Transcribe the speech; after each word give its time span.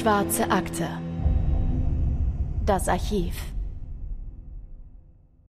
Schwarze 0.00 0.50
Akte. 0.50 0.88
Das 2.64 2.88
Archiv. 2.88 3.34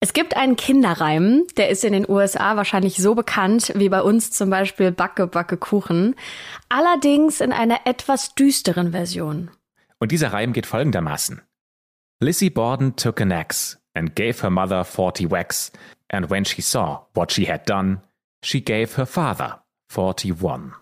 Es 0.00 0.14
gibt 0.14 0.38
einen 0.38 0.56
Kinderreim, 0.56 1.44
der 1.58 1.68
ist 1.68 1.84
in 1.84 1.92
den 1.92 2.08
USA 2.08 2.56
wahrscheinlich 2.56 2.96
so 2.96 3.14
bekannt 3.14 3.74
wie 3.76 3.90
bei 3.90 4.00
uns 4.00 4.30
zum 4.30 4.48
Beispiel 4.48 4.90
Backe, 4.90 5.26
Backe, 5.26 5.58
Kuchen. 5.58 6.14
Allerdings 6.70 7.42
in 7.42 7.52
einer 7.52 7.80
etwas 7.84 8.34
düsteren 8.36 8.92
Version. 8.92 9.50
Und 9.98 10.12
dieser 10.12 10.32
Reim 10.32 10.54
geht 10.54 10.64
folgendermaßen. 10.64 11.42
Lizzie 12.20 12.48
Borden 12.48 12.96
took 12.96 13.20
an 13.20 13.32
axe 13.32 13.76
and 13.92 14.16
gave 14.16 14.42
her 14.42 14.50
mother 14.50 14.86
forty 14.86 15.30
whacks, 15.30 15.72
and 16.10 16.30
when 16.30 16.46
she 16.46 16.62
saw 16.62 17.06
what 17.12 17.32
she 17.32 17.46
had 17.46 17.68
done, 17.68 18.00
she 18.42 18.62
gave 18.62 18.96
her 18.96 19.06
father 19.06 19.62
forty 19.90 20.32
one. 20.32 20.72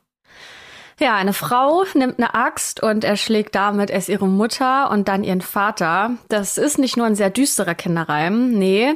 Ja, 0.99 1.15
eine 1.17 1.35
Frau 1.35 1.85
nimmt 1.93 2.19
eine 2.19 2.35
Axt 2.35 2.83
und 2.83 3.05
erschlägt 3.05 3.55
damit 3.55 3.91
erst 3.91 4.09
ihre 4.09 4.27
Mutter 4.27 4.91
und 4.91 5.09
dann 5.09 5.25
ihren 5.25 5.43
Vater. 5.43 6.13
Das 6.29 6.57
ist 6.57 6.79
nicht 6.79 6.97
nur 6.97 7.05
ein 7.05 7.15
sehr 7.15 7.29
düsterer 7.29 7.75
Kinderreim, 7.75 8.53
nee. 8.53 8.95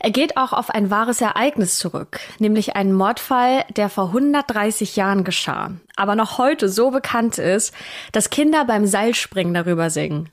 Er 0.00 0.10
geht 0.10 0.36
auch 0.36 0.52
auf 0.52 0.68
ein 0.68 0.90
wahres 0.90 1.22
Ereignis 1.22 1.78
zurück, 1.78 2.20
nämlich 2.40 2.76
einen 2.76 2.92
Mordfall, 2.92 3.64
der 3.74 3.88
vor 3.88 4.08
130 4.08 4.96
Jahren 4.96 5.24
geschah, 5.24 5.70
aber 5.96 6.14
noch 6.14 6.36
heute 6.36 6.68
so 6.68 6.90
bekannt 6.90 7.38
ist, 7.38 7.74
dass 8.12 8.28
Kinder 8.28 8.66
beim 8.66 8.86
Seilspringen 8.86 9.54
darüber 9.54 9.88
singen. 9.88 10.28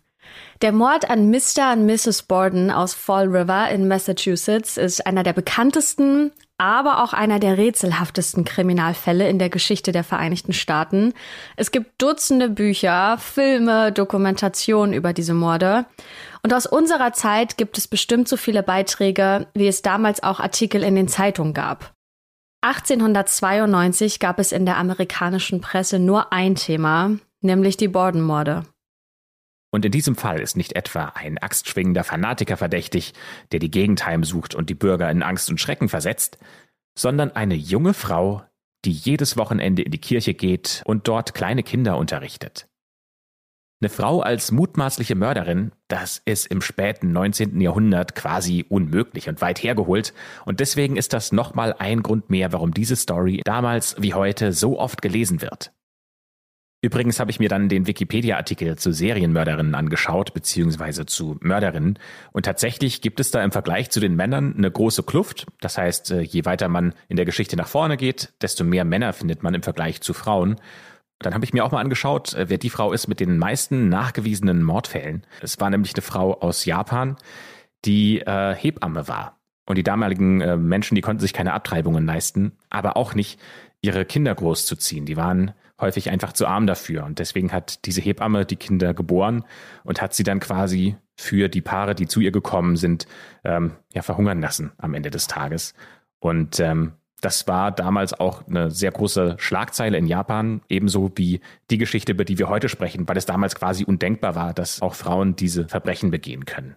Der 0.63 0.71
Mord 0.71 1.07
an 1.07 1.29
Mr. 1.29 1.73
und 1.73 1.85
Mrs. 1.85 2.23
Borden 2.23 2.71
aus 2.71 2.95
Fall 2.95 3.27
River 3.27 3.69
in 3.69 3.87
Massachusetts 3.87 4.77
ist 4.77 5.05
einer 5.05 5.21
der 5.21 5.33
bekanntesten, 5.33 6.31
aber 6.57 7.03
auch 7.03 7.13
einer 7.13 7.37
der 7.39 7.59
rätselhaftesten 7.59 8.43
Kriminalfälle 8.43 9.29
in 9.29 9.37
der 9.37 9.49
Geschichte 9.49 9.91
der 9.91 10.03
Vereinigten 10.03 10.53
Staaten. 10.53 11.13
Es 11.57 11.69
gibt 11.69 12.01
Dutzende 12.01 12.49
Bücher, 12.49 13.19
Filme, 13.19 13.91
Dokumentationen 13.91 14.95
über 14.95 15.13
diese 15.13 15.35
Morde. 15.35 15.85
Und 16.41 16.51
aus 16.55 16.65
unserer 16.65 17.13
Zeit 17.13 17.57
gibt 17.57 17.77
es 17.77 17.87
bestimmt 17.87 18.27
so 18.27 18.35
viele 18.35 18.63
Beiträge, 18.63 19.45
wie 19.53 19.67
es 19.67 19.83
damals 19.83 20.23
auch 20.23 20.39
Artikel 20.39 20.81
in 20.81 20.95
den 20.95 21.07
Zeitungen 21.07 21.53
gab. 21.53 21.93
1892 22.61 24.19
gab 24.19 24.39
es 24.39 24.51
in 24.51 24.65
der 24.65 24.77
amerikanischen 24.77 25.61
Presse 25.61 25.99
nur 25.99 26.33
ein 26.33 26.55
Thema, 26.55 27.11
nämlich 27.41 27.77
die 27.77 27.89
Borden-Morde. 27.89 28.63
Und 29.71 29.85
in 29.85 29.91
diesem 29.91 30.15
Fall 30.15 30.39
ist 30.39 30.55
nicht 30.55 30.75
etwa 30.75 31.11
ein 31.15 31.37
axtschwingender 31.37 32.03
Fanatiker 32.03 32.57
verdächtig, 32.57 33.13
der 33.51 33.59
die 33.59 33.71
Gegend 33.71 34.05
heimsucht 34.05 34.55
und 34.55 34.69
die 34.69 34.75
Bürger 34.75 35.11
in 35.11 35.23
Angst 35.23 35.49
und 35.49 35.59
Schrecken 35.59 35.89
versetzt, 35.89 36.37
sondern 36.97 37.31
eine 37.31 37.55
junge 37.55 37.93
Frau, 37.93 38.43
die 38.85 38.91
jedes 38.91 39.37
Wochenende 39.37 39.81
in 39.81 39.91
die 39.91 40.01
Kirche 40.01 40.33
geht 40.33 40.81
und 40.85 41.07
dort 41.07 41.33
kleine 41.33 41.63
Kinder 41.63 41.97
unterrichtet. 41.97 42.67
Eine 43.79 43.89
Frau 43.89 44.21
als 44.21 44.51
mutmaßliche 44.51 45.13
Mörderin, 45.13 45.71
das 45.87 46.19
ist 46.25 46.47
im 46.47 46.61
späten 46.61 47.11
19. 47.11 47.61
Jahrhundert 47.61 48.15
quasi 48.15 48.65
unmöglich 48.67 49.29
und 49.29 49.39
weit 49.41 49.61
hergeholt. 49.61 50.15
Und 50.45 50.61
deswegen 50.61 50.97
ist 50.97 51.13
das 51.13 51.31
nochmal 51.31 51.75
ein 51.77 52.01
Grund 52.01 52.31
mehr, 52.31 52.51
warum 52.53 52.73
diese 52.73 52.95
Story 52.95 53.41
damals 53.45 53.95
wie 53.99 54.15
heute 54.15 54.51
so 54.51 54.79
oft 54.79 55.03
gelesen 55.03 55.43
wird. 55.43 55.73
Übrigens 56.79 57.19
habe 57.19 57.31
ich 57.31 57.39
mir 57.39 57.49
dann 57.49 57.69
den 57.69 57.87
Wikipedia-Artikel 57.87 58.77
zu 58.77 58.91
Serienmörderinnen 58.91 59.73
angeschaut, 59.73 60.33
beziehungsweise 60.35 61.07
zu 61.07 61.37
Mörderinnen. 61.41 61.97
Und 62.33 62.45
tatsächlich 62.45 63.01
gibt 63.01 63.19
es 63.19 63.31
da 63.31 63.43
im 63.43 63.51
Vergleich 63.51 63.89
zu 63.89 63.99
den 63.99 64.15
Männern 64.15 64.53
eine 64.55 64.69
große 64.69 65.01
Kluft. 65.01 65.47
Das 65.59 65.79
heißt, 65.79 66.11
äh, 66.11 66.21
je 66.21 66.45
weiter 66.45 66.67
man 66.69 66.93
in 67.07 67.15
der 67.15 67.25
Geschichte 67.25 67.57
nach 67.57 67.67
vorne 67.67 67.97
geht, 67.97 68.33
desto 68.41 68.63
mehr 68.63 68.85
Männer 68.85 69.13
findet 69.13 69.41
man 69.41 69.55
im 69.55 69.63
Vergleich 69.63 70.01
zu 70.01 70.13
Frauen. 70.13 70.57
Dann 71.19 71.33
habe 71.33 71.45
ich 71.45 71.53
mir 71.53 71.65
auch 71.65 71.71
mal 71.71 71.81
angeschaut, 71.81 72.35
äh, 72.35 72.47
wer 72.49 72.59
die 72.59 72.69
Frau 72.69 72.93
ist 72.93 73.07
mit 73.07 73.19
den 73.19 73.39
meisten 73.39 73.89
nachgewiesenen 73.89 74.61
Mordfällen. 74.61 75.25
Es 75.41 75.59
war 75.59 75.71
nämlich 75.71 75.95
eine 75.95 76.03
Frau 76.03 76.39
aus 76.41 76.65
Japan, 76.65 77.15
die 77.85 78.21
äh, 78.21 78.53
Hebamme 78.53 79.07
war. 79.07 79.39
Und 79.65 79.77
die 79.77 79.83
damaligen 79.83 80.41
äh, 80.41 80.57
Menschen, 80.57 80.93
die 80.93 81.01
konnten 81.01 81.21
sich 81.21 81.33
keine 81.33 81.53
Abtreibungen 81.53 82.05
leisten, 82.05 82.51
aber 82.69 82.97
auch 82.97 83.15
nicht 83.15 83.39
ihre 83.81 84.05
Kinder 84.05 84.33
großzuziehen. 84.35 85.05
Die 85.05 85.17
waren 85.17 85.53
häufig 85.79 86.09
einfach 86.09 86.33
zu 86.33 86.47
arm 86.47 86.67
dafür. 86.67 87.05
Und 87.05 87.19
deswegen 87.19 87.51
hat 87.51 87.85
diese 87.85 88.01
Hebamme 88.01 88.45
die 88.45 88.55
Kinder 88.55 88.93
geboren 88.93 89.43
und 89.83 90.01
hat 90.01 90.13
sie 90.13 90.23
dann 90.23 90.39
quasi 90.39 90.97
für 91.15 91.49
die 91.49 91.61
Paare, 91.61 91.95
die 91.95 92.07
zu 92.07 92.19
ihr 92.19 92.31
gekommen 92.31 92.77
sind, 92.77 93.07
ähm, 93.43 93.73
ja, 93.93 94.01
verhungern 94.01 94.41
lassen 94.41 94.71
am 94.77 94.93
Ende 94.93 95.09
des 95.09 95.27
Tages. 95.27 95.73
Und 96.19 96.59
ähm, 96.59 96.93
das 97.21 97.47
war 97.47 97.71
damals 97.71 98.13
auch 98.13 98.47
eine 98.47 98.69
sehr 98.69 98.91
große 98.91 99.37
Schlagzeile 99.39 99.97
in 99.97 100.05
Japan, 100.05 100.61
ebenso 100.69 101.11
wie 101.15 101.41
die 101.71 101.79
Geschichte, 101.79 102.11
über 102.11 102.25
die 102.25 102.37
wir 102.37 102.47
heute 102.47 102.69
sprechen, 102.69 103.07
weil 103.07 103.17
es 103.17 103.25
damals 103.25 103.55
quasi 103.55 103.85
undenkbar 103.85 104.35
war, 104.35 104.53
dass 104.53 104.81
auch 104.81 104.93
Frauen 104.93 105.35
diese 105.35 105.67
Verbrechen 105.67 106.11
begehen 106.11 106.45
können. 106.45 106.75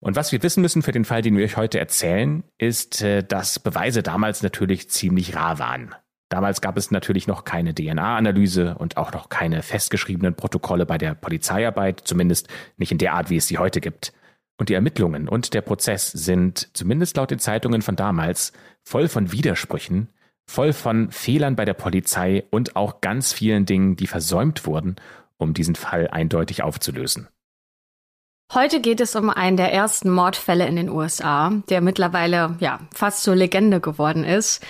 Und 0.00 0.16
was 0.16 0.32
wir 0.32 0.42
wissen 0.42 0.62
müssen 0.62 0.82
für 0.82 0.92
den 0.92 1.04
Fall, 1.04 1.22
den 1.22 1.36
wir 1.36 1.44
euch 1.44 1.56
heute 1.56 1.78
erzählen, 1.78 2.44
ist, 2.56 3.02
äh, 3.02 3.22
dass 3.22 3.58
Beweise 3.58 4.02
damals 4.02 4.42
natürlich 4.42 4.88
ziemlich 4.88 5.34
rar 5.34 5.58
waren. 5.58 5.94
Damals 6.30 6.60
gab 6.60 6.76
es 6.76 6.92
natürlich 6.92 7.26
noch 7.26 7.44
keine 7.44 7.74
DNA-Analyse 7.74 8.76
und 8.78 8.96
auch 8.96 9.12
noch 9.12 9.28
keine 9.28 9.62
festgeschriebenen 9.62 10.36
Protokolle 10.36 10.86
bei 10.86 10.96
der 10.96 11.14
Polizeiarbeit, 11.14 12.02
zumindest 12.04 12.48
nicht 12.76 12.92
in 12.92 12.98
der 12.98 13.14
Art, 13.14 13.30
wie 13.30 13.36
es 13.36 13.48
sie 13.48 13.58
heute 13.58 13.80
gibt. 13.80 14.12
Und 14.56 14.68
die 14.68 14.74
Ermittlungen 14.74 15.28
und 15.28 15.54
der 15.54 15.60
Prozess 15.60 16.12
sind, 16.12 16.68
zumindest 16.72 17.16
laut 17.16 17.32
den 17.32 17.40
Zeitungen 17.40 17.82
von 17.82 17.96
damals, 17.96 18.52
voll 18.84 19.08
von 19.08 19.32
Widersprüchen, 19.32 20.08
voll 20.46 20.72
von 20.72 21.10
Fehlern 21.10 21.56
bei 21.56 21.64
der 21.64 21.74
Polizei 21.74 22.44
und 22.50 22.76
auch 22.76 23.00
ganz 23.00 23.32
vielen 23.32 23.66
Dingen, 23.66 23.96
die 23.96 24.06
versäumt 24.06 24.66
wurden, 24.66 24.96
um 25.36 25.52
diesen 25.52 25.74
Fall 25.74 26.08
eindeutig 26.08 26.62
aufzulösen. 26.62 27.26
Heute 28.52 28.80
geht 28.80 29.00
es 29.00 29.16
um 29.16 29.30
einen 29.30 29.56
der 29.56 29.72
ersten 29.72 30.10
Mordfälle 30.10 30.66
in 30.66 30.76
den 30.76 30.90
USA, 30.90 31.52
der 31.68 31.80
mittlerweile 31.80 32.56
ja 32.60 32.80
fast 32.92 33.22
zur 33.22 33.34
Legende 33.34 33.80
geworden 33.80 34.24
ist. 34.24 34.64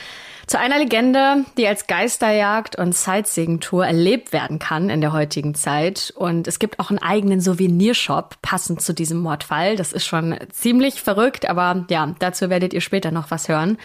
Zu 0.50 0.58
einer 0.58 0.78
Legende, 0.78 1.44
die 1.56 1.68
als 1.68 1.86
Geisterjagd 1.86 2.74
und 2.74 2.92
Sightseeing-Tour 2.92 3.86
erlebt 3.86 4.32
werden 4.32 4.58
kann 4.58 4.90
in 4.90 5.00
der 5.00 5.12
heutigen 5.12 5.54
Zeit. 5.54 6.12
Und 6.16 6.48
es 6.48 6.58
gibt 6.58 6.80
auch 6.80 6.90
einen 6.90 6.98
eigenen 6.98 7.40
Souvenirshop 7.40 8.34
passend 8.42 8.82
zu 8.82 8.92
diesem 8.92 9.18
Mordfall. 9.18 9.76
Das 9.76 9.92
ist 9.92 10.06
schon 10.06 10.36
ziemlich 10.50 11.02
verrückt, 11.02 11.48
aber 11.48 11.86
ja, 11.88 12.16
dazu 12.18 12.50
werdet 12.50 12.74
ihr 12.74 12.80
später 12.80 13.12
noch 13.12 13.30
was 13.30 13.48
hören. 13.48 13.78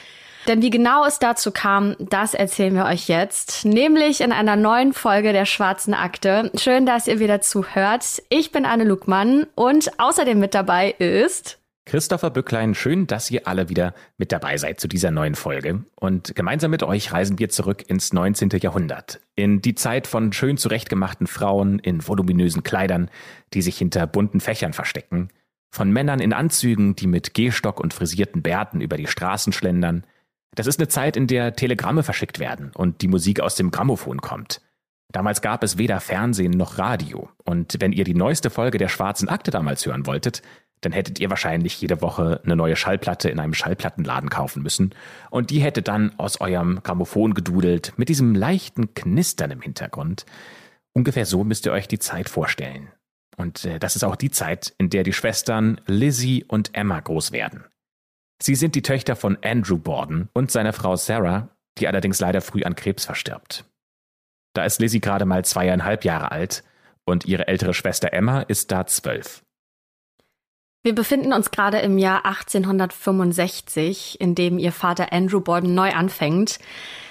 Denn 0.47 0.63
wie 0.63 0.71
genau 0.71 1.05
es 1.05 1.19
dazu 1.19 1.51
kam, 1.51 1.95
das 1.99 2.33
erzählen 2.33 2.73
wir 2.73 2.85
euch 2.85 3.07
jetzt, 3.09 3.63
nämlich 3.63 4.21
in 4.21 4.31
einer 4.31 4.55
neuen 4.55 4.93
Folge 4.93 5.33
der 5.33 5.45
Schwarzen 5.45 5.93
Akte. 5.93 6.49
Schön, 6.57 6.87
dass 6.87 7.05
ihr 7.05 7.19
wieder 7.19 7.41
zuhört. 7.41 8.23
Ich 8.29 8.51
bin 8.51 8.65
Anne 8.65 8.85
Lugmann 8.85 9.45
und 9.53 9.99
außerdem 9.99 10.39
mit 10.39 10.55
dabei 10.55 10.95
ist 10.97 11.59
Christopher 11.85 12.31
Bücklein, 12.31 12.73
schön, 12.73 13.05
dass 13.05 13.29
ihr 13.29 13.47
alle 13.47 13.69
wieder 13.69 13.93
mit 14.17 14.31
dabei 14.31 14.57
seid 14.57 14.79
zu 14.79 14.87
dieser 14.87 15.11
neuen 15.11 15.35
Folge. 15.35 15.83
Und 15.95 16.35
gemeinsam 16.35 16.71
mit 16.71 16.81
euch 16.81 17.13
reisen 17.13 17.37
wir 17.37 17.49
zurück 17.49 17.87
ins 17.87 18.11
19. 18.11 18.49
Jahrhundert. 18.59 19.21
In 19.35 19.61
die 19.61 19.75
Zeit 19.75 20.07
von 20.07 20.33
schön 20.33 20.57
zurechtgemachten 20.57 21.27
Frauen 21.27 21.77
in 21.77 22.05
voluminösen 22.07 22.63
Kleidern, 22.63 23.11
die 23.53 23.61
sich 23.61 23.77
hinter 23.77 24.07
bunten 24.07 24.39
Fächern 24.39 24.73
verstecken. 24.73 25.29
Von 25.69 25.91
Männern 25.91 26.19
in 26.19 26.33
Anzügen, 26.33 26.95
die 26.95 27.05
mit 27.05 27.35
Gehstock 27.35 27.79
und 27.79 27.93
frisierten 27.93 28.41
Bärten 28.41 28.81
über 28.81 28.97
die 28.97 29.07
Straßen 29.07 29.53
schlendern. 29.53 30.05
Das 30.55 30.65
ist 30.65 30.79
eine 30.79 30.87
Zeit, 30.87 31.15
in 31.15 31.27
der 31.27 31.55
Telegramme 31.55 32.01
verschickt 32.01 32.39
werden 32.39 32.71
und 32.73 33.03
die 33.03 33.07
Musik 33.07 33.41
aus 33.41 33.55
dem 33.55 33.69
Grammophon 33.69 34.21
kommt. 34.21 34.61
Damals 35.11 35.41
gab 35.41 35.63
es 35.63 35.77
weder 35.77 35.99
Fernsehen 35.99 36.51
noch 36.51 36.77
Radio. 36.77 37.29
Und 37.43 37.75
wenn 37.79 37.93
ihr 37.93 38.03
die 38.03 38.15
neueste 38.15 38.49
Folge 38.49 38.77
der 38.77 38.89
Schwarzen 38.89 39.29
Akte 39.29 39.51
damals 39.51 39.85
hören 39.85 40.07
wolltet, 40.07 40.41
dann 40.81 40.91
hättet 40.91 41.19
ihr 41.19 41.29
wahrscheinlich 41.29 41.81
jede 41.81 42.01
Woche 42.01 42.41
eine 42.43 42.55
neue 42.55 42.75
Schallplatte 42.75 43.29
in 43.29 43.39
einem 43.39 43.53
Schallplattenladen 43.53 44.29
kaufen 44.29 44.61
müssen. 44.61 44.93
Und 45.29 45.49
die 45.49 45.59
hätte 45.59 45.81
dann 45.81 46.13
aus 46.17 46.39
eurem 46.41 46.81
Grammophon 46.83 47.33
gedudelt 47.33 47.93
mit 47.97 48.09
diesem 48.09 48.35
leichten 48.35 48.93
Knistern 48.93 49.51
im 49.51 49.61
Hintergrund. 49.61 50.25
Ungefähr 50.93 51.25
so 51.25 51.43
müsst 51.43 51.65
ihr 51.65 51.71
euch 51.71 51.87
die 51.87 51.99
Zeit 51.99 52.29
vorstellen. 52.29 52.89
Und 53.37 53.65
äh, 53.65 53.79
das 53.79 53.95
ist 53.95 54.03
auch 54.03 54.15
die 54.15 54.31
Zeit, 54.31 54.73
in 54.77 54.89
der 54.89 55.03
die 55.03 55.13
Schwestern 55.13 55.81
Lizzie 55.87 56.45
und 56.47 56.73
Emma 56.73 56.99
groß 56.99 57.31
werden. 57.31 57.65
Sie 58.41 58.55
sind 58.55 58.75
die 58.75 58.81
Töchter 58.81 59.15
von 59.15 59.37
Andrew 59.43 59.77
Borden 59.77 60.29
und 60.33 60.51
seiner 60.51 60.73
Frau 60.73 60.95
Sarah, 60.95 61.49
die 61.77 61.87
allerdings 61.87 62.19
leider 62.19 62.41
früh 62.41 62.63
an 62.63 62.75
Krebs 62.75 63.05
verstirbt. 63.05 63.65
Da 64.53 64.63
ist 64.63 64.79
Lizzie 64.79 65.01
gerade 65.01 65.25
mal 65.25 65.43
zweieinhalb 65.43 66.05
Jahre 66.05 66.31
alt 66.31 66.63
und 67.05 67.25
ihre 67.25 67.47
ältere 67.47 67.73
Schwester 67.73 68.13
Emma 68.13 68.41
ist 68.41 68.71
da 68.71 68.85
zwölf. 68.85 69.44
Wir 70.85 70.93
befinden 70.93 71.33
uns 71.33 71.49
gerade 71.49 71.79
im 71.79 71.97
Jahr 71.97 72.27
1865, 72.27 74.21
in 74.21 74.35
dem 74.35 74.59
ihr 74.59 74.71
Vater 74.71 75.11
Andrew 75.11 75.39
Borden 75.39 75.73
neu 75.73 75.89
anfängt. 75.89 76.59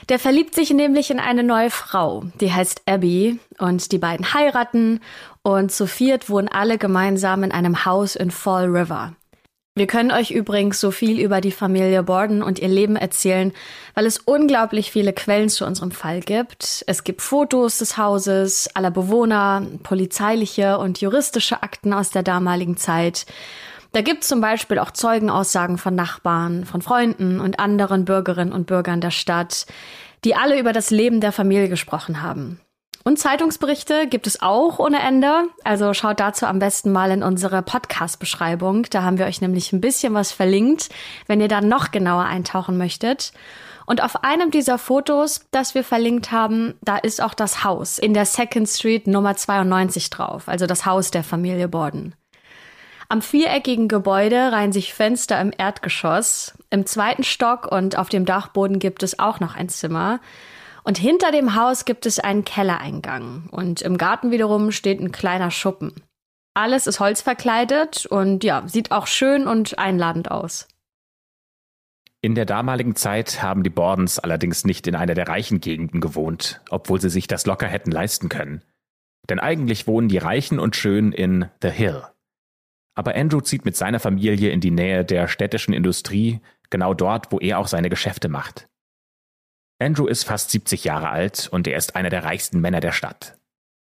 Der 0.08 0.20
verliebt 0.20 0.54
sich 0.54 0.70
nämlich 0.70 1.10
in 1.10 1.18
eine 1.18 1.42
neue 1.42 1.70
Frau, 1.70 2.22
die 2.40 2.52
heißt 2.52 2.82
Abby, 2.86 3.40
und 3.58 3.90
die 3.90 3.98
beiden 3.98 4.32
heiraten 4.32 5.00
und 5.42 5.72
zu 5.72 5.88
viert 5.88 6.30
wohnen 6.30 6.46
alle 6.46 6.78
gemeinsam 6.78 7.42
in 7.42 7.50
einem 7.50 7.84
Haus 7.84 8.14
in 8.14 8.30
Fall 8.30 8.66
River. 8.66 9.16
Wir 9.76 9.88
können 9.88 10.12
euch 10.12 10.30
übrigens 10.30 10.80
so 10.80 10.92
viel 10.92 11.18
über 11.18 11.40
die 11.40 11.50
Familie 11.50 12.04
Borden 12.04 12.44
und 12.44 12.60
ihr 12.60 12.68
Leben 12.68 12.94
erzählen, 12.94 13.52
weil 13.94 14.06
es 14.06 14.18
unglaublich 14.18 14.92
viele 14.92 15.12
Quellen 15.12 15.48
zu 15.48 15.66
unserem 15.66 15.90
Fall 15.90 16.20
gibt. 16.20 16.84
Es 16.86 17.02
gibt 17.02 17.20
Fotos 17.22 17.78
des 17.78 17.98
Hauses, 17.98 18.70
aller 18.74 18.92
Bewohner, 18.92 19.66
polizeiliche 19.82 20.78
und 20.78 21.00
juristische 21.00 21.64
Akten 21.64 21.92
aus 21.92 22.10
der 22.10 22.22
damaligen 22.22 22.76
Zeit. 22.76 23.26
Da 23.90 24.00
gibt 24.00 24.22
es 24.22 24.28
zum 24.28 24.40
Beispiel 24.40 24.78
auch 24.78 24.92
Zeugenaussagen 24.92 25.76
von 25.76 25.96
Nachbarn, 25.96 26.66
von 26.66 26.80
Freunden 26.80 27.40
und 27.40 27.58
anderen 27.58 28.04
Bürgerinnen 28.04 28.52
und 28.52 28.68
Bürgern 28.68 29.00
der 29.00 29.10
Stadt, 29.10 29.66
die 30.24 30.36
alle 30.36 30.56
über 30.56 30.72
das 30.72 30.90
Leben 30.90 31.20
der 31.20 31.32
Familie 31.32 31.68
gesprochen 31.68 32.22
haben. 32.22 32.60
Und 33.06 33.18
Zeitungsberichte 33.18 34.06
gibt 34.06 34.26
es 34.26 34.40
auch 34.40 34.78
ohne 34.78 35.00
Ende. 35.00 35.48
Also 35.62 35.92
schaut 35.92 36.20
dazu 36.20 36.46
am 36.46 36.58
besten 36.58 36.90
mal 36.90 37.10
in 37.10 37.22
unsere 37.22 37.60
Podcast-Beschreibung. 37.60 38.86
Da 38.88 39.02
haben 39.02 39.18
wir 39.18 39.26
euch 39.26 39.42
nämlich 39.42 39.74
ein 39.74 39.82
bisschen 39.82 40.14
was 40.14 40.32
verlinkt, 40.32 40.88
wenn 41.26 41.42
ihr 41.42 41.48
da 41.48 41.60
noch 41.60 41.90
genauer 41.90 42.24
eintauchen 42.24 42.78
möchtet. 42.78 43.32
Und 43.84 44.02
auf 44.02 44.24
einem 44.24 44.50
dieser 44.50 44.78
Fotos, 44.78 45.44
das 45.50 45.74
wir 45.74 45.84
verlinkt 45.84 46.32
haben, 46.32 46.74
da 46.80 46.96
ist 46.96 47.22
auch 47.22 47.34
das 47.34 47.62
Haus 47.62 47.98
in 47.98 48.14
der 48.14 48.24
Second 48.24 48.66
Street 48.66 49.06
Nummer 49.06 49.36
92 49.36 50.08
drauf, 50.08 50.48
also 50.48 50.66
das 50.66 50.86
Haus 50.86 51.10
der 51.10 51.24
Familie 51.24 51.68
Borden. 51.68 52.14
Am 53.10 53.20
viereckigen 53.20 53.88
Gebäude 53.88 54.50
reihen 54.50 54.72
sich 54.72 54.94
Fenster 54.94 55.38
im 55.42 55.52
Erdgeschoss. 55.56 56.54
Im 56.70 56.86
zweiten 56.86 57.22
Stock 57.22 57.70
und 57.70 57.98
auf 57.98 58.08
dem 58.08 58.24
Dachboden 58.24 58.78
gibt 58.78 59.02
es 59.02 59.18
auch 59.18 59.40
noch 59.40 59.54
ein 59.56 59.68
Zimmer. 59.68 60.20
Und 60.84 60.98
hinter 60.98 61.32
dem 61.32 61.54
Haus 61.54 61.86
gibt 61.86 62.06
es 62.06 62.20
einen 62.20 62.44
Kellereingang. 62.44 63.48
Und 63.50 63.82
im 63.82 63.96
Garten 63.96 64.30
wiederum 64.30 64.70
steht 64.70 65.00
ein 65.00 65.12
kleiner 65.12 65.50
Schuppen. 65.50 65.94
Alles 66.54 66.86
ist 66.86 67.00
holzverkleidet 67.00 68.06
und 68.06 68.44
ja, 68.44 68.62
sieht 68.68 68.92
auch 68.92 69.08
schön 69.08 69.48
und 69.48 69.78
einladend 69.78 70.30
aus. 70.30 70.68
In 72.20 72.34
der 72.34 72.46
damaligen 72.46 72.96
Zeit 72.96 73.42
haben 73.42 73.64
die 73.64 73.70
Bordens 73.70 74.18
allerdings 74.18 74.64
nicht 74.64 74.86
in 74.86 74.94
einer 74.94 75.14
der 75.14 75.28
reichen 75.28 75.60
Gegenden 75.60 76.00
gewohnt, 76.00 76.62
obwohl 76.70 77.00
sie 77.00 77.10
sich 77.10 77.26
das 77.26 77.44
locker 77.44 77.66
hätten 77.66 77.90
leisten 77.90 78.28
können. 78.28 78.62
Denn 79.28 79.40
eigentlich 79.40 79.86
wohnen 79.86 80.08
die 80.08 80.18
Reichen 80.18 80.58
und 80.58 80.76
Schönen 80.76 81.12
in 81.12 81.50
The 81.60 81.70
Hill. 81.70 82.02
Aber 82.94 83.14
Andrew 83.14 83.40
zieht 83.40 83.64
mit 83.64 83.76
seiner 83.76 84.00
Familie 84.00 84.50
in 84.50 84.60
die 84.60 84.70
Nähe 84.70 85.04
der 85.04 85.28
städtischen 85.28 85.74
Industrie, 85.74 86.40
genau 86.70 86.94
dort, 86.94 87.32
wo 87.32 87.40
er 87.40 87.58
auch 87.58 87.66
seine 87.66 87.90
Geschäfte 87.90 88.28
macht. 88.28 88.68
Andrew 89.84 90.06
ist 90.06 90.24
fast 90.24 90.50
70 90.50 90.84
Jahre 90.84 91.10
alt 91.10 91.48
und 91.52 91.66
er 91.66 91.76
ist 91.76 91.94
einer 91.94 92.08
der 92.08 92.24
reichsten 92.24 92.58
Männer 92.58 92.80
der 92.80 92.92
Stadt. 92.92 93.38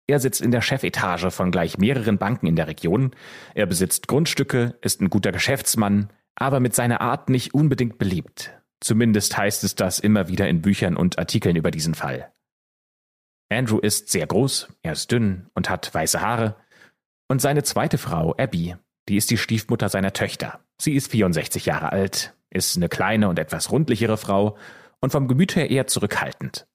Er 0.07 0.19
sitzt 0.19 0.41
in 0.41 0.49
der 0.49 0.61
Chefetage 0.61 1.29
von 1.29 1.51
gleich 1.51 1.77
mehreren 1.77 2.17
Banken 2.17 2.47
in 2.47 2.55
der 2.55 2.67
Region, 2.67 3.11
er 3.53 3.67
besitzt 3.67 4.07
Grundstücke, 4.07 4.79
ist 4.81 4.99
ein 4.99 5.11
guter 5.11 5.31
Geschäftsmann, 5.31 6.09
aber 6.33 6.59
mit 6.59 6.73
seiner 6.73 7.01
Art 7.01 7.29
nicht 7.29 7.53
unbedingt 7.53 7.99
beliebt. 7.99 8.51
Zumindest 8.81 9.37
heißt 9.37 9.63
es 9.63 9.75
das 9.75 9.99
immer 9.99 10.27
wieder 10.27 10.49
in 10.49 10.63
Büchern 10.63 10.97
und 10.97 11.19
Artikeln 11.19 11.55
über 11.55 11.69
diesen 11.69 11.93
Fall. 11.93 12.31
Andrew 13.49 13.77
ist 13.77 14.09
sehr 14.09 14.25
groß, 14.25 14.67
er 14.81 14.93
ist 14.93 15.11
dünn 15.11 15.51
und 15.53 15.69
hat 15.69 15.93
weiße 15.93 16.19
Haare. 16.19 16.55
Und 17.27 17.41
seine 17.41 17.61
zweite 17.61 17.99
Frau, 17.99 18.33
Abby, 18.37 18.75
die 19.07 19.17
ist 19.17 19.29
die 19.29 19.37
Stiefmutter 19.37 19.89
seiner 19.89 20.13
Töchter. 20.13 20.61
Sie 20.81 20.95
ist 20.95 21.11
64 21.11 21.67
Jahre 21.67 21.91
alt, 21.91 22.33
ist 22.49 22.75
eine 22.75 22.89
kleine 22.89 23.29
und 23.29 23.37
etwas 23.37 23.71
rundlichere 23.71 24.17
Frau 24.17 24.57
und 25.01 25.11
vom 25.11 25.27
Gemüt 25.27 25.55
her 25.55 25.69
eher 25.69 25.87
zurückhaltend. 25.87 26.67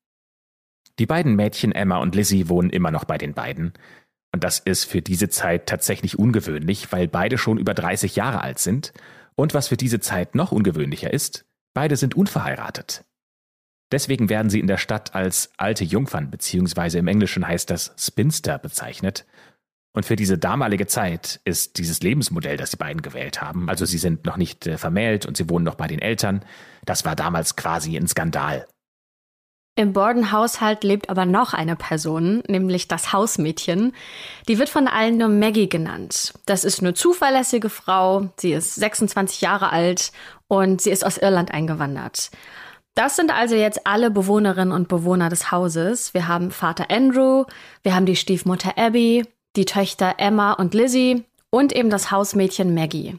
Die 0.99 1.07
beiden 1.07 1.35
Mädchen 1.35 1.73
Emma 1.73 1.99
und 1.99 2.15
Lizzie 2.15 2.49
wohnen 2.49 2.71
immer 2.71 2.91
noch 2.91 3.05
bei 3.05 3.19
den 3.19 3.35
beiden. 3.35 3.73
Und 4.33 4.45
das 4.45 4.59
ist 4.59 4.85
für 4.85 5.03
diese 5.03 5.29
Zeit 5.29 5.67
tatsächlich 5.67 6.19
ungewöhnlich, 6.19 6.93
weil 6.93 7.09
beide 7.09 7.39
schon 7.39 7.59
über 7.59 7.75
30 7.75 8.17
Jahre 8.17 8.43
alt 8.43 8.59
sind. 8.59 8.93
Und 9.35 9.55
was 9.55 9.69
für 9.69 9.77
diese 9.77 10.01
Zeit 10.01 10.35
noch 10.35 10.53
ungewöhnlicher 10.53 11.13
ist, 11.13 11.47
beide 11.75 11.97
sind 11.97 12.15
unverheiratet. 12.15 13.05
Deswegen 13.93 14.29
werden 14.29 14.51
sie 14.51 14.61
in 14.61 14.69
der 14.69 14.77
Stadt 14.77 15.15
als 15.15 15.51
alte 15.57 15.85
Jungfern 15.85 16.31
bzw. 16.31 16.99
im 16.99 17.09
Englischen 17.09 17.47
heißt 17.47 17.71
das 17.71 17.93
Spinster 17.97 18.59
bezeichnet 18.59 19.27
und 19.93 20.07
für 20.07 20.15
diese 20.15 20.39
damalige 20.39 20.87
Zeit 20.87 21.41
ist 21.45 21.79
dieses 21.79 22.01
Lebensmodell, 22.01 22.57
das 22.57 22.71
die 22.71 22.77
beiden 22.77 23.03
gewählt 23.03 23.43
haben, 23.43 23.69
also 23.69 23.85
sie 23.85 23.99
sind 23.99 24.25
noch 24.25 24.37
nicht 24.37 24.67
äh, 24.67 24.79
vermählt 24.79 25.27
und 25.27 25.37
sie 25.37 25.49
wohnen 25.49 25.65
noch 25.65 25.75
bei 25.75 25.89
den 25.89 26.01
Eltern, 26.01 26.45
das 26.85 27.05
war 27.05 27.17
damals 27.17 27.57
quasi 27.57 27.97
ein 27.97 28.09
Skandal. 28.09 28.67
Im 29.77 29.93
Borden-Haushalt 29.93 30.85
lebt 30.85 31.09
aber 31.09 31.25
noch 31.25 31.55
eine 31.55 31.77
Person, 31.77 32.43
nämlich 32.49 32.89
das 32.89 33.13
Hausmädchen. 33.13 33.95
Die 34.47 34.59
wird 34.59 34.69
von 34.69 34.89
allen 34.89 35.17
nur 35.17 35.29
Maggie 35.29 35.69
genannt. 35.69 36.35
Das 36.45 36.65
ist 36.65 36.81
eine 36.81 36.93
zuverlässige 36.93 37.71
Frau, 37.71 38.29
sie 38.37 38.53
ist 38.53 38.75
26 38.75 39.41
Jahre 39.41 39.73
alt 39.73 40.13
und 40.49 40.83
sie 40.83 40.91
ist 40.91 41.07
aus 41.07 41.17
Irland 41.17 41.53
eingewandert. 41.53 42.31
Das 42.95 43.17
sind 43.17 43.33
also 43.33 43.55
jetzt 43.55 43.87
alle 43.87 44.11
Bewohnerinnen 44.11 44.73
und 44.73 44.89
Bewohner 44.89 45.29
des 45.29 45.51
Hauses. 45.51 46.13
Wir 46.13 46.29
haben 46.29 46.51
Vater 46.51 46.91
Andrew, 46.91 47.45
wir 47.83 47.95
haben 47.95 48.05
die 48.05 48.17
Stiefmutter 48.17 48.77
Abby, 48.77 49.25
die 49.57 49.65
Töchter 49.65 50.17
Emma 50.19 50.53
und 50.53 50.75
Lizzie 50.75 51.25
und 51.51 51.75
eben 51.75 51.89
das 51.89 52.11
Hausmädchen 52.11 52.75
Maggie. 52.75 53.19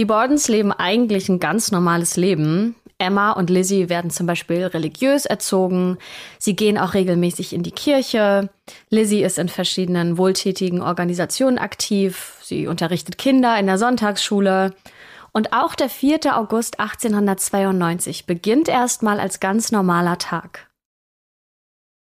Die 0.00 0.06
Bordens 0.06 0.48
leben 0.48 0.72
eigentlich 0.72 1.28
ein 1.28 1.40
ganz 1.40 1.72
normales 1.72 2.16
Leben. 2.16 2.74
Emma 2.96 3.32
und 3.32 3.50
Lizzie 3.50 3.90
werden 3.90 4.10
zum 4.10 4.26
Beispiel 4.26 4.64
religiös 4.64 5.26
erzogen. 5.26 5.98
Sie 6.38 6.56
gehen 6.56 6.78
auch 6.78 6.94
regelmäßig 6.94 7.52
in 7.52 7.62
die 7.62 7.70
Kirche. 7.70 8.48
Lizzie 8.88 9.22
ist 9.22 9.38
in 9.38 9.50
verschiedenen 9.50 10.16
wohltätigen 10.16 10.80
Organisationen 10.80 11.58
aktiv. 11.58 12.38
Sie 12.40 12.66
unterrichtet 12.66 13.18
Kinder 13.18 13.58
in 13.58 13.66
der 13.66 13.76
Sonntagsschule. 13.76 14.74
Und 15.32 15.52
auch 15.52 15.74
der 15.74 15.90
4. 15.90 16.34
August 16.34 16.80
1892 16.80 18.24
beginnt 18.24 18.70
erstmal 18.70 19.20
als 19.20 19.38
ganz 19.38 19.70
normaler 19.70 20.16
Tag. 20.16 20.70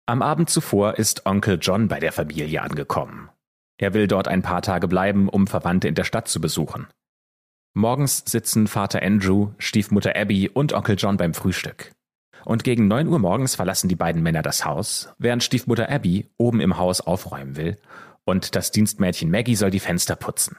Am 0.07 0.23
Abend 0.23 0.51
zuvor 0.51 1.01
ist 1.01 1.27
Onkel 1.27 1.59
John 1.61 1.89
bei 1.89 1.99
der 1.99 2.13
Familie 2.13 2.63
angekommen. 2.63 3.29
Er 3.77 3.93
will 3.93 4.07
dort 4.07 4.29
ein 4.29 4.43
paar 4.43 4.63
Tage 4.63 4.87
bleiben, 4.87 5.29
um 5.29 5.49
Verwandte 5.49 5.89
in 5.89 5.97
der 5.97 6.05
Stadt 6.05 6.29
zu 6.29 6.41
besuchen. 6.41 6.87
Morgens 7.75 8.25
sitzen 8.27 8.67
Vater 8.67 9.03
Andrew, 9.03 9.53
Stiefmutter 9.59 10.17
Abby 10.17 10.49
und 10.49 10.73
Onkel 10.73 10.97
John 10.99 11.17
beim 11.17 11.35
Frühstück. 11.35 11.93
Und 12.45 12.65
gegen 12.65 12.89
neun 12.89 13.09
Uhr 13.09 13.19
morgens 13.19 13.55
verlassen 13.55 13.89
die 13.89 13.97
beiden 13.97 14.23
Männer 14.23 14.43
das 14.43 14.65
Haus, 14.65 15.13
während 15.19 15.43
Stiefmutter 15.43 15.91
Abby 15.91 16.29
oben 16.37 16.61
im 16.61 16.79
Haus 16.79 17.01
aufräumen 17.01 17.57
will 17.57 17.79
und 18.25 18.55
das 18.55 18.71
Dienstmädchen 18.71 19.31
Maggie 19.31 19.57
soll 19.57 19.71
die 19.71 19.81
Fenster 19.81 20.17
putzen. 20.17 20.59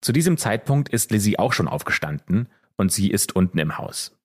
Zu 0.00 0.12
diesem 0.12 0.36
Zeitpunkt 0.36 0.88
ist 0.88 1.10
Lizzie 1.10 1.38
auch 1.38 1.52
schon 1.52 1.68
aufgestanden 1.68 2.48
und 2.76 2.92
sie 2.92 3.10
ist 3.10 3.34
unten 3.34 3.58
im 3.58 3.78
Haus. 3.78 4.16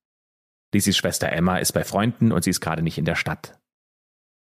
Lizzies 0.74 0.98
Schwester 0.98 1.32
Emma 1.32 1.58
ist 1.58 1.72
bei 1.72 1.84
Freunden 1.84 2.32
und 2.32 2.44
sie 2.44 2.52
ist 2.52 2.62
gerade 2.62 2.82
nicht 2.84 2.98
in 2.98 3.06
der 3.06 3.16
Stadt. 3.16 3.60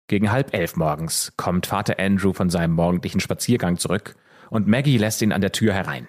Gegen 0.08 0.30
halb 0.30 0.54
elf 0.54 0.76
morgens 0.76 1.32
kommt 1.36 1.66
Vater 1.66 1.98
Andrew 1.98 2.32
von 2.32 2.50
seinem 2.50 2.74
morgendlichen 2.74 3.20
Spaziergang 3.20 3.78
zurück 3.78 4.16
und 4.50 4.68
Maggie 4.68 4.98
lässt 4.98 5.22
ihn 5.22 5.32
an 5.32 5.40
der 5.40 5.52
Tür 5.52 5.72
herein. 5.72 6.06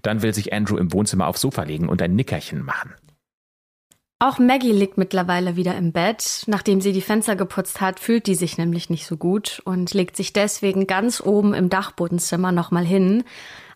Dann 0.00 0.22
will 0.22 0.32
sich 0.32 0.52
Andrew 0.52 0.76
im 0.76 0.92
Wohnzimmer 0.92 1.26
aufs 1.26 1.40
Sofa 1.40 1.62
legen 1.64 1.88
und 1.88 2.00
ein 2.00 2.14
Nickerchen 2.14 2.64
machen. 2.64 2.94
Auch 4.18 4.38
Maggie 4.38 4.72
liegt 4.72 4.98
mittlerweile 4.98 5.56
wieder 5.56 5.76
im 5.76 5.92
Bett. 5.92 6.44
Nachdem 6.46 6.80
sie 6.80 6.92
die 6.92 7.00
Fenster 7.00 7.34
geputzt 7.34 7.80
hat, 7.80 7.98
fühlt 7.98 8.28
die 8.28 8.36
sich 8.36 8.56
nämlich 8.56 8.88
nicht 8.88 9.04
so 9.04 9.16
gut 9.16 9.60
und 9.64 9.92
legt 9.94 10.16
sich 10.16 10.32
deswegen 10.32 10.86
ganz 10.86 11.20
oben 11.20 11.54
im 11.54 11.68
Dachbodenzimmer 11.68 12.52
nochmal 12.52 12.84
hin, 12.84 13.24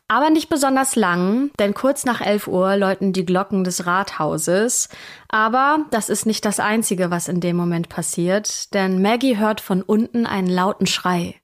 aber 0.09 0.31
nicht 0.31 0.49
besonders 0.49 0.95
lang, 0.95 1.51
denn 1.59 1.75
kurz 1.75 2.05
nach 2.05 2.21
11 2.21 2.47
Uhr 2.47 2.77
läuten 2.77 3.13
die 3.13 3.25
Glocken 3.25 3.65
des 3.65 3.87
Rathauses. 3.87 4.89
Aber 5.29 5.85
das 5.91 6.09
ist 6.09 6.27
nicht 6.27 6.45
das 6.45 6.61
Einzige, 6.61 7.11
was 7.11 7.27
in 7.27 7.41
dem 7.41 7.57
Moment 7.57 7.89
passiert, 7.89 8.73
denn 8.73 9.03
Maggie 9.03 9.37
hört 9.37 9.61
von 9.61 9.83
unten 9.83 10.25
einen 10.25 10.47
lauten 10.47 10.87
Schrei. 10.87 11.35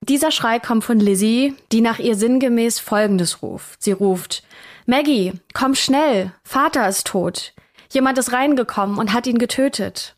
Dieser 0.00 0.30
Schrei 0.30 0.58
kommt 0.58 0.84
von 0.84 1.00
Lizzie, 1.00 1.54
die 1.72 1.80
nach 1.80 1.98
ihr 1.98 2.14
sinngemäß 2.14 2.78
Folgendes 2.78 3.42
ruft. 3.42 3.82
Sie 3.82 3.92
ruft, 3.92 4.42
Maggie, 4.86 5.32
komm 5.54 5.74
schnell, 5.74 6.32
Vater 6.44 6.88
ist 6.88 7.06
tot. 7.06 7.52
Jemand 7.92 8.18
ist 8.18 8.32
reingekommen 8.32 8.98
und 8.98 9.12
hat 9.12 9.26
ihn 9.26 9.38
getötet. 9.38 10.14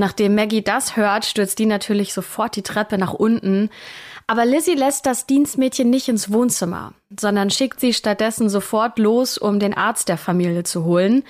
Nachdem 0.00 0.34
Maggie 0.34 0.62
das 0.62 0.96
hört, 0.96 1.26
stürzt 1.26 1.58
die 1.58 1.66
natürlich 1.66 2.14
sofort 2.14 2.56
die 2.56 2.62
Treppe 2.62 2.96
nach 2.96 3.12
unten, 3.12 3.68
aber 4.26 4.46
Lizzie 4.46 4.74
lässt 4.74 5.04
das 5.04 5.26
Dienstmädchen 5.26 5.90
nicht 5.90 6.08
ins 6.08 6.32
Wohnzimmer, 6.32 6.94
sondern 7.18 7.50
schickt 7.50 7.80
sie 7.80 7.92
stattdessen 7.92 8.48
sofort 8.48 8.98
los, 8.98 9.36
um 9.36 9.60
den 9.60 9.74
Arzt 9.74 10.08
der 10.08 10.16
Familie 10.16 10.62
zu 10.62 10.84
holen. 10.84 11.22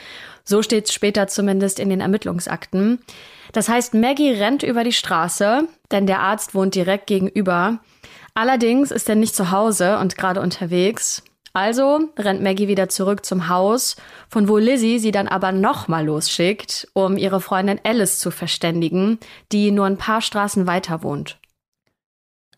So 0.44 0.62
steht 0.62 0.84
es 0.84 0.94
später 0.94 1.26
zumindest 1.26 1.80
in 1.80 1.88
den 1.88 2.00
Ermittlungsakten. 2.00 3.00
Das 3.50 3.68
heißt, 3.68 3.94
Maggie 3.94 4.34
rennt 4.34 4.62
über 4.62 4.84
die 4.84 4.92
Straße, 4.92 5.66
denn 5.90 6.06
der 6.06 6.20
Arzt 6.20 6.54
wohnt 6.54 6.76
direkt 6.76 7.08
gegenüber. 7.08 7.80
Allerdings 8.34 8.92
ist 8.92 9.08
er 9.08 9.16
nicht 9.16 9.34
zu 9.34 9.50
Hause 9.50 9.98
und 9.98 10.16
gerade 10.16 10.40
unterwegs. 10.40 11.24
Also 11.52 12.10
rennt 12.16 12.42
Maggie 12.42 12.68
wieder 12.68 12.88
zurück 12.88 13.24
zum 13.24 13.48
Haus, 13.48 13.96
von 14.28 14.48
wo 14.48 14.58
Lizzie 14.58 15.00
sie 15.00 15.10
dann 15.10 15.26
aber 15.26 15.50
nochmal 15.50 16.06
losschickt, 16.06 16.88
um 16.92 17.16
ihre 17.16 17.40
Freundin 17.40 17.80
Alice 17.82 18.20
zu 18.20 18.30
verständigen, 18.30 19.18
die 19.50 19.72
nur 19.72 19.86
ein 19.86 19.98
paar 19.98 20.20
Straßen 20.20 20.66
weiter 20.66 21.02
wohnt. 21.02 21.40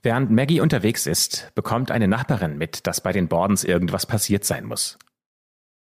Während 0.02 0.30
Maggie 0.30 0.60
unterwegs 0.60 1.06
ist, 1.06 1.52
bekommt 1.54 1.90
eine 1.90 2.08
Nachbarin 2.08 2.58
mit, 2.58 2.86
dass 2.86 3.00
bei 3.00 3.12
den 3.12 3.28
Bordens 3.28 3.64
irgendwas 3.64 4.04
passiert 4.04 4.44
sein 4.44 4.64
muss. 4.64 4.98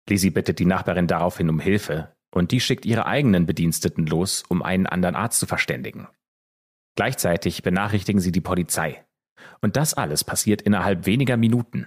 Lizzie 0.09 0.31
bittet 0.31 0.59
die 0.59 0.67
Nachbarin 0.67 1.07
daraufhin 1.07 1.49
um 1.49 1.61
Hilfe 1.61 2.13
und 2.35 2.51
die 2.51 2.61
schickt 2.61 2.85
ihre 2.85 3.07
eigenen 3.07 3.47
Bediensteten 3.47 4.07
los, 4.07 4.43
um 4.49 4.63
einen 4.63 4.87
anderen 4.87 5.15
Arzt 5.15 5.41
zu 5.41 5.47
verständigen. 5.47 6.09
Gleichzeitig 6.97 7.63
benachrichtigen 7.63 8.21
sie 8.21 8.33
die 8.33 8.41
Polizei. 8.41 9.05
Und 9.63 9.77
das 9.77 9.95
alles 9.95 10.25
passiert 10.25 10.61
innerhalb 10.63 11.07
weniger 11.07 11.37
Minuten. 11.37 11.87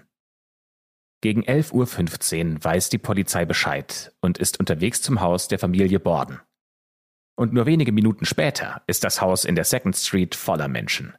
Gegen 1.24 1.46
11.15 1.46 2.56
Uhr 2.56 2.64
weiß 2.66 2.90
die 2.90 2.98
Polizei 2.98 3.46
Bescheid 3.46 4.12
und 4.20 4.38
ist 4.38 4.60
unterwegs 4.60 5.02
zum 5.02 5.22
Haus 5.22 5.48
der 5.48 5.58
Familie 5.58 6.02
Borden. 6.02 6.42
Und 7.38 7.54
nur 7.54 7.66
wenige 7.66 7.94
Minuten 7.94 8.26
später 8.26 8.82
ist 8.88 9.06
das 9.06 9.22
Haus 9.22 9.46
in 9.46 9.56
der 9.56 9.64
Second 9.64 9.96
Street 9.96 10.36
voller 10.36 10.68
Menschen. 10.68 11.14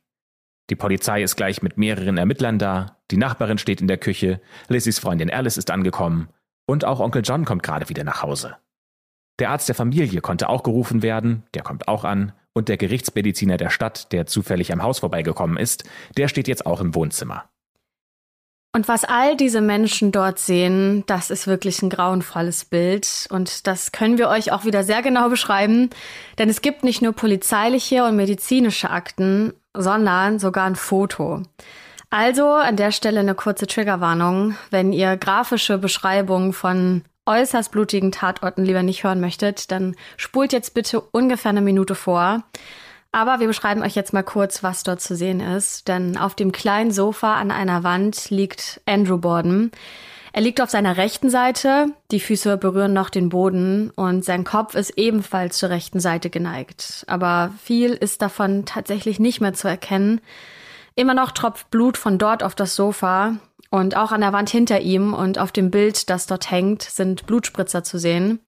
Die 0.68 0.76
Polizei 0.76 1.22
ist 1.22 1.36
gleich 1.36 1.62
mit 1.62 1.78
mehreren 1.78 2.18
Ermittlern 2.18 2.58
da, 2.58 2.98
die 3.10 3.16
Nachbarin 3.16 3.56
steht 3.56 3.80
in 3.80 3.88
der 3.88 3.96
Küche, 3.96 4.42
Lizzies 4.68 4.98
Freundin 4.98 5.30
Alice 5.30 5.56
ist 5.56 5.70
angekommen 5.70 6.28
und 6.66 6.84
auch 6.84 7.00
Onkel 7.00 7.22
John 7.24 7.46
kommt 7.46 7.62
gerade 7.62 7.88
wieder 7.88 8.04
nach 8.04 8.22
Hause. 8.22 8.58
Der 9.38 9.48
Arzt 9.48 9.68
der 9.68 9.74
Familie 9.74 10.20
konnte 10.20 10.50
auch 10.50 10.64
gerufen 10.64 11.02
werden, 11.02 11.44
der 11.54 11.62
kommt 11.62 11.88
auch 11.88 12.04
an, 12.04 12.34
und 12.52 12.68
der 12.68 12.76
Gerichtsmediziner 12.76 13.56
der 13.56 13.70
Stadt, 13.70 14.12
der 14.12 14.26
zufällig 14.26 14.70
am 14.70 14.82
Haus 14.82 14.98
vorbeigekommen 14.98 15.56
ist, 15.56 15.84
der 16.18 16.28
steht 16.28 16.46
jetzt 16.46 16.66
auch 16.66 16.82
im 16.82 16.94
Wohnzimmer. 16.94 17.48
Und 18.74 18.88
was 18.88 19.04
all 19.04 19.36
diese 19.36 19.60
Menschen 19.60 20.10
dort 20.10 20.40
sehen, 20.40 21.04
das 21.06 21.30
ist 21.30 21.46
wirklich 21.46 21.80
ein 21.80 21.90
grauenvolles 21.90 22.64
Bild. 22.64 23.28
Und 23.30 23.68
das 23.68 23.92
können 23.92 24.18
wir 24.18 24.28
euch 24.28 24.50
auch 24.50 24.64
wieder 24.64 24.82
sehr 24.82 25.00
genau 25.00 25.28
beschreiben. 25.28 25.90
Denn 26.38 26.48
es 26.48 26.60
gibt 26.60 26.82
nicht 26.82 27.00
nur 27.00 27.12
polizeiliche 27.12 28.02
und 28.02 28.16
medizinische 28.16 28.90
Akten, 28.90 29.52
sondern 29.74 30.40
sogar 30.40 30.64
ein 30.64 30.74
Foto. 30.74 31.42
Also 32.10 32.48
an 32.48 32.74
der 32.74 32.90
Stelle 32.90 33.20
eine 33.20 33.36
kurze 33.36 33.68
Triggerwarnung. 33.68 34.56
Wenn 34.70 34.92
ihr 34.92 35.16
grafische 35.16 35.78
Beschreibungen 35.78 36.52
von 36.52 37.02
äußerst 37.26 37.70
blutigen 37.70 38.10
Tatorten 38.10 38.64
lieber 38.64 38.82
nicht 38.82 39.04
hören 39.04 39.20
möchtet, 39.20 39.70
dann 39.70 39.94
spult 40.16 40.52
jetzt 40.52 40.74
bitte 40.74 41.00
ungefähr 41.00 41.50
eine 41.50 41.60
Minute 41.60 41.94
vor. 41.94 42.42
Aber 43.14 43.38
wir 43.38 43.46
beschreiben 43.46 43.82
euch 43.84 43.94
jetzt 43.94 44.12
mal 44.12 44.24
kurz, 44.24 44.64
was 44.64 44.82
dort 44.82 45.00
zu 45.00 45.14
sehen 45.14 45.38
ist. 45.38 45.86
Denn 45.86 46.18
auf 46.18 46.34
dem 46.34 46.50
kleinen 46.50 46.90
Sofa 46.90 47.36
an 47.36 47.52
einer 47.52 47.84
Wand 47.84 48.28
liegt 48.28 48.80
Andrew 48.86 49.18
Borden. 49.18 49.70
Er 50.32 50.42
liegt 50.42 50.60
auf 50.60 50.68
seiner 50.68 50.96
rechten 50.96 51.30
Seite, 51.30 51.86
die 52.10 52.18
Füße 52.18 52.56
berühren 52.56 52.92
noch 52.92 53.10
den 53.10 53.28
Boden 53.28 53.90
und 53.90 54.24
sein 54.24 54.42
Kopf 54.42 54.74
ist 54.74 54.98
ebenfalls 54.98 55.58
zur 55.58 55.70
rechten 55.70 56.00
Seite 56.00 56.28
geneigt. 56.28 57.04
Aber 57.06 57.52
viel 57.62 57.92
ist 57.92 58.20
davon 58.20 58.64
tatsächlich 58.64 59.20
nicht 59.20 59.40
mehr 59.40 59.54
zu 59.54 59.68
erkennen. 59.68 60.20
Immer 60.96 61.14
noch 61.14 61.30
tropft 61.30 61.70
Blut 61.70 61.96
von 61.96 62.18
dort 62.18 62.42
auf 62.42 62.56
das 62.56 62.74
Sofa 62.74 63.36
und 63.70 63.96
auch 63.96 64.10
an 64.10 64.22
der 64.22 64.32
Wand 64.32 64.50
hinter 64.50 64.80
ihm 64.80 65.14
und 65.14 65.38
auf 65.38 65.52
dem 65.52 65.70
Bild, 65.70 66.10
das 66.10 66.26
dort 66.26 66.50
hängt, 66.50 66.82
sind 66.82 67.26
Blutspritzer 67.26 67.84
zu 67.84 67.96
sehen. 67.96 68.40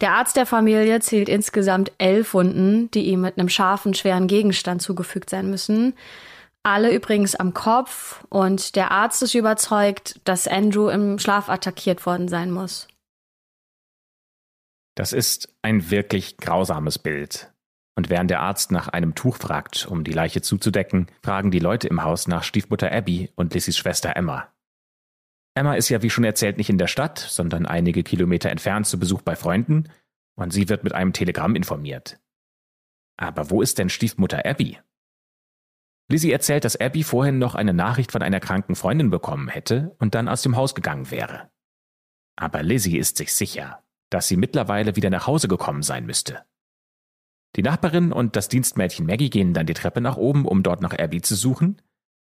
Der 0.00 0.12
Arzt 0.12 0.36
der 0.36 0.46
Familie 0.46 1.00
zählt 1.00 1.28
insgesamt 1.28 1.92
elf 1.98 2.34
Wunden, 2.34 2.90
die 2.92 3.06
ihm 3.06 3.22
mit 3.22 3.38
einem 3.38 3.48
scharfen, 3.48 3.94
schweren 3.94 4.28
Gegenstand 4.28 4.80
zugefügt 4.80 5.28
sein 5.28 5.50
müssen. 5.50 5.94
Alle 6.62 6.94
übrigens 6.94 7.34
am 7.34 7.54
Kopf 7.54 8.24
und 8.28 8.76
der 8.76 8.90
Arzt 8.90 9.22
ist 9.22 9.34
überzeugt, 9.34 10.20
dass 10.24 10.46
Andrew 10.46 10.88
im 10.88 11.18
Schlaf 11.18 11.48
attackiert 11.48 12.04
worden 12.06 12.28
sein 12.28 12.50
muss. 12.50 12.88
Das 14.94 15.12
ist 15.12 15.54
ein 15.62 15.90
wirklich 15.90 16.36
grausames 16.38 16.98
Bild. 16.98 17.52
Und 17.96 18.10
während 18.10 18.30
der 18.30 18.40
Arzt 18.40 18.70
nach 18.70 18.88
einem 18.88 19.16
Tuch 19.16 19.36
fragt, 19.36 19.86
um 19.86 20.04
die 20.04 20.12
Leiche 20.12 20.42
zuzudecken, 20.42 21.08
fragen 21.24 21.50
die 21.50 21.58
Leute 21.58 21.88
im 21.88 22.04
Haus 22.04 22.28
nach 22.28 22.44
Stiefmutter 22.44 22.92
Abby 22.92 23.30
und 23.34 23.54
Lissys 23.54 23.76
Schwester 23.76 24.14
Emma. 24.14 24.48
Emma 25.58 25.74
ist 25.74 25.88
ja 25.88 26.02
wie 26.02 26.10
schon 26.10 26.24
erzählt 26.24 26.56
nicht 26.56 26.70
in 26.70 26.78
der 26.78 26.86
Stadt, 26.86 27.18
sondern 27.18 27.66
einige 27.66 28.02
Kilometer 28.02 28.50
entfernt 28.50 28.86
zu 28.86 28.98
Besuch 28.98 29.22
bei 29.22 29.36
Freunden 29.36 29.88
und 30.36 30.52
sie 30.52 30.68
wird 30.68 30.84
mit 30.84 30.94
einem 30.94 31.12
Telegramm 31.12 31.56
informiert. 31.56 32.18
Aber 33.16 33.50
wo 33.50 33.60
ist 33.60 33.78
denn 33.78 33.88
Stiefmutter 33.88 34.46
Abby? 34.46 34.78
Lizzie 36.10 36.32
erzählt, 36.32 36.64
dass 36.64 36.80
Abby 36.80 37.02
vorhin 37.02 37.38
noch 37.38 37.54
eine 37.54 37.74
Nachricht 37.74 38.12
von 38.12 38.22
einer 38.22 38.40
kranken 38.40 38.76
Freundin 38.76 39.10
bekommen 39.10 39.48
hätte 39.48 39.94
und 39.98 40.14
dann 40.14 40.28
aus 40.28 40.42
dem 40.42 40.56
Haus 40.56 40.74
gegangen 40.74 41.10
wäre. 41.10 41.50
Aber 42.36 42.62
Lizzie 42.62 42.96
ist 42.96 43.18
sich 43.18 43.34
sicher, 43.34 43.82
dass 44.10 44.28
sie 44.28 44.36
mittlerweile 44.36 44.96
wieder 44.96 45.10
nach 45.10 45.26
Hause 45.26 45.48
gekommen 45.48 45.82
sein 45.82 46.06
müsste. 46.06 46.44
Die 47.56 47.62
Nachbarin 47.62 48.12
und 48.12 48.36
das 48.36 48.48
Dienstmädchen 48.48 49.06
Maggie 49.06 49.30
gehen 49.30 49.52
dann 49.52 49.66
die 49.66 49.74
Treppe 49.74 50.00
nach 50.00 50.16
oben, 50.16 50.46
um 50.46 50.62
dort 50.62 50.80
nach 50.80 50.96
Abby 50.96 51.20
zu 51.20 51.34
suchen. 51.34 51.82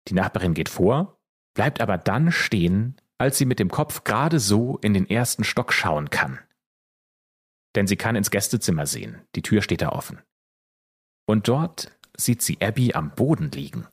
Die 0.08 0.14
Nachbarin 0.14 0.54
geht 0.54 0.70
vor, 0.70 1.20
bleibt 1.54 1.82
aber 1.82 1.98
dann 1.98 2.32
stehen, 2.32 2.98
als 3.18 3.38
sie 3.38 3.46
mit 3.46 3.60
dem 3.60 3.70
Kopf 3.70 4.04
gerade 4.04 4.40
so 4.40 4.78
in 4.82 4.94
den 4.94 5.10
ersten 5.10 5.44
Stock 5.44 5.74
schauen 5.74 6.10
kann. 6.10 6.40
Denn 7.76 7.88
sie 7.88 7.96
kann 7.96 8.16
ins 8.16 8.32
Gästezimmer 8.32 8.86
sehen, 8.86 9.22
die 9.36 9.42
Tür 9.42 9.62
steht 9.62 9.82
da 9.82 9.90
offen. 9.90 10.22
Und 11.26 11.48
dort 11.48 11.92
sieht 12.16 12.42
sie 12.42 12.60
Abby 12.62 12.94
am 12.94 13.12
Boden 13.12 13.52
liegen. 13.52 13.88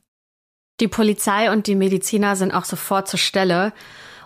Die 0.79 0.87
Polizei 0.87 1.51
und 1.51 1.67
die 1.67 1.75
Mediziner 1.75 2.35
sind 2.35 2.51
auch 2.51 2.65
sofort 2.65 3.07
zur 3.07 3.19
Stelle. 3.19 3.73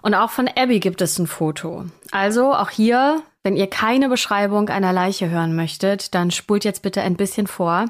Und 0.01 0.13
auch 0.13 0.29
von 0.29 0.47
Abby 0.47 0.79
gibt 0.79 1.01
es 1.01 1.19
ein 1.19 1.27
Foto. 1.27 1.85
Also 2.11 2.53
auch 2.53 2.69
hier, 2.69 3.23
wenn 3.43 3.57
ihr 3.57 3.67
keine 3.67 4.09
Beschreibung 4.09 4.69
einer 4.69 4.93
Leiche 4.93 5.29
hören 5.29 5.55
möchtet, 5.55 6.15
dann 6.15 6.31
spult 6.31 6.63
jetzt 6.63 6.81
bitte 6.81 7.01
ein 7.01 7.17
bisschen 7.17 7.47
vor. 7.47 7.85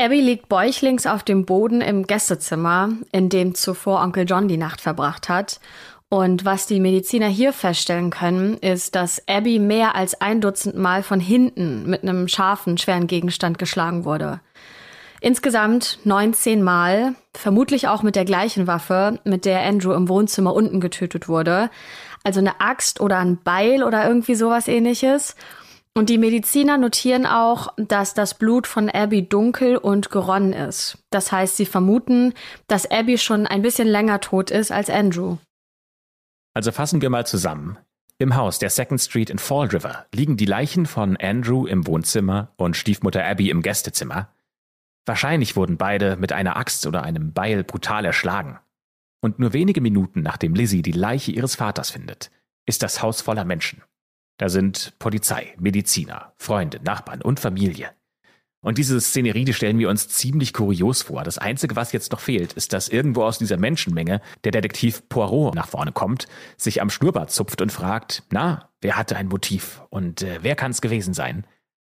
Abby 0.00 0.22
liegt 0.22 0.48
bäuchlings 0.48 1.06
auf 1.06 1.22
dem 1.22 1.44
Boden 1.44 1.82
im 1.82 2.06
Gästezimmer, 2.06 2.88
in 3.12 3.28
dem 3.28 3.54
zuvor 3.54 4.00
Onkel 4.00 4.24
John 4.26 4.48
die 4.48 4.56
Nacht 4.56 4.80
verbracht 4.80 5.28
hat. 5.28 5.60
Und 6.08 6.46
was 6.46 6.66
die 6.66 6.80
Mediziner 6.80 7.28
hier 7.28 7.52
feststellen 7.52 8.08
können, 8.08 8.56
ist, 8.56 8.94
dass 8.94 9.22
Abby 9.28 9.58
mehr 9.58 9.94
als 9.94 10.18
ein 10.18 10.40
Dutzend 10.40 10.76
Mal 10.76 11.02
von 11.02 11.20
hinten 11.20 11.88
mit 11.88 12.02
einem 12.02 12.28
scharfen, 12.28 12.78
schweren 12.78 13.08
Gegenstand 13.08 13.58
geschlagen 13.58 14.06
wurde. 14.06 14.40
Insgesamt 15.20 15.98
19 16.04 16.62
Mal, 16.62 17.14
vermutlich 17.34 17.86
auch 17.86 18.02
mit 18.02 18.16
der 18.16 18.24
gleichen 18.24 18.66
Waffe, 18.66 19.18
mit 19.24 19.44
der 19.44 19.60
Andrew 19.60 19.92
im 19.92 20.08
Wohnzimmer 20.08 20.54
unten 20.54 20.80
getötet 20.80 21.28
wurde. 21.28 21.68
Also 22.24 22.40
eine 22.40 22.58
Axt 22.62 23.02
oder 23.02 23.18
ein 23.18 23.38
Beil 23.42 23.84
oder 23.84 24.08
irgendwie 24.08 24.34
sowas 24.34 24.66
ähnliches. 24.66 25.36
Und 25.94 26.08
die 26.08 26.18
Mediziner 26.18 26.78
notieren 26.78 27.26
auch, 27.26 27.74
dass 27.76 28.14
das 28.14 28.34
Blut 28.34 28.66
von 28.66 28.88
Abby 28.88 29.28
dunkel 29.28 29.76
und 29.76 30.10
geronnen 30.10 30.52
ist. 30.52 30.98
Das 31.10 31.32
heißt, 31.32 31.56
sie 31.56 31.66
vermuten, 31.66 32.32
dass 32.68 32.90
Abby 32.90 33.18
schon 33.18 33.46
ein 33.46 33.62
bisschen 33.62 33.88
länger 33.88 34.20
tot 34.20 34.50
ist 34.50 34.70
als 34.70 34.88
Andrew. 34.88 35.36
Also 36.54 36.70
fassen 36.72 37.00
wir 37.00 37.10
mal 37.10 37.26
zusammen. 37.26 37.76
Im 38.18 38.36
Haus 38.36 38.58
der 38.58 38.70
Second 38.70 39.00
Street 39.00 39.30
in 39.30 39.38
Fall 39.38 39.68
River 39.68 40.06
liegen 40.14 40.36
die 40.36 40.44
Leichen 40.44 40.86
von 40.86 41.16
Andrew 41.16 41.66
im 41.66 41.86
Wohnzimmer 41.86 42.52
und 42.56 42.76
Stiefmutter 42.76 43.24
Abby 43.24 43.50
im 43.50 43.62
Gästezimmer. 43.62 44.28
Wahrscheinlich 45.06 45.56
wurden 45.56 45.76
beide 45.76 46.16
mit 46.16 46.32
einer 46.32 46.56
Axt 46.56 46.86
oder 46.86 47.02
einem 47.02 47.32
Beil 47.32 47.64
brutal 47.64 48.04
erschlagen. 48.04 48.58
Und 49.22 49.38
nur 49.38 49.52
wenige 49.52 49.80
Minuten 49.80 50.22
nachdem 50.22 50.54
Lizzie 50.54 50.82
die 50.82 50.92
Leiche 50.92 51.32
ihres 51.32 51.56
Vaters 51.56 51.90
findet, 51.90 52.30
ist 52.66 52.82
das 52.82 53.02
Haus 53.02 53.22
voller 53.22 53.44
Menschen. 53.44 53.82
Da 54.40 54.48
sind 54.48 54.94
Polizei, 54.98 55.52
Mediziner, 55.58 56.32
Freunde, 56.38 56.80
Nachbarn 56.82 57.20
und 57.20 57.40
Familie. 57.40 57.90
Und 58.62 58.78
diese 58.78 58.98
Szenerie, 58.98 59.44
die 59.44 59.52
stellen 59.52 59.78
wir 59.78 59.90
uns 59.90 60.08
ziemlich 60.08 60.54
kurios 60.54 61.02
vor. 61.02 61.24
Das 61.24 61.36
Einzige, 61.36 61.76
was 61.76 61.92
jetzt 61.92 62.10
noch 62.10 62.20
fehlt, 62.20 62.54
ist, 62.54 62.72
dass 62.72 62.88
irgendwo 62.88 63.24
aus 63.24 63.36
dieser 63.36 63.58
Menschenmenge 63.58 64.22
der 64.44 64.52
Detektiv 64.52 65.06
Poirot 65.10 65.54
nach 65.54 65.68
vorne 65.68 65.92
kommt, 65.92 66.26
sich 66.56 66.80
am 66.80 66.88
Schnurrbart 66.88 67.30
zupft 67.30 67.60
und 67.60 67.70
fragt, 67.70 68.22
na, 68.30 68.70
wer 68.80 68.96
hatte 68.96 69.14
ein 69.14 69.28
Motiv 69.28 69.82
und 69.90 70.22
äh, 70.22 70.38
wer 70.40 70.56
kann 70.56 70.70
es 70.70 70.80
gewesen 70.80 71.12
sein? 71.12 71.46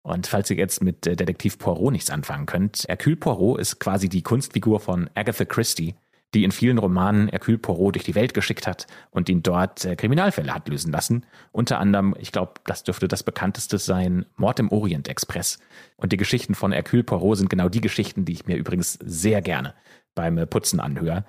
Und 0.02 0.26
falls 0.26 0.50
ihr 0.50 0.58
jetzt 0.58 0.82
mit 0.82 1.06
äh, 1.06 1.16
Detektiv 1.16 1.60
Poirot 1.60 1.92
nichts 1.92 2.10
anfangen 2.10 2.48
könnt, 2.48 2.86
Hercule 2.88 3.18
Poirot 3.18 3.60
ist 3.60 3.80
quasi 3.80 4.10
die 4.10 4.24
Kunstfigur 4.24 4.80
von 4.80 5.12
Agatha 5.14 5.46
Christie, 5.46 5.94
die 6.34 6.44
in 6.44 6.52
vielen 6.52 6.78
Romanen 6.78 7.28
Hercule 7.28 7.58
Poirot 7.58 7.96
durch 7.96 8.06
die 8.06 8.16
Welt 8.16 8.34
geschickt 8.34 8.68
hat 8.68 8.88
und 9.10 9.30
ihn 9.30 9.44
dort 9.44 9.86
äh, 9.86 9.96
Kriminalfälle 9.96 10.54
hat 10.54 10.70
lösen 10.70 10.92
lassen. 10.92 11.26
Unter 11.52 11.80
anderem, 11.80 12.16
ich 12.20 12.32
glaube, 12.32 12.54
das 12.66 12.84
dürfte 12.84 13.08
das 13.08 13.24
bekannteste 13.24 13.78
sein, 13.78 14.26
Mord 14.38 14.60
im 14.60 14.72
Orient 14.72 15.08
Express. 15.10 15.60
Und 15.98 16.12
die 16.12 16.18
Geschichten 16.18 16.56
von 16.56 16.72
Hercule 16.72 17.04
Poirot 17.04 17.38
sind 17.38 17.50
genau 17.50 17.70
die 17.70 17.82
Geschichten, 17.82 18.26
die 18.26 18.34
ich 18.34 18.46
mir 18.46 18.58
übrigens 18.58 18.94
sehr 19.04 19.42
gerne 19.42 19.74
beim 20.16 20.38
äh, 20.38 20.46
Putzen 20.46 20.80
anhöre. 20.80 21.26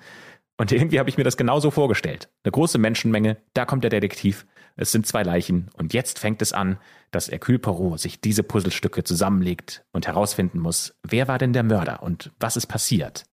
Und 0.57 0.71
irgendwie 0.71 0.99
habe 0.99 1.09
ich 1.09 1.17
mir 1.17 1.23
das 1.23 1.37
genauso 1.37 1.71
vorgestellt. 1.71 2.29
Eine 2.43 2.51
große 2.51 2.77
Menschenmenge, 2.77 3.37
da 3.53 3.65
kommt 3.65 3.83
der 3.83 3.89
Detektiv, 3.89 4.45
es 4.75 4.91
sind 4.91 5.05
zwei 5.05 5.23
Leichen 5.23 5.69
und 5.73 5.93
jetzt 5.93 6.19
fängt 6.19 6.41
es 6.41 6.53
an, 6.53 6.77
dass 7.11 7.29
Hercule 7.29 7.59
Poirot 7.59 7.99
sich 7.99 8.21
diese 8.21 8.43
Puzzlestücke 8.43 9.03
zusammenlegt 9.03 9.85
und 9.91 10.07
herausfinden 10.07 10.59
muss, 10.59 10.95
wer 11.03 11.27
war 11.27 11.37
denn 11.37 11.53
der 11.53 11.63
Mörder 11.63 12.01
und 12.01 12.31
was 12.39 12.57
ist 12.57 12.67
passiert. 12.67 13.25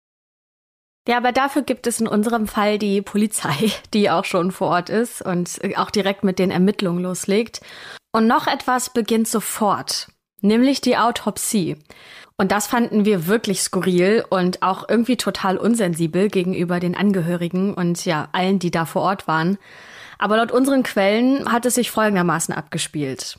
Ja, 1.11 1.17
aber 1.17 1.33
dafür 1.33 1.63
gibt 1.63 1.89
es 1.89 2.01
in 2.01 2.07
unserem 2.07 2.47
Fall 2.47 2.79
die 2.79 3.03
Polizei, 3.03 3.73
die 3.95 4.11
auch 4.11 4.25
schon 4.25 4.53
vor 4.53 4.69
Ort 4.69 4.91
ist 4.91 5.23
und 5.23 5.59
auch 5.75 5.91
direkt 5.91 6.23
mit 6.23 6.39
den 6.39 6.53
Ermittlungen 6.53 7.03
loslegt. 7.03 7.61
Und 8.13 8.29
noch 8.29 8.47
etwas 8.47 8.93
beginnt 8.93 9.27
sofort, 9.27 10.07
nämlich 10.41 10.81
die 10.81 10.97
Autopsie. 10.97 11.77
Und 12.37 12.53
das 12.53 12.69
fanden 12.69 13.05
wir 13.05 13.27
wirklich 13.27 13.61
skurril 13.61 14.25
und 14.31 14.63
auch 14.63 14.89
irgendwie 14.89 15.17
total 15.17 15.57
unsensibel 15.57 16.29
gegenüber 16.29 16.79
den 16.79 16.97
Angehörigen 16.97 17.75
und 17.75 18.05
ja, 18.05 18.29
allen, 18.31 18.61
die 18.61 18.71
da 18.71 18.85
vor 18.85 19.03
Ort 19.03 19.27
waren. 19.27 19.59
Aber 20.17 20.37
laut 20.37 20.53
unseren 20.53 20.85
Quellen 20.85 21.51
hat 21.51 21.67
es 21.67 21.75
sich 21.75 21.91
folgendermaßen 21.91 22.55
abgespielt. 22.55 23.37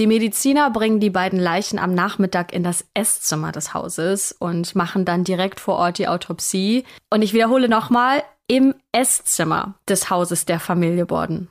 Die 0.00 0.08
Mediziner 0.08 0.70
bringen 0.70 0.98
die 0.98 1.10
beiden 1.10 1.38
Leichen 1.38 1.78
am 1.78 1.94
Nachmittag 1.94 2.52
in 2.52 2.64
das 2.64 2.84
Esszimmer 2.94 3.52
des 3.52 3.74
Hauses 3.74 4.32
und 4.32 4.74
machen 4.74 5.04
dann 5.04 5.22
direkt 5.22 5.60
vor 5.60 5.76
Ort 5.76 5.98
die 5.98 6.08
Autopsie. 6.08 6.84
Und 7.10 7.22
ich 7.22 7.32
wiederhole 7.32 7.68
nochmal, 7.68 8.24
im 8.48 8.74
Esszimmer 8.90 9.78
des 9.88 10.10
Hauses 10.10 10.46
der 10.46 10.58
Familie 10.58 11.06
Borden. 11.06 11.48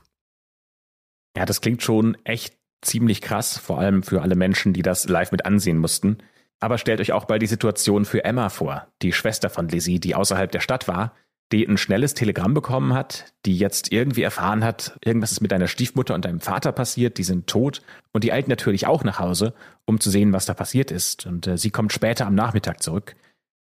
Ja, 1.36 1.46
das 1.46 1.62
klingt 1.62 1.82
schon 1.82 2.18
echt 2.24 2.54
ziemlich 2.82 3.22
krass, 3.22 3.56
vor 3.56 3.78
allem 3.78 4.02
für 4.02 4.20
alle 4.20 4.36
Menschen, 4.36 4.74
die 4.74 4.82
das 4.82 5.08
live 5.08 5.32
mit 5.32 5.46
ansehen 5.46 5.78
mussten. 5.78 6.18
Aber 6.60 6.76
stellt 6.76 7.00
euch 7.00 7.12
auch 7.12 7.26
mal 7.28 7.38
die 7.38 7.46
Situation 7.46 8.04
für 8.04 8.24
Emma 8.24 8.50
vor, 8.50 8.86
die 9.00 9.12
Schwester 9.12 9.48
von 9.48 9.68
Lizzie, 9.68 10.00
die 10.00 10.14
außerhalb 10.14 10.52
der 10.52 10.60
Stadt 10.60 10.86
war 10.86 11.14
die 11.52 11.66
ein 11.66 11.76
schnelles 11.76 12.14
Telegramm 12.14 12.54
bekommen 12.54 12.94
hat, 12.94 13.32
die 13.44 13.56
jetzt 13.56 13.92
irgendwie 13.92 14.22
erfahren 14.22 14.64
hat, 14.64 14.98
irgendwas 15.04 15.32
ist 15.32 15.40
mit 15.40 15.52
deiner 15.52 15.68
Stiefmutter 15.68 16.14
und 16.14 16.24
deinem 16.24 16.40
Vater 16.40 16.72
passiert, 16.72 17.18
die 17.18 17.22
sind 17.22 17.46
tot 17.46 17.82
und 18.12 18.24
die 18.24 18.32
eilt 18.32 18.48
natürlich 18.48 18.86
auch 18.86 19.04
nach 19.04 19.18
Hause, 19.18 19.54
um 19.84 20.00
zu 20.00 20.10
sehen, 20.10 20.32
was 20.32 20.46
da 20.46 20.54
passiert 20.54 20.90
ist. 20.90 21.26
Und 21.26 21.46
äh, 21.46 21.58
sie 21.58 21.70
kommt 21.70 21.92
später 21.92 22.26
am 22.26 22.34
Nachmittag 22.34 22.82
zurück. 22.82 23.14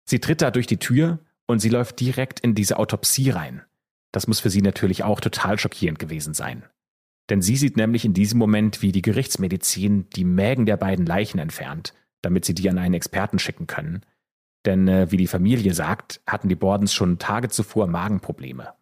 Sie 0.06 0.20
tritt 0.20 0.42
da 0.42 0.52
durch 0.52 0.68
die 0.68 0.78
Tür 0.78 1.20
und 1.48 1.60
sie 1.60 1.70
läuft 1.70 2.00
direkt 2.00 2.40
in 2.40 2.56
diese 2.56 2.78
Autopsie 2.78 3.30
rein. 3.30 3.62
Das 4.12 4.28
muss 4.28 4.40
für 4.40 4.50
sie 4.50 4.62
natürlich 4.62 5.04
auch 5.04 5.20
total 5.20 5.60
schockierend 5.60 6.00
gewesen 6.00 6.34
sein. 6.34 6.64
Denn 7.30 7.42
sie 7.42 7.58
sieht 7.58 7.76
nämlich 7.76 8.06
in 8.06 8.14
diesem 8.14 8.40
Moment, 8.40 8.82
wie 8.82 8.92
die 8.92 9.02
Gerichtsmedizin 9.02 10.10
die 10.12 10.26
Mägen 10.26 10.66
der 10.66 10.78
beiden 10.78 11.06
Leichen 11.06 11.40
entfernt, 11.40 11.94
damit 12.22 12.46
sie 12.46 12.54
die 12.54 12.70
an 12.70 12.78
einen 12.78 12.94
Experten 12.94 13.40
schicken 13.40 13.68
können. 13.68 14.04
Denn 14.66 14.88
äh, 14.88 15.12
wie 15.12 15.18
die 15.18 15.28
Familie 15.28 15.74
sagt, 15.74 16.22
hatten 16.28 16.50
die 16.50 16.56
Bordens 16.56 16.94
schon 16.94 17.20
Tage 17.20 17.50
zuvor 17.50 17.88
Magenprobleme. 17.88 18.74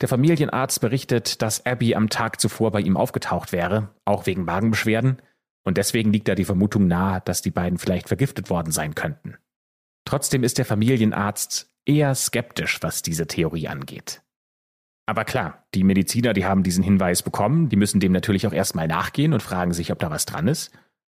Der 0.00 0.08
Familienarzt 0.08 0.80
berichtet, 0.80 1.42
dass 1.42 1.66
Abby 1.66 1.94
am 1.94 2.08
Tag 2.08 2.40
zuvor 2.40 2.70
bei 2.70 2.80
ihm 2.80 2.96
aufgetaucht 2.96 3.52
wäre, 3.52 3.94
auch 4.04 4.26
wegen 4.26 4.44
Magenbeschwerden, 4.44 5.20
und 5.64 5.76
deswegen 5.76 6.12
liegt 6.12 6.28
da 6.28 6.34
die 6.34 6.46
Vermutung 6.46 6.86
nahe, 6.86 7.20
dass 7.24 7.42
die 7.42 7.50
beiden 7.50 7.78
vielleicht 7.78 8.08
vergiftet 8.08 8.48
worden 8.48 8.72
sein 8.72 8.94
könnten. 8.94 9.36
Trotzdem 10.06 10.42
ist 10.42 10.56
der 10.56 10.64
Familienarzt 10.64 11.70
eher 11.84 12.14
skeptisch, 12.14 12.78
was 12.80 13.02
diese 13.02 13.26
Theorie 13.26 13.68
angeht. 13.68 14.22
Aber 15.04 15.24
klar, 15.24 15.66
die 15.74 15.84
Mediziner, 15.84 16.32
die 16.32 16.46
haben 16.46 16.62
diesen 16.62 16.84
Hinweis 16.84 17.22
bekommen, 17.22 17.68
die 17.68 17.76
müssen 17.76 18.00
dem 18.00 18.12
natürlich 18.12 18.46
auch 18.46 18.52
erstmal 18.52 18.88
nachgehen 18.88 19.32
und 19.32 19.42
fragen 19.42 19.72
sich, 19.72 19.92
ob 19.92 19.98
da 19.98 20.10
was 20.10 20.26
dran 20.26 20.48
ist. 20.48 20.72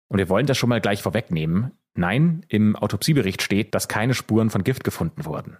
Und 0.09 0.19
wir 0.19 0.29
wollen 0.29 0.47
das 0.47 0.59
schon 0.59 0.69
mal 0.69 0.81
gleich 0.81 1.03
vorwegnehmen. 1.03 1.71
Nein, 2.01 2.47
im 2.49 2.77
Autopsiebericht 2.77 3.43
steht, 3.43 3.75
dass 3.75 3.87
keine 3.87 4.15
Spuren 4.15 4.49
von 4.49 4.65
Gift 4.65 4.85
gefunden 4.85 5.27
wurden. 5.27 5.59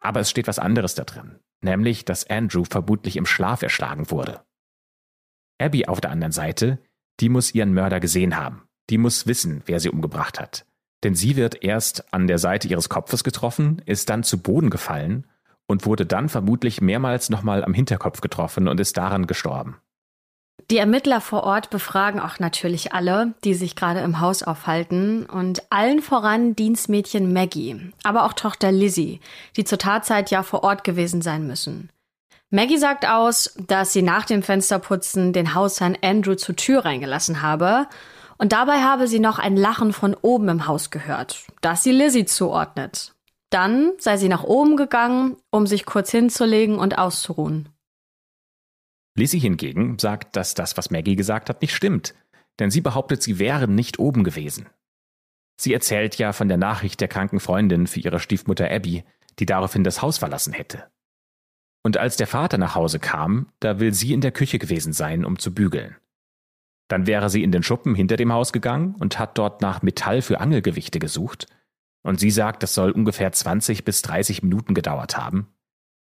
Aber 0.00 0.18
es 0.18 0.28
steht 0.28 0.48
was 0.48 0.58
anderes 0.58 0.96
da 0.96 1.04
drin, 1.04 1.38
nämlich, 1.60 2.04
dass 2.04 2.28
Andrew 2.28 2.64
vermutlich 2.68 3.16
im 3.16 3.26
Schlaf 3.26 3.62
erschlagen 3.62 4.10
wurde. 4.10 4.40
Abby 5.58 5.86
auf 5.86 6.00
der 6.00 6.10
anderen 6.10 6.32
Seite, 6.32 6.80
die 7.20 7.28
muss 7.28 7.54
ihren 7.54 7.74
Mörder 7.74 8.00
gesehen 8.00 8.36
haben. 8.36 8.62
Die 8.90 8.98
muss 8.98 9.28
wissen, 9.28 9.62
wer 9.66 9.78
sie 9.78 9.90
umgebracht 9.90 10.40
hat. 10.40 10.66
Denn 11.04 11.14
sie 11.14 11.36
wird 11.36 11.62
erst 11.62 12.12
an 12.12 12.26
der 12.26 12.38
Seite 12.38 12.66
ihres 12.66 12.88
Kopfes 12.88 13.22
getroffen, 13.22 13.80
ist 13.86 14.10
dann 14.10 14.24
zu 14.24 14.42
Boden 14.42 14.68
gefallen 14.68 15.28
und 15.68 15.86
wurde 15.86 16.06
dann 16.06 16.28
vermutlich 16.28 16.80
mehrmals 16.80 17.30
nochmal 17.30 17.62
am 17.64 17.72
Hinterkopf 17.72 18.20
getroffen 18.20 18.66
und 18.66 18.80
ist 18.80 18.96
daran 18.96 19.28
gestorben. 19.28 19.76
Die 20.70 20.78
Ermittler 20.78 21.20
vor 21.20 21.44
Ort 21.44 21.70
befragen 21.70 22.20
auch 22.20 22.38
natürlich 22.38 22.94
alle, 22.94 23.34
die 23.44 23.54
sich 23.54 23.76
gerade 23.76 24.00
im 24.00 24.20
Haus 24.20 24.42
aufhalten 24.42 25.26
und 25.26 25.62
allen 25.70 26.00
voran 26.00 26.56
Dienstmädchen 26.56 27.32
Maggie, 27.32 27.92
aber 28.04 28.24
auch 28.24 28.32
Tochter 28.32 28.72
Lizzie, 28.72 29.20
die 29.56 29.64
zur 29.64 29.78
Tatzeit 29.78 30.30
ja 30.30 30.42
vor 30.42 30.64
Ort 30.64 30.82
gewesen 30.84 31.20
sein 31.20 31.46
müssen. 31.46 31.90
Maggie 32.48 32.78
sagt 32.78 33.06
aus, 33.06 33.54
dass 33.66 33.92
sie 33.92 34.02
nach 34.02 34.24
dem 34.24 34.42
Fensterputzen 34.42 35.32
den 35.32 35.54
Hausherrn 35.54 35.96
Andrew 36.02 36.34
zur 36.34 36.56
Tür 36.56 36.84
reingelassen 36.84 37.42
habe 37.42 37.86
und 38.38 38.52
dabei 38.52 38.82
habe 38.82 39.08
sie 39.08 39.20
noch 39.20 39.38
ein 39.38 39.56
Lachen 39.56 39.92
von 39.92 40.14
oben 40.20 40.48
im 40.48 40.66
Haus 40.66 40.90
gehört, 40.90 41.46
das 41.60 41.82
sie 41.82 41.92
Lizzie 41.92 42.24
zuordnet. 42.24 43.14
Dann 43.50 43.92
sei 43.98 44.16
sie 44.16 44.28
nach 44.28 44.44
oben 44.44 44.76
gegangen, 44.76 45.36
um 45.50 45.66
sich 45.66 45.86
kurz 45.86 46.10
hinzulegen 46.10 46.78
und 46.78 46.98
auszuruhen. 46.98 47.68
Lizzie 49.14 49.38
hingegen 49.38 49.98
sagt, 49.98 50.36
dass 50.36 50.54
das, 50.54 50.76
was 50.76 50.90
Maggie 50.90 51.16
gesagt 51.16 51.48
hat, 51.48 51.60
nicht 51.60 51.74
stimmt, 51.74 52.14
denn 52.58 52.70
sie 52.70 52.80
behauptet, 52.80 53.22
sie 53.22 53.38
wären 53.38 53.74
nicht 53.74 53.98
oben 53.98 54.24
gewesen. 54.24 54.68
Sie 55.60 55.72
erzählt 55.72 56.16
ja 56.16 56.32
von 56.32 56.48
der 56.48 56.56
Nachricht 56.56 57.00
der 57.00 57.08
kranken 57.08 57.40
Freundin 57.40 57.86
für 57.86 58.00
ihre 58.00 58.20
Stiefmutter 58.20 58.70
Abby, 58.70 59.04
die 59.38 59.46
daraufhin 59.46 59.84
das 59.84 60.02
Haus 60.02 60.18
verlassen 60.18 60.52
hätte. 60.52 60.90
Und 61.84 61.96
als 61.96 62.16
der 62.16 62.26
Vater 62.26 62.58
nach 62.58 62.74
Hause 62.74 62.98
kam, 62.98 63.48
da 63.60 63.80
will 63.80 63.92
sie 63.92 64.12
in 64.12 64.20
der 64.20 64.32
Küche 64.32 64.58
gewesen 64.58 64.92
sein, 64.92 65.24
um 65.24 65.38
zu 65.38 65.52
bügeln. 65.52 65.96
Dann 66.88 67.06
wäre 67.06 67.30
sie 67.30 67.42
in 67.42 67.52
den 67.52 67.62
Schuppen 67.62 67.94
hinter 67.94 68.16
dem 68.16 68.32
Haus 68.32 68.52
gegangen 68.52 68.94
und 68.98 69.18
hat 69.18 69.38
dort 69.38 69.62
nach 69.62 69.82
Metall 69.82 70.22
für 70.22 70.40
Angelgewichte 70.40 70.98
gesucht. 70.98 71.46
Und 72.02 72.20
sie 72.20 72.30
sagt, 72.30 72.62
das 72.62 72.74
soll 72.74 72.90
ungefähr 72.90 73.32
20 73.32 73.84
bis 73.84 74.02
30 74.02 74.42
Minuten 74.42 74.74
gedauert 74.74 75.16
haben. 75.16 75.48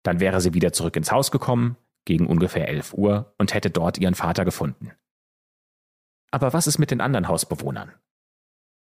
Dann 0.04 0.20
wäre 0.20 0.42
sie 0.42 0.54
wieder 0.54 0.74
zurück 0.74 0.96
ins 0.96 1.12
Haus 1.12 1.32
gekommen, 1.32 1.78
gegen 2.10 2.26
ungefähr 2.26 2.68
11 2.68 2.96
Uhr 2.96 3.36
und 3.38 3.54
hätte 3.54 3.70
dort 3.70 4.00
ihren 4.00 4.16
Vater 4.16 4.44
gefunden. 4.44 4.94
Aber 6.32 6.54
was 6.54 6.66
ist 6.66 6.80
mit 6.80 6.90
den 6.90 7.02
anderen 7.02 7.28
Hausbewohnern? 7.28 7.94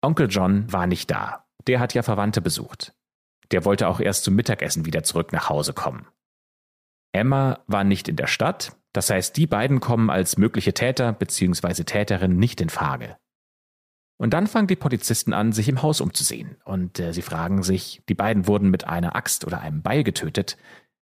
Onkel 0.02 0.28
John 0.32 0.74
war 0.74 0.88
nicht 0.88 1.12
da. 1.12 1.46
Der 1.68 1.80
hat 1.80 1.94
ja 1.94 2.02
Verwandte 2.02 2.42
besucht. 2.42 2.96
Der 3.52 3.66
wollte 3.66 3.88
auch 3.88 4.00
erst 4.00 4.24
zum 4.24 4.34
Mittagessen 4.34 4.88
wieder 4.88 5.04
zurück 5.04 5.32
nach 5.32 5.48
Hause 5.48 5.74
kommen. 5.74 6.08
Emma 7.12 7.60
war 7.68 7.84
nicht 7.84 8.08
in 8.08 8.16
der 8.16 8.26
Stadt, 8.26 8.76
das 8.94 9.12
heißt, 9.12 9.38
die 9.38 9.46
beiden 9.46 9.80
kommen 9.80 10.10
als 10.10 10.38
mögliche 10.38 10.74
Täter 10.74 11.14
bzw. 11.14 11.84
Täterin 11.84 12.38
nicht 12.38 12.62
in 12.62 12.70
Frage. 12.70 13.18
Und 14.18 14.34
dann 14.34 14.48
fangen 14.48 14.68
die 14.68 14.76
Polizisten 14.76 15.34
an, 15.34 15.52
sich 15.52 15.70
im 15.70 15.84
Haus 15.84 16.02
umzusehen. 16.02 16.58
Und 16.66 17.00
äh, 17.00 17.14
sie 17.14 17.22
fragen 17.22 17.62
sich, 17.62 18.02
die 18.10 18.16
beiden 18.16 18.48
wurden 18.48 18.72
mit 18.72 18.86
einer 18.88 19.16
Axt 19.16 19.46
oder 19.46 19.62
einem 19.62 19.84
Beil 19.84 20.04
getötet. 20.04 20.58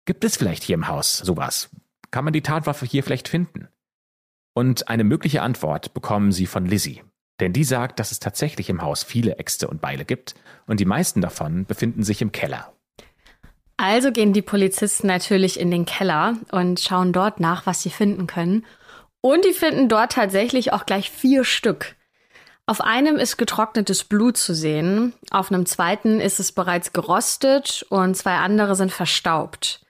Gibt 0.04 0.24
es 0.24 0.36
vielleicht 0.36 0.62
hier 0.62 0.74
im 0.74 0.88
Haus 0.88 1.16
sowas? 1.18 1.70
Kann 2.14 2.22
man 2.22 2.32
die 2.32 2.42
Tatwaffe 2.42 2.86
hier 2.86 3.02
vielleicht 3.02 3.26
finden? 3.26 3.66
Und 4.54 4.86
eine 4.86 5.02
mögliche 5.02 5.42
Antwort 5.42 5.94
bekommen 5.94 6.30
sie 6.30 6.46
von 6.46 6.64
Lizzie. 6.64 7.02
Denn 7.40 7.52
die 7.52 7.64
sagt, 7.64 7.98
dass 7.98 8.12
es 8.12 8.20
tatsächlich 8.20 8.70
im 8.70 8.82
Haus 8.82 9.02
viele 9.02 9.38
Äxte 9.38 9.66
und 9.66 9.80
Beile 9.80 10.04
gibt 10.04 10.36
und 10.68 10.78
die 10.78 10.84
meisten 10.84 11.20
davon 11.20 11.66
befinden 11.66 12.04
sich 12.04 12.22
im 12.22 12.30
Keller. 12.30 12.72
Also 13.78 14.12
gehen 14.12 14.32
die 14.32 14.42
Polizisten 14.42 15.08
natürlich 15.08 15.58
in 15.58 15.72
den 15.72 15.86
Keller 15.86 16.36
und 16.52 16.78
schauen 16.78 17.12
dort 17.12 17.40
nach, 17.40 17.66
was 17.66 17.82
sie 17.82 17.90
finden 17.90 18.28
können. 18.28 18.64
Und 19.20 19.44
die 19.44 19.52
finden 19.52 19.88
dort 19.88 20.12
tatsächlich 20.12 20.72
auch 20.72 20.86
gleich 20.86 21.10
vier 21.10 21.42
Stück. 21.42 21.96
Auf 22.66 22.80
einem 22.80 23.16
ist 23.16 23.38
getrocknetes 23.38 24.04
Blut 24.04 24.36
zu 24.36 24.54
sehen, 24.54 25.14
auf 25.32 25.50
einem 25.50 25.66
zweiten 25.66 26.20
ist 26.20 26.38
es 26.38 26.52
bereits 26.52 26.92
gerostet 26.92 27.84
und 27.88 28.16
zwei 28.16 28.36
andere 28.36 28.76
sind 28.76 28.92
verstaubt. 28.92 29.83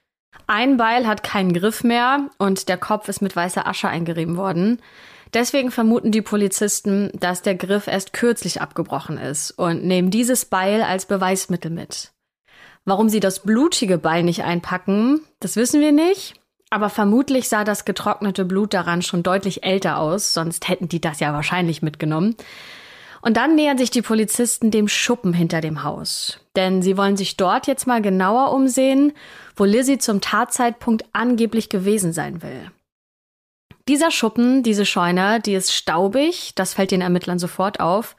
Ein 0.47 0.77
Beil 0.77 1.07
hat 1.07 1.23
keinen 1.23 1.53
Griff 1.53 1.83
mehr 1.83 2.29
und 2.37 2.69
der 2.69 2.77
Kopf 2.77 3.07
ist 3.07 3.21
mit 3.21 3.35
weißer 3.35 3.67
Asche 3.67 3.87
eingerieben 3.87 4.37
worden. 4.37 4.81
Deswegen 5.33 5.71
vermuten 5.71 6.11
die 6.11 6.21
Polizisten, 6.21 7.09
dass 7.13 7.41
der 7.41 7.55
Griff 7.55 7.87
erst 7.87 8.13
kürzlich 8.13 8.61
abgebrochen 8.61 9.17
ist 9.17 9.51
und 9.51 9.83
nehmen 9.83 10.11
dieses 10.11 10.45
Beil 10.45 10.81
als 10.81 11.07
Beweismittel 11.07 11.71
mit. 11.71 12.11
Warum 12.85 13.09
sie 13.09 13.19
das 13.19 13.39
blutige 13.41 13.97
Beil 13.97 14.23
nicht 14.23 14.43
einpacken, 14.43 15.21
das 15.39 15.55
wissen 15.55 15.81
wir 15.81 15.91
nicht. 15.91 16.35
Aber 16.69 16.89
vermutlich 16.89 17.49
sah 17.49 17.63
das 17.63 17.85
getrocknete 17.85 18.45
Blut 18.45 18.73
daran 18.73 19.01
schon 19.01 19.23
deutlich 19.23 19.63
älter 19.63 19.97
aus, 19.97 20.33
sonst 20.33 20.67
hätten 20.67 20.87
die 20.87 21.01
das 21.01 21.19
ja 21.19 21.33
wahrscheinlich 21.33 21.81
mitgenommen. 21.81 22.35
Und 23.25 23.37
dann 23.37 23.55
nähern 23.55 23.79
sich 23.79 23.89
die 23.89 24.03
Polizisten 24.03 24.69
dem 24.69 24.87
Schuppen 24.87 25.33
hinter 25.33 25.59
dem 25.59 25.81
Haus. 25.81 26.39
Denn 26.55 26.83
sie 26.83 26.95
wollen 26.95 27.17
sich 27.17 27.37
dort 27.37 27.65
jetzt 27.65 27.87
mal 27.87 27.99
genauer 27.99 28.53
umsehen, 28.53 29.13
wo 29.55 29.63
Lizzie 29.63 29.97
zum 29.97 30.21
Tatzeitpunkt 30.21 31.05
angeblich 31.11 31.69
gewesen 31.69 32.13
sein 32.13 32.43
will. 32.43 32.69
Dieser 33.87 34.11
Schuppen, 34.11 34.61
diese 34.61 34.85
Scheune, 34.85 35.39
die 35.39 35.55
ist 35.55 35.73
staubig, 35.73 36.53
das 36.53 36.75
fällt 36.75 36.91
den 36.91 37.01
Ermittlern 37.01 37.39
sofort 37.39 37.79
auf. 37.79 38.15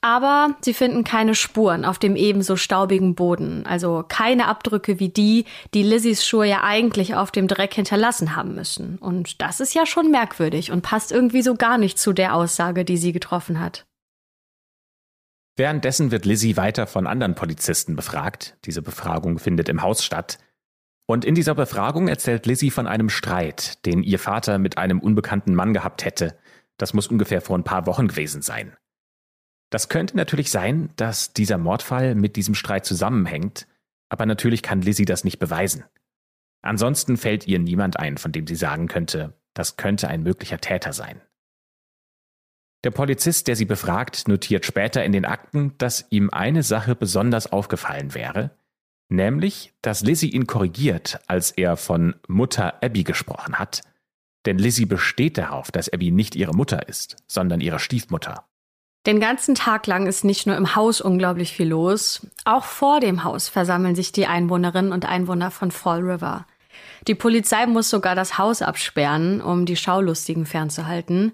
Aber 0.00 0.56
sie 0.62 0.74
finden 0.74 1.04
keine 1.04 1.36
Spuren 1.36 1.84
auf 1.84 2.00
dem 2.00 2.16
ebenso 2.16 2.56
staubigen 2.56 3.14
Boden, 3.14 3.66
also 3.66 4.04
keine 4.08 4.48
Abdrücke 4.48 4.98
wie 4.98 5.10
die, 5.10 5.44
die 5.74 5.84
Lizzies 5.84 6.26
Schuhe 6.26 6.46
ja 6.46 6.64
eigentlich 6.64 7.14
auf 7.14 7.30
dem 7.30 7.46
Dreck 7.46 7.74
hinterlassen 7.74 8.34
haben 8.34 8.56
müssen. 8.56 8.98
Und 8.98 9.42
das 9.42 9.60
ist 9.60 9.74
ja 9.74 9.86
schon 9.86 10.10
merkwürdig 10.10 10.72
und 10.72 10.82
passt 10.82 11.12
irgendwie 11.12 11.42
so 11.42 11.54
gar 11.54 11.78
nicht 11.78 12.00
zu 12.00 12.12
der 12.12 12.34
Aussage, 12.34 12.84
die 12.84 12.96
sie 12.96 13.12
getroffen 13.12 13.60
hat. 13.60 13.84
Währenddessen 15.56 16.10
wird 16.10 16.24
Lizzie 16.24 16.56
weiter 16.56 16.86
von 16.86 17.06
anderen 17.06 17.34
Polizisten 17.34 17.96
befragt. 17.96 18.56
Diese 18.64 18.82
Befragung 18.82 19.38
findet 19.38 19.68
im 19.68 19.82
Haus 19.82 20.04
statt. 20.04 20.38
Und 21.06 21.24
in 21.24 21.34
dieser 21.34 21.54
Befragung 21.54 22.08
erzählt 22.08 22.46
Lizzie 22.46 22.70
von 22.70 22.86
einem 22.86 23.10
Streit, 23.10 23.84
den 23.84 24.02
ihr 24.02 24.18
Vater 24.18 24.58
mit 24.58 24.78
einem 24.78 25.00
unbekannten 25.00 25.54
Mann 25.54 25.74
gehabt 25.74 26.04
hätte. 26.04 26.38
Das 26.76 26.94
muss 26.94 27.08
ungefähr 27.08 27.40
vor 27.40 27.58
ein 27.58 27.64
paar 27.64 27.86
Wochen 27.86 28.08
gewesen 28.08 28.42
sein. 28.42 28.76
Das 29.70 29.88
könnte 29.88 30.16
natürlich 30.16 30.50
sein, 30.50 30.90
dass 30.96 31.32
dieser 31.32 31.58
Mordfall 31.58 32.14
mit 32.14 32.36
diesem 32.36 32.54
Streit 32.54 32.84
zusammenhängt, 32.84 33.66
aber 34.08 34.26
natürlich 34.26 34.62
kann 34.62 34.82
Lizzie 34.82 35.04
das 35.04 35.24
nicht 35.24 35.38
beweisen. 35.38 35.84
Ansonsten 36.62 37.16
fällt 37.16 37.46
ihr 37.46 37.58
niemand 37.58 37.98
ein, 37.98 38.18
von 38.18 38.32
dem 38.32 38.46
sie 38.46 38.56
sagen 38.56 38.88
könnte, 38.88 39.34
das 39.54 39.76
könnte 39.76 40.08
ein 40.08 40.22
möglicher 40.22 40.60
Täter 40.60 40.92
sein. 40.92 41.20
Der 42.84 42.90
Polizist, 42.90 43.46
der 43.48 43.56
sie 43.56 43.66
befragt, 43.66 44.26
notiert 44.26 44.64
später 44.64 45.04
in 45.04 45.12
den 45.12 45.26
Akten, 45.26 45.74
dass 45.78 46.06
ihm 46.10 46.30
eine 46.30 46.62
Sache 46.62 46.94
besonders 46.94 47.52
aufgefallen 47.52 48.14
wäre, 48.14 48.52
nämlich, 49.10 49.74
dass 49.82 50.02
Lizzie 50.02 50.30
ihn 50.30 50.46
korrigiert, 50.46 51.20
als 51.26 51.50
er 51.50 51.76
von 51.76 52.14
Mutter 52.26 52.82
Abby 52.82 53.04
gesprochen 53.04 53.58
hat, 53.58 53.82
denn 54.46 54.58
Lizzie 54.58 54.86
besteht 54.86 55.36
darauf, 55.36 55.70
dass 55.70 55.92
Abby 55.92 56.10
nicht 56.10 56.34
ihre 56.34 56.54
Mutter 56.54 56.88
ist, 56.88 57.16
sondern 57.26 57.60
ihre 57.60 57.78
Stiefmutter. 57.78 58.46
Den 59.06 59.20
ganzen 59.20 59.54
Tag 59.54 59.86
lang 59.86 60.06
ist 60.06 60.24
nicht 60.24 60.46
nur 60.46 60.56
im 60.56 60.74
Haus 60.74 61.00
unglaublich 61.00 61.52
viel 61.52 61.68
los, 61.68 62.26
auch 62.44 62.64
vor 62.64 63.00
dem 63.00 63.24
Haus 63.24 63.48
versammeln 63.48 63.94
sich 63.94 64.12
die 64.12 64.26
Einwohnerinnen 64.26 64.92
und 64.92 65.06
Einwohner 65.06 65.50
von 65.50 65.70
Fall 65.70 66.00
River. 66.00 66.46
Die 67.06 67.14
Polizei 67.14 67.66
muss 67.66 67.88
sogar 67.88 68.14
das 68.14 68.36
Haus 68.36 68.60
absperren, 68.60 69.40
um 69.40 69.64
die 69.64 69.76
Schaulustigen 69.76 70.44
fernzuhalten. 70.44 71.32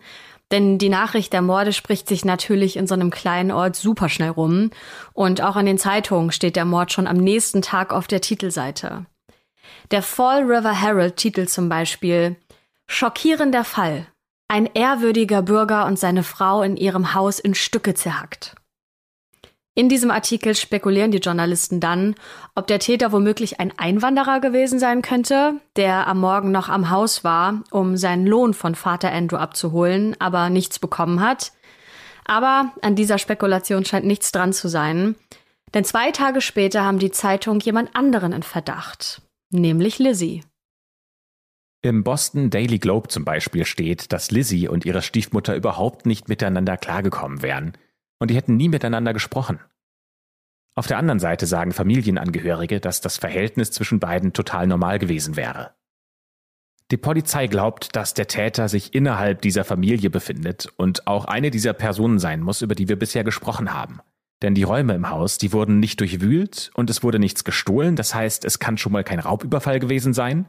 Denn 0.53 0.79
die 0.79 0.89
Nachricht 0.89 1.33
der 1.33 1.43
Morde 1.43 1.73
spricht 1.73 2.09
sich 2.09 2.25
natürlich 2.25 2.77
in 2.77 2.87
so 2.87 2.95
einem 2.95 3.11
kleinen 3.11 3.51
Ort 3.51 3.75
super 3.75 4.09
schnell 4.09 4.31
rum. 4.31 4.71
Und 5.13 5.41
auch 5.43 5.57
in 5.57 5.67
den 5.67 5.79
Zeitungen 5.79 6.31
steht 6.31 6.57
der 6.57 6.65
Mord 6.65 6.93
schon 6.93 7.07
am 7.09 7.17
nächsten 7.17 7.63
Tag 7.63 7.93
auf 7.93 8.07
der 8.07 8.21
Titelseite. 8.21 9.07
Der 9.91 10.03
Fall 10.03 10.43
River 10.43 10.81
Herald 10.81 11.17
titelt 11.17 11.51
zum 11.51 11.69
Beispiel 11.69 12.37
Schockierender 12.87 13.65
Fall. 13.65 14.07
Ein 14.49 14.67
ehrwürdiger 14.75 15.43
Bürger 15.43 15.87
und 15.87 15.99
seine 15.99 16.23
Frau 16.23 16.63
in 16.63 16.77
ihrem 16.77 17.15
Haus 17.15 17.41
in 17.41 17.55
Stücke 17.55 17.95
zerhackt. 17.95 18.55
In 19.79 19.91
diesem 19.91 20.11
Artikel 20.11 20.55
spekulieren 20.55 21.11
die 21.11 21.19
Journalisten 21.19 21.81
dann, 21.81 22.15
ob 22.55 22.67
der 22.67 22.79
Täter 22.79 23.13
womöglich 23.13 23.61
ein 23.61 23.79
Einwanderer 23.79 24.41
gewesen 24.41 24.79
sein 24.79 25.03
könnte, 25.03 25.61
der 25.77 26.07
am 26.07 26.19
Morgen 26.19 26.51
noch 26.51 26.71
am 26.71 26.89
Haus 26.89 27.25
war, 27.25 27.63
um 27.71 27.99
seinen 27.99 28.27
Lohn 28.27 28.55
von 28.55 28.75
Vater 28.75 29.13
Andrew 29.13 29.37
abzuholen, 29.37 30.17
aber 30.19 30.49
nichts 30.49 30.79
bekommen 30.79 31.21
hat. 31.21 31.53
Aber 32.25 32.73
an 32.81 32.97
dieser 32.97 33.19
Spekulation 33.19 33.85
scheint 33.85 34.07
nichts 34.07 34.33
dran 34.33 34.55
zu 34.55 34.69
sein, 34.69 35.15
denn 35.75 35.85
zwei 35.85 36.11
Tage 36.11 36.41
später 36.41 36.83
haben 36.83 36.99
die 36.99 37.11
Zeitung 37.11 37.61
jemand 37.61 37.95
anderen 37.95 38.33
in 38.33 38.43
Verdacht, 38.43 39.21
nämlich 39.51 39.99
Lizzie. 39.99 40.43
Im 41.83 42.03
Boston 42.03 42.49
Daily 42.49 42.79
Globe 42.79 43.09
zum 43.09 43.27
Beispiel 43.27 43.67
steht, 43.67 44.11
dass 44.11 44.31
Lizzie 44.31 44.69
und 44.69 44.87
ihre 44.87 45.03
Stiefmutter 45.03 45.55
überhaupt 45.55 46.07
nicht 46.07 46.31
miteinander 46.31 46.79
klargekommen 46.79 47.43
wären 47.43 47.77
und 48.19 48.31
die 48.31 48.37
hätten 48.37 48.57
nie 48.57 48.69
miteinander 48.69 49.13
gesprochen. 49.13 49.61
Auf 50.75 50.87
der 50.87 50.99
anderen 50.99 51.21
Seite 51.21 51.47
sagen 51.47 51.73
Familienangehörige, 51.73 52.81
dass 52.81 53.01
das 53.01 53.17
Verhältnis 53.17 53.71
zwischen 53.71 53.99
beiden 53.99 54.33
total 54.33 54.67
normal 54.67 54.99
gewesen 54.99 55.37
wäre. 55.37 55.75
Die 56.91 56.99
Polizei 56.99 57.49
glaubt, 57.49 57.97
dass 57.97 58.15
der 58.15 58.29
Täter 58.29 58.69
sich 58.69 58.95
innerhalb 58.95 59.43
dieser 59.43 59.65
Familie 59.65 60.11
befindet 60.11 60.69
und 60.77 61.07
auch 61.07 61.25
eine 61.25 61.51
dieser 61.51 61.73
Personen 61.73 62.19
sein 62.19 62.43
muss, 62.43 62.63
über 62.63 62.75
die 62.77 62.89
wir 62.89 62.99
bisher 62.99 63.25
gesprochen 63.25 63.75
haben. 63.75 64.01
Denn 64.43 64.55
die 64.55 64.63
Räume 64.63 64.95
im 64.95 65.09
Haus, 65.11 65.39
die 65.39 65.53
wurden 65.53 65.81
nicht 65.81 65.99
durchwühlt 65.99 66.71
und 66.75 66.91
es 66.91 67.03
wurde 67.03 67.19
nichts 67.19 67.43
gestohlen, 67.43 67.97
das 67.97 68.15
heißt, 68.15 68.45
es 68.45 68.59
kann 68.59 68.77
schon 68.77 68.93
mal 68.93 69.03
kein 69.03 69.19
Raubüberfall 69.19 69.81
gewesen 69.81 70.13
sein. 70.13 70.47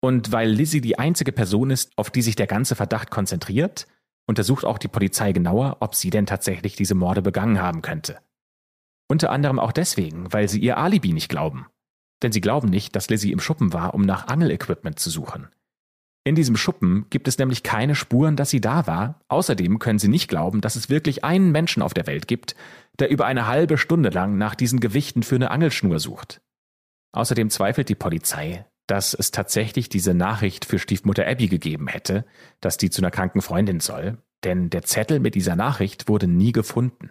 Und 0.00 0.30
weil 0.30 0.50
Lizzie 0.50 0.80
die 0.80 0.98
einzige 0.98 1.32
Person 1.32 1.70
ist, 1.70 1.90
auf 1.96 2.10
die 2.10 2.22
sich 2.22 2.36
der 2.36 2.46
ganze 2.46 2.76
Verdacht 2.76 3.10
konzentriert, 3.10 3.88
untersucht 4.28 4.64
auch 4.64 4.78
die 4.78 4.88
Polizei 4.88 5.32
genauer, 5.32 5.78
ob 5.80 5.94
sie 5.94 6.10
denn 6.10 6.26
tatsächlich 6.26 6.76
diese 6.76 6.94
Morde 6.94 7.22
begangen 7.22 7.60
haben 7.60 7.82
könnte. 7.82 8.18
Unter 9.08 9.30
anderem 9.30 9.58
auch 9.58 9.72
deswegen, 9.72 10.32
weil 10.32 10.48
sie 10.48 10.60
ihr 10.60 10.76
Alibi 10.76 11.12
nicht 11.12 11.30
glauben. 11.30 11.66
Denn 12.22 12.30
sie 12.30 12.40
glauben 12.40 12.68
nicht, 12.68 12.94
dass 12.94 13.08
Lizzie 13.08 13.32
im 13.32 13.40
Schuppen 13.40 13.72
war, 13.72 13.94
um 13.94 14.02
nach 14.02 14.28
Angelequipment 14.28 14.98
zu 14.98 15.08
suchen. 15.08 15.48
In 16.24 16.34
diesem 16.34 16.56
Schuppen 16.56 17.06
gibt 17.08 17.26
es 17.26 17.38
nämlich 17.38 17.62
keine 17.62 17.94
Spuren, 17.94 18.36
dass 18.36 18.50
sie 18.50 18.60
da 18.60 18.86
war. 18.86 19.20
Außerdem 19.28 19.78
können 19.78 19.98
sie 19.98 20.08
nicht 20.08 20.28
glauben, 20.28 20.60
dass 20.60 20.76
es 20.76 20.90
wirklich 20.90 21.24
einen 21.24 21.52
Menschen 21.52 21.82
auf 21.82 21.94
der 21.94 22.06
Welt 22.06 22.28
gibt, 22.28 22.54
der 22.98 23.08
über 23.08 23.24
eine 23.24 23.46
halbe 23.46 23.78
Stunde 23.78 24.10
lang 24.10 24.36
nach 24.36 24.54
diesen 24.54 24.80
Gewichten 24.80 25.22
für 25.22 25.36
eine 25.36 25.50
Angelschnur 25.50 26.00
sucht. 26.00 26.42
Außerdem 27.12 27.48
zweifelt 27.48 27.88
die 27.88 27.94
Polizei, 27.94 28.66
dass 28.88 29.14
es 29.14 29.30
tatsächlich 29.30 29.88
diese 29.88 30.14
Nachricht 30.14 30.64
für 30.64 30.78
Stiefmutter 30.78 31.26
Abby 31.26 31.46
gegeben 31.46 31.86
hätte, 31.86 32.24
dass 32.60 32.78
die 32.78 32.90
zu 32.90 33.00
einer 33.00 33.12
kranken 33.12 33.42
Freundin 33.42 33.80
soll, 33.80 34.18
denn 34.44 34.70
der 34.70 34.82
Zettel 34.82 35.20
mit 35.20 35.34
dieser 35.34 35.54
Nachricht 35.54 36.08
wurde 36.08 36.26
nie 36.26 36.52
gefunden. 36.52 37.10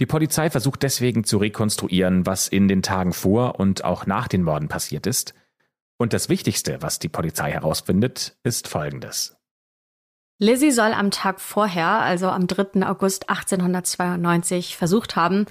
Die 0.00 0.06
Polizei 0.06 0.48
versucht 0.50 0.84
deswegen 0.84 1.24
zu 1.24 1.38
rekonstruieren, 1.38 2.24
was 2.24 2.46
in 2.46 2.68
den 2.68 2.82
Tagen 2.82 3.12
vor 3.12 3.58
und 3.58 3.84
auch 3.84 4.06
nach 4.06 4.28
den 4.28 4.42
Morden 4.42 4.68
passiert 4.68 5.06
ist, 5.06 5.34
und 6.00 6.12
das 6.12 6.28
Wichtigste, 6.28 6.80
was 6.80 7.00
die 7.00 7.08
Polizei 7.08 7.50
herausfindet, 7.50 8.36
ist 8.44 8.68
Folgendes. 8.68 9.36
Lizzie 10.38 10.70
soll 10.70 10.92
am 10.92 11.10
Tag 11.10 11.40
vorher, 11.40 11.88
also 11.88 12.28
am 12.28 12.46
3. 12.46 12.86
August 12.86 13.28
1892, 13.28 14.76
versucht 14.76 15.16
haben, 15.16 15.46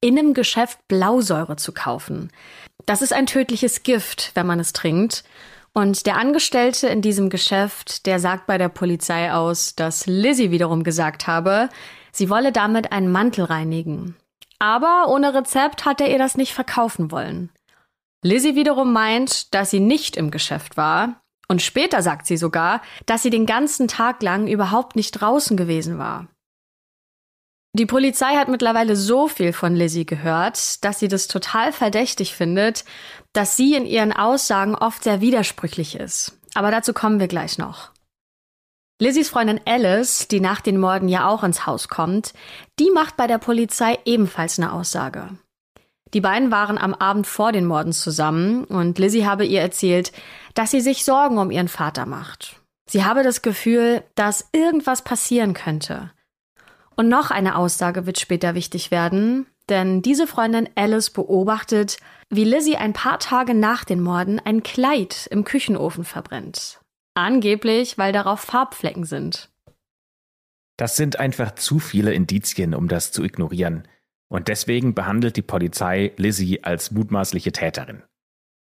in 0.00 0.18
einem 0.18 0.32
Geschäft 0.32 0.78
Blausäure 0.88 1.56
zu 1.56 1.72
kaufen. 1.72 2.30
Das 2.90 3.02
ist 3.02 3.12
ein 3.12 3.26
tödliches 3.26 3.84
Gift, 3.84 4.32
wenn 4.34 4.48
man 4.48 4.58
es 4.58 4.72
trinkt. 4.72 5.22
Und 5.72 6.06
der 6.06 6.16
Angestellte 6.16 6.88
in 6.88 7.02
diesem 7.02 7.30
Geschäft, 7.30 8.04
der 8.04 8.18
sagt 8.18 8.48
bei 8.48 8.58
der 8.58 8.68
Polizei 8.68 9.32
aus, 9.32 9.76
dass 9.76 10.06
Lizzie 10.06 10.50
wiederum 10.50 10.82
gesagt 10.82 11.28
habe, 11.28 11.68
sie 12.10 12.28
wolle 12.28 12.50
damit 12.50 12.90
einen 12.90 13.12
Mantel 13.12 13.44
reinigen. 13.44 14.16
Aber 14.58 15.06
ohne 15.06 15.32
Rezept 15.32 15.84
hat 15.84 16.00
er 16.00 16.10
ihr 16.10 16.18
das 16.18 16.36
nicht 16.36 16.52
verkaufen 16.52 17.12
wollen. 17.12 17.50
Lizzie 18.24 18.56
wiederum 18.56 18.92
meint, 18.92 19.54
dass 19.54 19.70
sie 19.70 19.78
nicht 19.78 20.16
im 20.16 20.32
Geschäft 20.32 20.76
war. 20.76 21.22
Und 21.46 21.62
später 21.62 22.02
sagt 22.02 22.26
sie 22.26 22.36
sogar, 22.36 22.82
dass 23.06 23.22
sie 23.22 23.30
den 23.30 23.46
ganzen 23.46 23.86
Tag 23.86 24.20
lang 24.20 24.48
überhaupt 24.48 24.96
nicht 24.96 25.12
draußen 25.12 25.56
gewesen 25.56 25.98
war. 25.98 26.26
Die 27.72 27.86
Polizei 27.86 28.34
hat 28.34 28.48
mittlerweile 28.48 28.96
so 28.96 29.28
viel 29.28 29.52
von 29.52 29.76
Lizzie 29.76 30.04
gehört, 30.04 30.84
dass 30.84 30.98
sie 30.98 31.06
das 31.06 31.28
total 31.28 31.72
verdächtig 31.72 32.34
findet, 32.34 32.84
dass 33.32 33.56
sie 33.56 33.74
in 33.74 33.86
ihren 33.86 34.12
Aussagen 34.12 34.74
oft 34.74 35.04
sehr 35.04 35.20
widersprüchlich 35.20 35.94
ist. 35.94 36.36
Aber 36.54 36.72
dazu 36.72 36.92
kommen 36.92 37.20
wir 37.20 37.28
gleich 37.28 37.58
noch. 37.58 37.92
Lizzies 39.00 39.30
Freundin 39.30 39.60
Alice, 39.64 40.26
die 40.28 40.40
nach 40.40 40.60
den 40.60 40.78
Morden 40.78 41.08
ja 41.08 41.28
auch 41.28 41.44
ins 41.44 41.64
Haus 41.64 41.88
kommt, 41.88 42.34
die 42.78 42.90
macht 42.90 43.16
bei 43.16 43.26
der 43.26 43.38
Polizei 43.38 43.98
ebenfalls 44.04 44.58
eine 44.58 44.72
Aussage. 44.72 45.28
Die 46.12 46.20
beiden 46.20 46.50
waren 46.50 46.76
am 46.76 46.92
Abend 46.92 47.28
vor 47.28 47.52
den 47.52 47.64
Morden 47.64 47.92
zusammen 47.92 48.64
und 48.64 48.98
Lizzie 48.98 49.26
habe 49.26 49.46
ihr 49.46 49.60
erzählt, 49.60 50.10
dass 50.54 50.72
sie 50.72 50.80
sich 50.80 51.04
Sorgen 51.04 51.38
um 51.38 51.52
ihren 51.52 51.68
Vater 51.68 52.04
macht. 52.04 52.56
Sie 52.90 53.04
habe 53.04 53.22
das 53.22 53.42
Gefühl, 53.42 54.02
dass 54.16 54.48
irgendwas 54.52 55.02
passieren 55.02 55.54
könnte. 55.54 56.10
Und 57.00 57.08
noch 57.08 57.30
eine 57.30 57.56
Aussage 57.56 58.04
wird 58.04 58.20
später 58.20 58.54
wichtig 58.54 58.90
werden, 58.90 59.46
denn 59.70 60.02
diese 60.02 60.26
Freundin 60.26 60.68
Alice 60.74 61.08
beobachtet, 61.08 61.96
wie 62.28 62.44
Lizzie 62.44 62.76
ein 62.76 62.92
paar 62.92 63.18
Tage 63.18 63.54
nach 63.54 63.84
den 63.86 64.02
Morden 64.02 64.38
ein 64.38 64.62
Kleid 64.62 65.26
im 65.30 65.44
Küchenofen 65.44 66.04
verbrennt. 66.04 66.78
Angeblich, 67.14 67.96
weil 67.96 68.12
darauf 68.12 68.40
Farbflecken 68.40 69.04
sind. 69.04 69.48
Das 70.76 70.98
sind 70.98 71.18
einfach 71.18 71.54
zu 71.54 71.78
viele 71.78 72.12
Indizien, 72.12 72.74
um 72.74 72.86
das 72.86 73.12
zu 73.12 73.24
ignorieren. 73.24 73.88
Und 74.28 74.48
deswegen 74.48 74.94
behandelt 74.94 75.38
die 75.38 75.42
Polizei 75.42 76.12
Lizzie 76.18 76.64
als 76.64 76.90
mutmaßliche 76.90 77.52
Täterin. 77.52 78.02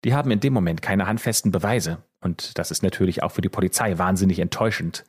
Die 0.05 0.13
haben 0.13 0.31
in 0.31 0.39
dem 0.39 0.53
Moment 0.53 0.81
keine 0.81 1.07
handfesten 1.07 1.51
Beweise. 1.51 2.01
Und 2.21 2.57
das 2.57 2.71
ist 2.71 2.83
natürlich 2.83 3.21
auch 3.21 3.33
für 3.33 3.41
die 3.41 3.49
Polizei 3.49 3.97
wahnsinnig 3.97 4.39
enttäuschend. 4.39 5.03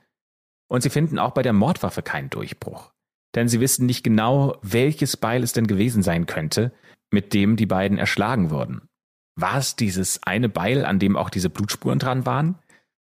Und 0.66 0.83
sie 0.83 0.90
finden 0.90 1.20
auch 1.20 1.31
bei 1.31 1.42
der 1.42 1.53
Mordwaffe 1.53 2.03
keinen 2.03 2.29
Durchbruch 2.29 2.90
denn 3.35 3.49
sie 3.49 3.61
wissen 3.61 3.87
nicht 3.87 4.05
genau, 4.05 4.57
welches 4.62 5.16
Beil 5.16 5.42
es 5.42 5.53
denn 5.53 5.66
gewesen 5.66 6.03
sein 6.03 6.27
könnte, 6.27 6.73
mit 7.11 7.35
dem 7.35 7.57
die 7.57 7.66
beiden 7.66 7.99
erschlagen 7.99 8.51
wurden. 8.51 8.88
War 9.37 9.59
es 9.59 9.77
dieses 9.77 10.23
eine 10.23 10.49
Beil, 10.49 10.85
an 10.85 10.99
dem 10.99 11.16
auch 11.16 11.31
diese 11.31 11.51
Blutspuren 11.51 11.99
dran 11.99 12.27
waren? 12.27 12.59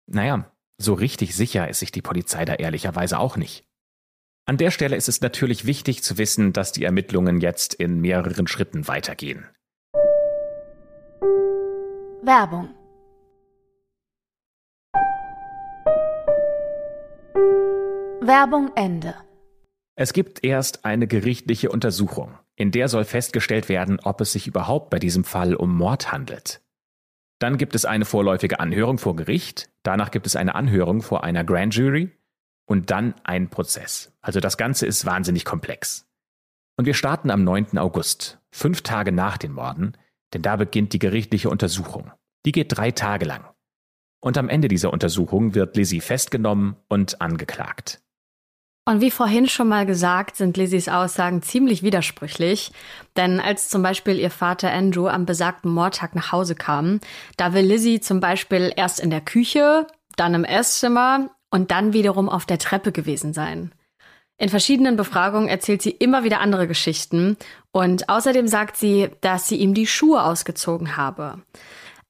Naja, 0.08 0.52
so 0.78 0.94
richtig 0.94 1.36
sicher 1.36 1.70
ist 1.70 1.80
sich 1.80 1.92
die 1.92 2.02
Polizei 2.02 2.46
da 2.46 2.56
ehrlicherweise 2.56 3.20
auch 3.20 3.38
nicht. 3.38 3.66
An 4.46 4.58
der 4.58 4.72
Stelle 4.72 4.96
ist 4.96 5.08
es 5.08 5.22
natürlich 5.22 5.66
wichtig 5.66 6.04
zu 6.04 6.18
wissen, 6.18 6.52
dass 6.52 6.74
die 6.74 6.84
Ermittlungen 6.84 7.40
jetzt 7.40 7.74
in 7.74 8.02
mehreren 8.02 8.48
Schritten 8.48 8.88
weitergehen. 8.88 9.46
Werbung 12.24 12.70
Werbung 18.22 18.72
Ende 18.76 19.16
es 19.96 20.14
gibt 20.14 20.44
erst 20.44 20.86
eine 20.86 21.08
gerichtliche 21.08 21.70
Untersuchung, 21.70 22.38
in 22.56 22.72
der 22.72 22.88
soll 22.88 23.04
festgestellt 23.04 23.70
werden, 23.70 24.00
ob 24.00 24.22
es 24.22 24.32
sich 24.34 24.48
überhaupt 24.48 24.90
bei 24.90 24.98
diesem 25.00 25.24
Fall 25.24 25.56
um 25.56 25.76
Mord 25.76 26.12
handelt. 26.12 26.62
Dann 27.40 27.58
gibt 27.58 27.76
es 27.76 27.86
eine 27.86 28.06
vorläufige 28.06 28.60
Anhörung 28.60 28.98
vor 28.98 29.16
Gericht, 29.16 29.70
danach 29.84 30.12
gibt 30.12 30.26
es 30.26 30.36
eine 30.36 30.56
Anhörung 30.56 31.02
vor 31.02 31.24
einer 31.24 31.44
Grand 31.44 31.76
Jury 31.76 32.12
und 32.66 32.90
dann 32.90 33.14
ein 33.24 33.50
Prozess. 33.50 34.14
Also 34.22 34.40
das 34.40 34.58
Ganze 34.58 34.86
ist 34.88 35.06
wahnsinnig 35.06 35.46
komplex. 35.46 36.08
Und 36.78 36.86
wir 36.86 36.94
starten 36.96 37.30
am 37.30 37.44
9. 37.44 37.78
August, 37.78 38.40
fünf 38.52 38.82
Tage 38.82 39.12
nach 39.12 39.38
den 39.38 39.52
Morden, 39.52 39.96
denn 40.34 40.42
da 40.42 40.56
beginnt 40.56 40.94
die 40.94 41.00
gerichtliche 41.00 41.50
Untersuchung. 41.50 42.12
Die 42.46 42.52
geht 42.52 42.76
drei 42.76 42.92
Tage 42.92 43.26
lang. 43.26 43.46
Und 44.20 44.38
am 44.38 44.50
Ende 44.50 44.70
dieser 44.70 44.92
Untersuchung 44.92 45.54
wird 45.54 45.76
Lizzie 45.76 46.02
festgenommen 46.02 46.78
und 46.88 47.22
angeklagt. 47.22 48.03
Und 48.86 49.00
wie 49.00 49.12
vorhin 49.12 49.48
schon 49.48 49.70
mal 49.70 49.86
gesagt, 49.86 50.36
sind 50.36 50.58
Lizzies 50.58 50.90
Aussagen 50.90 51.42
ziemlich 51.42 51.84
widersprüchlich. 51.84 52.74
Denn 53.16 53.40
als 53.40 53.70
zum 53.70 53.82
Beispiel 53.82 54.20
ihr 54.20 54.32
Vater 54.32 54.72
Andrew 54.72 55.08
am 55.08 55.26
besagten 55.26 55.72
Mordtag 55.72 56.16
nach 56.16 56.34
Hause 56.34 56.56
kam, 56.56 57.00
da 57.38 57.54
will 57.54 57.66
Lizzie 57.66 58.02
zum 58.02 58.20
Beispiel 58.20 58.74
erst 58.76 59.00
in 59.00 59.10
der 59.10 59.22
Küche, 59.22 59.88
dann 60.18 60.34
im 60.34 60.44
Esszimmer 60.44 61.30
und 61.50 61.72
dann 61.72 61.94
wiederum 61.94 62.28
auf 62.28 62.46
der 62.46 62.58
Treppe 62.60 62.92
gewesen 62.92 63.34
sein. 63.34 63.72
In 64.38 64.50
verschiedenen 64.50 64.98
Befragungen 64.98 65.48
erzählt 65.48 65.82
sie 65.82 65.92
immer 65.92 66.26
wieder 66.26 66.42
andere 66.42 66.68
Geschichten 66.68 67.38
und 67.72 68.10
außerdem 68.10 68.48
sagt 68.48 68.76
sie, 68.76 69.10
dass 69.22 69.48
sie 69.48 69.58
ihm 69.58 69.74
die 69.74 69.88
Schuhe 69.88 70.24
ausgezogen 70.24 70.98
habe. 70.98 71.42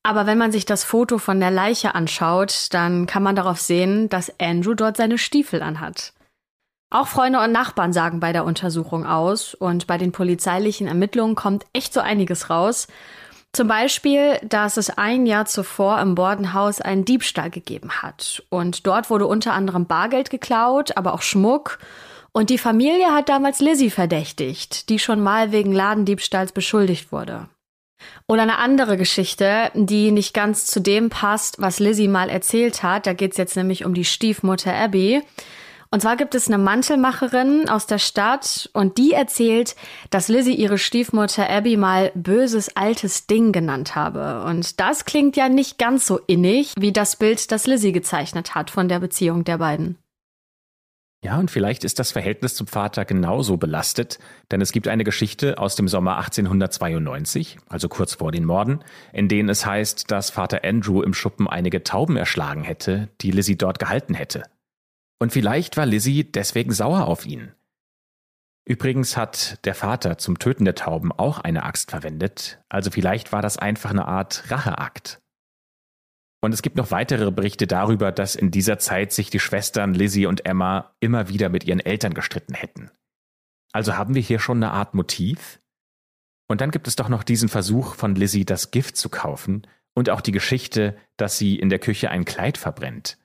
Aber 0.01 0.25
wenn 0.25 0.37
man 0.37 0.51
sich 0.51 0.65
das 0.65 0.83
Foto 0.83 1.19
von 1.19 1.39
der 1.39 1.51
Leiche 1.51 1.93
anschaut, 1.93 2.67
dann 2.71 3.05
kann 3.05 3.21
man 3.21 3.35
darauf 3.35 3.59
sehen, 3.59 4.09
dass 4.09 4.39
Andrew 4.39 4.73
dort 4.73 4.97
seine 4.97 5.17
Stiefel 5.17 5.61
anhat. 5.61 6.13
Auch 6.93 7.07
Freunde 7.07 7.39
und 7.39 7.51
Nachbarn 7.51 7.91
sagen 7.91 8.19
bei 8.19 8.33
der 8.33 8.45
Untersuchung 8.45 9.03
aus 9.03 9.55
und 9.55 9.87
bei 9.87 9.97
den 9.97 10.11
polizeilichen 10.11 10.85
Ermittlungen 10.85 11.33
kommt 11.33 11.65
echt 11.73 11.91
so 11.91 11.99
einiges 11.99 12.51
raus. 12.51 12.85
Zum 13.51 13.67
Beispiel, 13.67 14.37
dass 14.43 14.77
es 14.77 14.91
ein 14.91 15.25
Jahr 15.25 15.47
zuvor 15.47 15.99
im 15.99 16.13
Bordenhaus 16.13 16.81
einen 16.81 17.03
Diebstahl 17.03 17.49
gegeben 17.49 18.03
hat. 18.03 18.43
Und 18.49 18.85
dort 18.85 19.09
wurde 19.09 19.25
unter 19.25 19.53
anderem 19.53 19.87
Bargeld 19.87 20.29
geklaut, 20.29 20.95
aber 20.95 21.15
auch 21.15 21.23
Schmuck. 21.23 21.79
Und 22.31 22.51
die 22.51 22.59
Familie 22.59 23.07
hat 23.07 23.27
damals 23.27 23.59
Lizzie 23.59 23.89
verdächtigt, 23.89 24.87
die 24.89 24.99
schon 24.99 25.19
mal 25.19 25.51
wegen 25.51 25.73
Ladendiebstahls 25.73 26.51
beschuldigt 26.51 27.11
wurde. 27.11 27.47
Oder 28.27 28.43
eine 28.43 28.59
andere 28.59 28.97
Geschichte, 28.97 29.71
die 29.73 30.11
nicht 30.11 30.35
ganz 30.35 30.67
zu 30.67 30.79
dem 30.79 31.09
passt, 31.09 31.59
was 31.59 31.79
Lizzie 31.79 32.07
mal 32.07 32.29
erzählt 32.29 32.83
hat. 32.83 33.07
Da 33.07 33.13
geht 33.13 33.31
es 33.31 33.37
jetzt 33.37 33.55
nämlich 33.55 33.83
um 33.83 33.95
die 33.95 34.05
Stiefmutter 34.05 34.75
Abby. 34.75 35.23
Und 35.93 35.99
zwar 36.01 36.17
gibt 36.17 36.33
es 36.33 36.47
eine 36.47 36.57
Mantelmacherin 36.57 37.69
aus 37.69 37.85
der 37.85 37.99
Stadt 37.99 38.67
und 38.73 38.97
die 38.97 39.11
erzählt, 39.11 39.75
dass 40.09 40.27
Lizzie 40.27 40.55
ihre 40.55 40.79
Stiefmutter 40.79 41.47
Abby 41.47 41.77
mal 41.77 42.11
böses 42.15 42.75
altes 42.75 43.27
Ding 43.27 43.51
genannt 43.51 43.93
habe. 43.93 44.43
Und 44.43 44.79
das 44.79 45.05
klingt 45.05 45.37
ja 45.37 45.49
nicht 45.49 45.77
ganz 45.77 46.07
so 46.07 46.17
innig 46.25 46.73
wie 46.79 46.93
das 46.93 47.17
Bild, 47.17 47.51
das 47.51 47.67
Lizzie 47.67 47.91
gezeichnet 47.91 48.55
hat 48.55 48.71
von 48.71 48.89
der 48.89 48.99
Beziehung 48.99 49.43
der 49.43 49.59
beiden. 49.59 49.99
Ja, 51.23 51.37
und 51.37 51.51
vielleicht 51.51 51.83
ist 51.83 51.99
das 51.99 52.11
Verhältnis 52.11 52.55
zum 52.55 52.65
Vater 52.65 53.05
genauso 53.05 53.57
belastet, 53.57 54.17
denn 54.49 54.61
es 54.61 54.71
gibt 54.71 54.87
eine 54.87 55.03
Geschichte 55.03 55.59
aus 55.59 55.75
dem 55.75 55.87
Sommer 55.87 56.17
1892, 56.17 57.59
also 57.69 57.87
kurz 57.87 58.15
vor 58.15 58.31
den 58.31 58.45
Morden, 58.45 58.83
in 59.13 59.27
denen 59.27 59.47
es 59.47 59.63
heißt, 59.63 60.09
dass 60.09 60.31
Vater 60.31 60.61
Andrew 60.63 61.03
im 61.03 61.13
Schuppen 61.13 61.47
einige 61.47 61.83
Tauben 61.83 62.17
erschlagen 62.17 62.63
hätte, 62.63 63.09
die 63.21 63.29
Lizzie 63.29 63.57
dort 63.57 63.77
gehalten 63.77 64.15
hätte. 64.15 64.43
Und 65.23 65.31
vielleicht 65.31 65.77
war 65.77 65.85
Lizzie 65.85 66.29
deswegen 66.29 66.73
sauer 66.73 67.07
auf 67.07 67.25
ihn. 67.25 67.53
Übrigens 68.65 69.15
hat 69.15 69.65
der 69.65 69.73
Vater 69.73 70.17
zum 70.17 70.37
Töten 70.37 70.65
der 70.65 70.75
Tauben 70.75 71.13
auch 71.13 71.39
eine 71.39 71.63
Axt 71.63 71.91
verwendet, 71.91 72.61
also 72.67 72.91
vielleicht 72.91 73.31
war 73.31 73.41
das 73.41 73.57
einfach 73.57 73.91
eine 73.91 74.05
Art 74.05 74.51
Racheakt. 74.51 75.21
Und 76.41 76.53
es 76.53 76.61
gibt 76.61 76.75
noch 76.75 76.91
weitere 76.91 77.31
Berichte 77.31 77.67
darüber, 77.67 78.11
dass 78.11 78.35
in 78.35 78.51
dieser 78.51 78.79
Zeit 78.79 79.13
sich 79.13 79.29
die 79.29 79.39
Schwestern 79.39 79.93
Lizzie 79.93 80.25
und 80.25 80.45
Emma 80.45 80.93
immer 80.99 81.29
wieder 81.29 81.47
mit 81.47 81.63
ihren 81.63 81.79
Eltern 81.79 82.13
gestritten 82.13 82.53
hätten. 82.53 82.91
Also 83.71 83.95
haben 83.95 84.15
wir 84.15 84.21
hier 84.21 84.39
schon 84.39 84.57
eine 84.57 84.73
Art 84.73 84.93
Motiv? 84.93 85.61
Und 86.49 86.59
dann 86.59 86.71
gibt 86.71 86.89
es 86.89 86.97
doch 86.97 87.07
noch 87.07 87.23
diesen 87.23 87.47
Versuch 87.47 87.95
von 87.95 88.15
Lizzie, 88.15 88.43
das 88.43 88.71
Gift 88.71 88.97
zu 88.97 89.07
kaufen 89.07 89.67
und 89.93 90.09
auch 90.09 90.19
die 90.19 90.33
Geschichte, 90.33 90.97
dass 91.15 91.37
sie 91.37 91.57
in 91.57 91.69
der 91.69 91.79
Küche 91.79 92.09
ein 92.09 92.25
Kleid 92.25 92.57
verbrennt. 92.57 93.17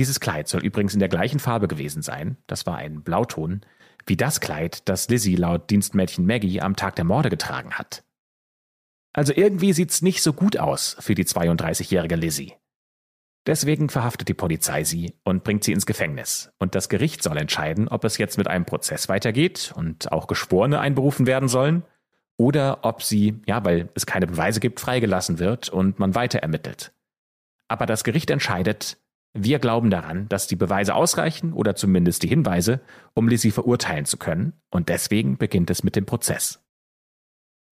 Dieses 0.00 0.18
Kleid 0.18 0.48
soll 0.48 0.64
übrigens 0.64 0.94
in 0.94 0.98
der 0.98 1.10
gleichen 1.10 1.40
Farbe 1.40 1.68
gewesen 1.68 2.00
sein, 2.00 2.38
das 2.46 2.64
war 2.64 2.78
ein 2.78 3.02
Blauton, 3.02 3.60
wie 4.06 4.16
das 4.16 4.40
Kleid, 4.40 4.88
das 4.88 5.10
Lizzie 5.10 5.36
laut 5.36 5.68
Dienstmädchen 5.68 6.24
Maggie 6.24 6.62
am 6.62 6.74
Tag 6.74 6.96
der 6.96 7.04
Morde 7.04 7.28
getragen 7.28 7.74
hat. 7.74 8.02
Also 9.12 9.34
irgendwie 9.36 9.74
sieht's 9.74 10.00
nicht 10.00 10.22
so 10.22 10.32
gut 10.32 10.56
aus 10.56 10.96
für 11.00 11.14
die 11.14 11.26
32-jährige 11.26 12.16
Lizzie. 12.16 12.54
Deswegen 13.44 13.90
verhaftet 13.90 14.28
die 14.28 14.32
Polizei 14.34 14.84
sie 14.84 15.12
und 15.22 15.44
bringt 15.44 15.64
sie 15.64 15.72
ins 15.72 15.84
Gefängnis. 15.84 16.50
Und 16.58 16.74
das 16.74 16.88
Gericht 16.88 17.22
soll 17.22 17.36
entscheiden, 17.36 17.86
ob 17.86 18.04
es 18.04 18.16
jetzt 18.16 18.38
mit 18.38 18.48
einem 18.48 18.64
Prozess 18.64 19.10
weitergeht 19.10 19.74
und 19.76 20.10
auch 20.12 20.28
Geschworene 20.28 20.80
einberufen 20.80 21.26
werden 21.26 21.50
sollen 21.50 21.82
oder 22.38 22.86
ob 22.86 23.02
sie, 23.02 23.42
ja, 23.44 23.62
weil 23.66 23.90
es 23.94 24.06
keine 24.06 24.26
Beweise 24.26 24.60
gibt, 24.60 24.80
freigelassen 24.80 25.38
wird 25.38 25.68
und 25.68 25.98
man 25.98 26.14
weiter 26.14 26.38
ermittelt. 26.38 26.94
Aber 27.68 27.84
das 27.84 28.02
Gericht 28.02 28.30
entscheidet, 28.30 28.96
wir 29.32 29.58
glauben 29.60 29.90
daran, 29.90 30.28
dass 30.28 30.48
die 30.48 30.56
Beweise 30.56 30.94
ausreichen 30.94 31.52
oder 31.52 31.76
zumindest 31.76 32.22
die 32.22 32.28
Hinweise, 32.28 32.80
um 33.14 33.28
Lizzie 33.28 33.52
verurteilen 33.52 34.04
zu 34.04 34.16
können, 34.16 34.54
und 34.70 34.88
deswegen 34.88 35.38
beginnt 35.38 35.70
es 35.70 35.84
mit 35.84 35.96
dem 35.96 36.06
Prozess. 36.06 36.60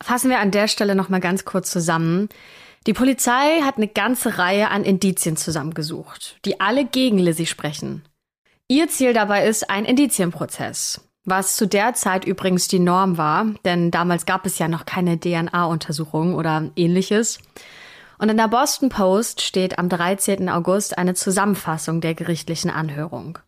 Fassen 0.01 0.31
wir 0.31 0.38
an 0.38 0.53
der 0.53 0.68
Stelle 0.68 0.94
nochmal 0.94 1.21
ganz 1.21 1.44
kurz 1.44 1.71
zusammen. 1.71 2.29
Die 2.87 2.92
Polizei 2.92 3.61
hat 3.62 3.77
eine 3.77 3.88
ganze 3.88 4.38
Reihe 4.38 4.71
an 4.71 4.85
Indizien 4.85 5.37
zusammengesucht, 5.37 6.38
die 6.44 6.61
alle 6.61 6.85
gegen 6.85 7.18
Lizzie 7.18 7.47
sprechen. 7.47 8.05
Ihr 8.68 8.88
Ziel 8.88 9.12
dabei 9.12 9.47
ist 9.47 9.68
ein 9.68 9.85
Indizienprozess, 9.85 11.01
was 11.25 11.57
zu 11.57 11.66
der 11.66 11.94
Zeit 11.94 12.25
übrigens 12.25 12.68
die 12.68 12.79
Norm 12.79 13.18
war, 13.18 13.47
denn 13.64 13.90
damals 13.90 14.27
gab 14.27 14.47
es 14.47 14.59
ja 14.59 14.68
noch 14.68 14.87
keine 14.87 15.18
DNA-Untersuchung 15.18 16.35
oder 16.35 16.71
ähnliches. 16.77 17.40
Und 18.18 18.28
in 18.28 18.37
der 18.37 18.48
Boston 18.48 18.88
Post 18.88 19.40
steht 19.40 19.78
am 19.78 19.88
13. 19.88 20.48
August 20.48 20.98
eine 20.98 21.14
Zusammenfassung 21.14 22.00
der 22.00 22.14
gerichtlichen 22.14 22.70
Anhörung. 22.70 23.38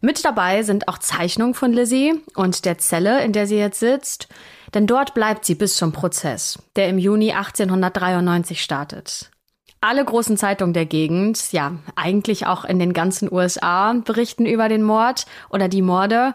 Mit 0.00 0.24
dabei 0.24 0.62
sind 0.62 0.88
auch 0.88 0.98
Zeichnungen 0.98 1.54
von 1.54 1.72
Lizzie 1.72 2.20
und 2.34 2.64
der 2.64 2.78
Zelle, 2.78 3.24
in 3.24 3.32
der 3.32 3.46
sie 3.46 3.56
jetzt 3.56 3.80
sitzt, 3.80 4.28
denn 4.74 4.86
dort 4.86 5.14
bleibt 5.14 5.44
sie 5.44 5.54
bis 5.54 5.76
zum 5.76 5.92
Prozess, 5.92 6.58
der 6.76 6.88
im 6.88 6.98
Juni 6.98 7.32
1893 7.32 8.62
startet. 8.62 9.30
Alle 9.80 10.04
großen 10.04 10.36
Zeitungen 10.36 10.74
der 10.74 10.86
Gegend, 10.86 11.52
ja, 11.52 11.72
eigentlich 11.96 12.46
auch 12.46 12.64
in 12.64 12.78
den 12.78 12.92
ganzen 12.92 13.32
USA, 13.32 13.92
berichten 13.94 14.46
über 14.46 14.68
den 14.68 14.82
Mord 14.82 15.26
oder 15.50 15.68
die 15.68 15.82
Morde, 15.82 16.34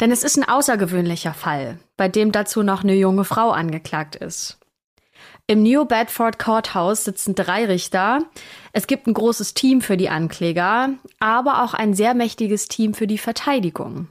denn 0.00 0.10
es 0.10 0.24
ist 0.24 0.38
ein 0.38 0.48
außergewöhnlicher 0.48 1.34
Fall, 1.34 1.78
bei 1.98 2.08
dem 2.08 2.32
dazu 2.32 2.62
noch 2.62 2.82
eine 2.82 2.94
junge 2.94 3.24
Frau 3.24 3.50
angeklagt 3.50 4.16
ist. 4.16 4.58
Im 5.48 5.62
New 5.62 5.84
Bedford 5.84 6.38
Courthouse 6.38 7.04
sitzen 7.04 7.34
drei 7.34 7.66
Richter. 7.66 8.20
Es 8.72 8.86
gibt 8.86 9.06
ein 9.06 9.14
großes 9.14 9.54
Team 9.54 9.80
für 9.80 9.96
die 9.96 10.08
Ankläger, 10.08 10.90
aber 11.18 11.62
auch 11.62 11.74
ein 11.74 11.94
sehr 11.94 12.14
mächtiges 12.14 12.68
Team 12.68 12.94
für 12.94 13.06
die 13.06 13.18
Verteidigung. 13.18 14.08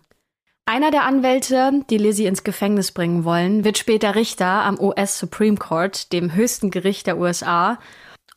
Einer 0.66 0.92
der 0.92 1.04
Anwälte, 1.04 1.84
die 1.90 1.98
Lizzie 1.98 2.28
ins 2.28 2.44
Gefängnis 2.44 2.92
bringen 2.92 3.24
wollen, 3.24 3.64
wird 3.64 3.78
später 3.78 4.16
Richter 4.16 4.46
am 4.46 4.80
US 4.80 5.18
Supreme 5.18 5.58
Court, 5.58 6.12
dem 6.14 6.34
höchsten 6.36 6.70
Gericht 6.70 7.08
der 7.08 7.18
USA. 7.18 7.80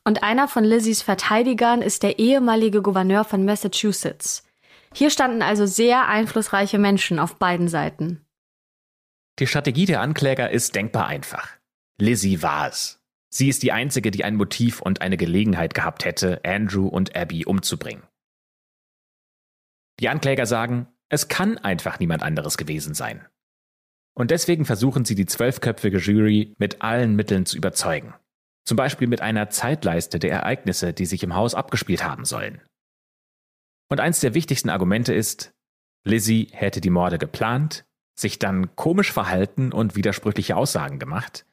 Und 0.05 0.23
einer 0.23 0.49
von 0.49 0.65
Lizzies 0.65 1.03
Verteidigern 1.03 1.83
ist 1.83 2.03
der 2.03 2.19
ehemalige 2.19 2.81
Gouverneur 2.81 3.25
von 3.25 3.45
Massachusetts. 3.45 4.45
Hier 4.95 5.11
standen 5.11 5.43
also 5.43 5.67
sehr 5.67 6.09
einflussreiche 6.09 6.79
Menschen 6.79 7.19
auf 7.19 7.37
beiden 7.37 7.69
Seiten. 7.69 8.25
Die 9.39 9.47
Strategie 9.47 9.87
der 9.87 10.01
Ankläger 10.01 10.51
ist 10.51 10.75
denkbar 10.75 11.07
einfach. 11.07 11.49
Lizzie 11.99 12.43
war 12.43 12.69
es. 12.69 13.01
Sie 13.31 13.49
ist 13.49 13.63
die 13.63 13.73
Einzige, 13.73 14.11
die 14.11 14.25
ein 14.25 14.37
Motiv 14.37 14.81
und 14.81 15.01
eine 15.01 15.17
Gelegenheit 15.17 15.75
gehabt 15.75 16.05
hätte, 16.05 16.41
Andrew 16.45 16.87
und 16.87 17.17
Abby 17.17 17.45
umzubringen. 17.45 18.05
Die 20.01 20.09
Ankläger 20.09 20.47
sagen, 20.47 20.89
es 21.09 21.29
kann 21.29 21.59
einfach 21.59 21.99
niemand 21.99 22.23
anderes 22.23 22.57
gewesen 22.57 22.95
sein. 22.95 23.27
Und 24.17 24.31
deswegen 24.31 24.65
versuchen 24.65 25.05
sie 25.05 25.15
die 25.15 25.27
zwölfköpfige 25.27 25.99
Jury 25.99 26.55
mit 26.59 26.83
allen 26.83 27.17
Mitteln 27.17 27.47
zu 27.47 27.57
überzeugen. 27.57 28.15
Zum 28.65 28.77
Beispiel 28.77 29.09
mit 29.09 29.21
einer 29.21 29.51
Zeitleiste 29.51 30.19
der 30.19 30.33
Ereignisse, 30.33 30.93
die 30.93 31.07
sich 31.07 31.23
im 31.23 31.35
Haus 31.35 31.55
abgespielt 31.55 32.05
haben 32.05 32.25
sollen. 32.25 32.63
Und 33.91 34.01
eins 34.01 34.21
der 34.21 34.35
wichtigsten 34.35 34.71
Argumente 34.71 35.13
ist, 35.13 35.53
Lizzie 36.05 36.49
hätte 36.53 36.81
die 36.81 36.91
Morde 36.91 37.19
geplant, 37.19 37.85
sich 38.19 38.39
dann 38.39 38.75
komisch 38.77 39.13
verhalten 39.13 39.73
und 39.73 39.97
widersprüchliche 39.97 40.57
Aussagen 40.57 40.99
gemacht, 40.99 41.45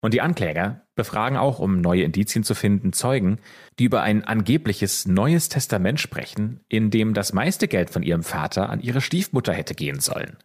und 0.00 0.14
die 0.14 0.20
Ankläger 0.20 0.86
befragen 0.94 1.36
auch, 1.36 1.58
um 1.58 1.80
neue 1.80 2.02
Indizien 2.02 2.44
zu 2.44 2.54
finden, 2.54 2.92
Zeugen, 2.92 3.38
die 3.78 3.84
über 3.84 4.02
ein 4.02 4.24
angebliches 4.24 5.06
neues 5.06 5.48
Testament 5.48 6.00
sprechen, 6.00 6.60
in 6.68 6.90
dem 6.90 7.14
das 7.14 7.32
meiste 7.32 7.68
Geld 7.68 7.90
von 7.90 8.02
ihrem 8.02 8.22
Vater 8.22 8.70
an 8.70 8.80
ihre 8.80 9.00
Stiefmutter 9.00 9.52
hätte 9.52 9.74
gehen 9.74 10.00
sollen. 10.00 10.36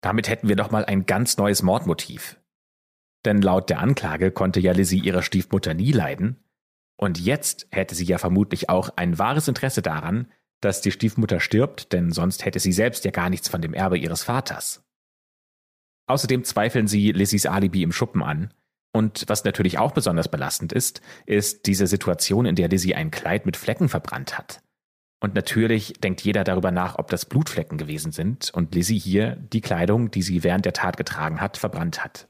Damit 0.00 0.28
hätten 0.28 0.48
wir 0.48 0.56
doch 0.56 0.70
mal 0.70 0.84
ein 0.84 1.06
ganz 1.06 1.36
neues 1.36 1.62
Mordmotiv. 1.62 2.38
Denn 3.24 3.40
laut 3.40 3.70
der 3.70 3.78
Anklage 3.78 4.32
konnte 4.32 4.60
ja 4.60 4.72
Lizzie 4.72 4.98
ihre 4.98 5.22
Stiefmutter 5.22 5.74
nie 5.74 5.92
leiden, 5.92 6.42
und 7.02 7.18
jetzt 7.18 7.66
hätte 7.72 7.96
sie 7.96 8.04
ja 8.04 8.18
vermutlich 8.18 8.68
auch 8.68 8.90
ein 8.94 9.18
wahres 9.18 9.48
Interesse 9.48 9.82
daran, 9.82 10.30
dass 10.60 10.82
die 10.82 10.92
Stiefmutter 10.92 11.40
stirbt, 11.40 11.92
denn 11.92 12.12
sonst 12.12 12.44
hätte 12.44 12.60
sie 12.60 12.72
selbst 12.72 13.04
ja 13.04 13.10
gar 13.10 13.28
nichts 13.28 13.48
von 13.48 13.60
dem 13.60 13.74
Erbe 13.74 13.98
ihres 13.98 14.22
Vaters. 14.22 14.81
Außerdem 16.06 16.44
zweifeln 16.44 16.86
sie 16.86 17.12
Lissys 17.12 17.46
Alibi 17.46 17.82
im 17.82 17.92
Schuppen 17.92 18.22
an. 18.22 18.52
Und 18.92 19.24
was 19.28 19.44
natürlich 19.44 19.78
auch 19.78 19.92
besonders 19.92 20.28
belastend 20.28 20.72
ist, 20.72 21.00
ist 21.24 21.66
diese 21.66 21.86
Situation, 21.86 22.44
in 22.44 22.56
der 22.56 22.68
Lizzie 22.68 22.94
ein 22.94 23.10
Kleid 23.10 23.46
mit 23.46 23.56
Flecken 23.56 23.88
verbrannt 23.88 24.36
hat. 24.36 24.62
Und 25.20 25.34
natürlich 25.34 25.94
denkt 26.02 26.20
jeder 26.22 26.44
darüber 26.44 26.72
nach, 26.72 26.98
ob 26.98 27.08
das 27.08 27.24
Blutflecken 27.24 27.78
gewesen 27.78 28.12
sind 28.12 28.50
und 28.52 28.74
Lizzie 28.74 28.98
hier 28.98 29.36
die 29.36 29.60
Kleidung, 29.60 30.10
die 30.10 30.22
sie 30.22 30.42
während 30.42 30.64
der 30.64 30.72
Tat 30.72 30.96
getragen 30.96 31.40
hat, 31.40 31.56
verbrannt 31.56 32.02
hat. 32.02 32.28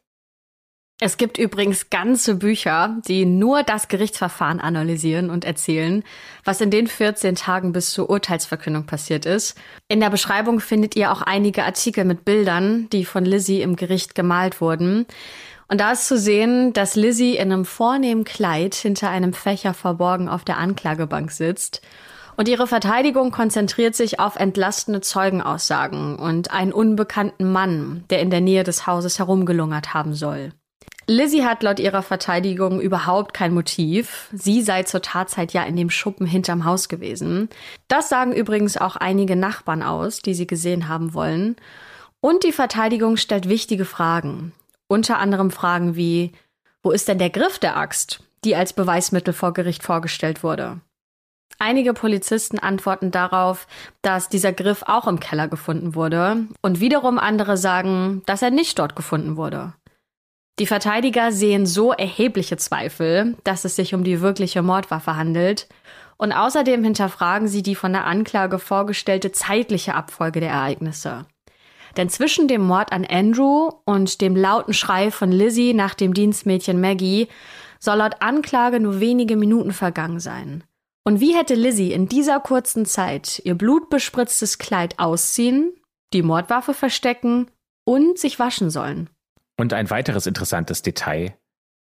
Es 1.04 1.16
gibt 1.16 1.36
übrigens 1.36 1.90
ganze 1.90 2.36
Bücher, 2.36 2.96
die 3.08 3.24
nur 3.24 3.64
das 3.64 3.88
Gerichtsverfahren 3.88 4.60
analysieren 4.60 5.30
und 5.30 5.44
erzählen, 5.44 6.04
was 6.44 6.60
in 6.60 6.70
den 6.70 6.86
14 6.86 7.34
Tagen 7.34 7.72
bis 7.72 7.90
zur 7.90 8.08
Urteilsverkündung 8.08 8.86
passiert 8.86 9.26
ist. 9.26 9.58
In 9.88 9.98
der 9.98 10.10
Beschreibung 10.10 10.60
findet 10.60 10.94
ihr 10.94 11.10
auch 11.10 11.20
einige 11.20 11.64
Artikel 11.64 12.04
mit 12.04 12.24
Bildern, 12.24 12.88
die 12.90 13.04
von 13.04 13.24
Lizzie 13.24 13.62
im 13.62 13.74
Gericht 13.74 14.14
gemalt 14.14 14.60
wurden. 14.60 15.06
Und 15.66 15.80
da 15.80 15.90
ist 15.90 16.06
zu 16.06 16.16
sehen, 16.16 16.72
dass 16.72 16.94
Lizzie 16.94 17.34
in 17.34 17.52
einem 17.52 17.64
vornehmen 17.64 18.22
Kleid 18.22 18.76
hinter 18.76 19.10
einem 19.10 19.32
Fächer 19.32 19.74
verborgen 19.74 20.28
auf 20.28 20.44
der 20.44 20.58
Anklagebank 20.58 21.32
sitzt. 21.32 21.82
Und 22.36 22.46
ihre 22.46 22.68
Verteidigung 22.68 23.32
konzentriert 23.32 23.96
sich 23.96 24.20
auf 24.20 24.36
entlastende 24.36 25.00
Zeugenaussagen 25.00 26.14
und 26.14 26.52
einen 26.52 26.72
unbekannten 26.72 27.50
Mann, 27.50 28.04
der 28.08 28.20
in 28.20 28.30
der 28.30 28.40
Nähe 28.40 28.62
des 28.62 28.86
Hauses 28.86 29.18
herumgelungert 29.18 29.94
haben 29.94 30.14
soll. 30.14 30.52
Lizzie 31.06 31.44
hat 31.44 31.62
laut 31.62 31.80
ihrer 31.80 32.02
Verteidigung 32.02 32.80
überhaupt 32.80 33.34
kein 33.34 33.52
Motiv. 33.52 34.28
Sie 34.32 34.62
sei 34.62 34.84
zur 34.84 35.02
Tatzeit 35.02 35.52
ja 35.52 35.64
in 35.64 35.76
dem 35.76 35.90
Schuppen 35.90 36.26
hinterm 36.26 36.64
Haus 36.64 36.88
gewesen. 36.88 37.48
Das 37.88 38.08
sagen 38.08 38.32
übrigens 38.32 38.76
auch 38.76 38.96
einige 38.96 39.36
Nachbarn 39.36 39.82
aus, 39.82 40.20
die 40.20 40.34
sie 40.34 40.46
gesehen 40.46 40.88
haben 40.88 41.14
wollen. 41.14 41.56
Und 42.20 42.44
die 42.44 42.52
Verteidigung 42.52 43.16
stellt 43.16 43.48
wichtige 43.48 43.84
Fragen. 43.84 44.52
Unter 44.86 45.18
anderem 45.18 45.50
Fragen 45.50 45.96
wie, 45.96 46.32
wo 46.82 46.90
ist 46.92 47.08
denn 47.08 47.18
der 47.18 47.30
Griff 47.30 47.58
der 47.58 47.76
Axt, 47.76 48.22
die 48.44 48.54
als 48.54 48.72
Beweismittel 48.72 49.34
vor 49.34 49.52
Gericht 49.52 49.82
vorgestellt 49.82 50.42
wurde? 50.42 50.80
Einige 51.58 51.94
Polizisten 51.94 52.58
antworten 52.58 53.10
darauf, 53.10 53.66
dass 54.02 54.28
dieser 54.28 54.52
Griff 54.52 54.82
auch 54.86 55.06
im 55.06 55.20
Keller 55.20 55.48
gefunden 55.48 55.94
wurde, 55.94 56.46
und 56.60 56.80
wiederum 56.80 57.18
andere 57.18 57.56
sagen, 57.56 58.22
dass 58.26 58.42
er 58.42 58.50
nicht 58.50 58.78
dort 58.78 58.96
gefunden 58.96 59.36
wurde. 59.36 59.72
Die 60.58 60.66
Verteidiger 60.66 61.32
sehen 61.32 61.64
so 61.64 61.92
erhebliche 61.92 62.58
Zweifel, 62.58 63.36
dass 63.44 63.64
es 63.64 63.76
sich 63.76 63.94
um 63.94 64.04
die 64.04 64.20
wirkliche 64.20 64.62
Mordwaffe 64.62 65.16
handelt, 65.16 65.68
und 66.18 66.32
außerdem 66.32 66.84
hinterfragen 66.84 67.48
sie 67.48 67.62
die 67.62 67.74
von 67.74 67.92
der 67.92 68.04
Anklage 68.04 68.58
vorgestellte 68.58 69.32
zeitliche 69.32 69.94
Abfolge 69.94 70.40
der 70.40 70.50
Ereignisse. 70.50 71.26
Denn 71.96 72.08
zwischen 72.08 72.48
dem 72.48 72.62
Mord 72.62 72.92
an 72.92 73.04
Andrew 73.04 73.70
und 73.84 74.20
dem 74.20 74.36
lauten 74.36 74.72
Schrei 74.72 75.10
von 75.10 75.32
Lizzie 75.32 75.74
nach 75.74 75.94
dem 75.94 76.14
Dienstmädchen 76.14 76.80
Maggie 76.80 77.28
soll 77.80 77.96
laut 77.96 78.16
Anklage 78.20 78.78
nur 78.78 79.00
wenige 79.00 79.36
Minuten 79.36 79.72
vergangen 79.72 80.20
sein. 80.20 80.64
Und 81.04 81.20
wie 81.20 81.34
hätte 81.34 81.54
Lizzie 81.54 81.92
in 81.92 82.08
dieser 82.08 82.38
kurzen 82.38 82.86
Zeit 82.86 83.42
ihr 83.44 83.56
blutbespritztes 83.56 84.58
Kleid 84.58 84.98
ausziehen, 84.98 85.72
die 86.12 86.22
Mordwaffe 86.22 86.74
verstecken 86.74 87.50
und 87.84 88.18
sich 88.18 88.38
waschen 88.38 88.70
sollen? 88.70 89.10
Und 89.62 89.74
ein 89.74 89.90
weiteres 89.90 90.26
interessantes 90.26 90.82
Detail. 90.82 91.38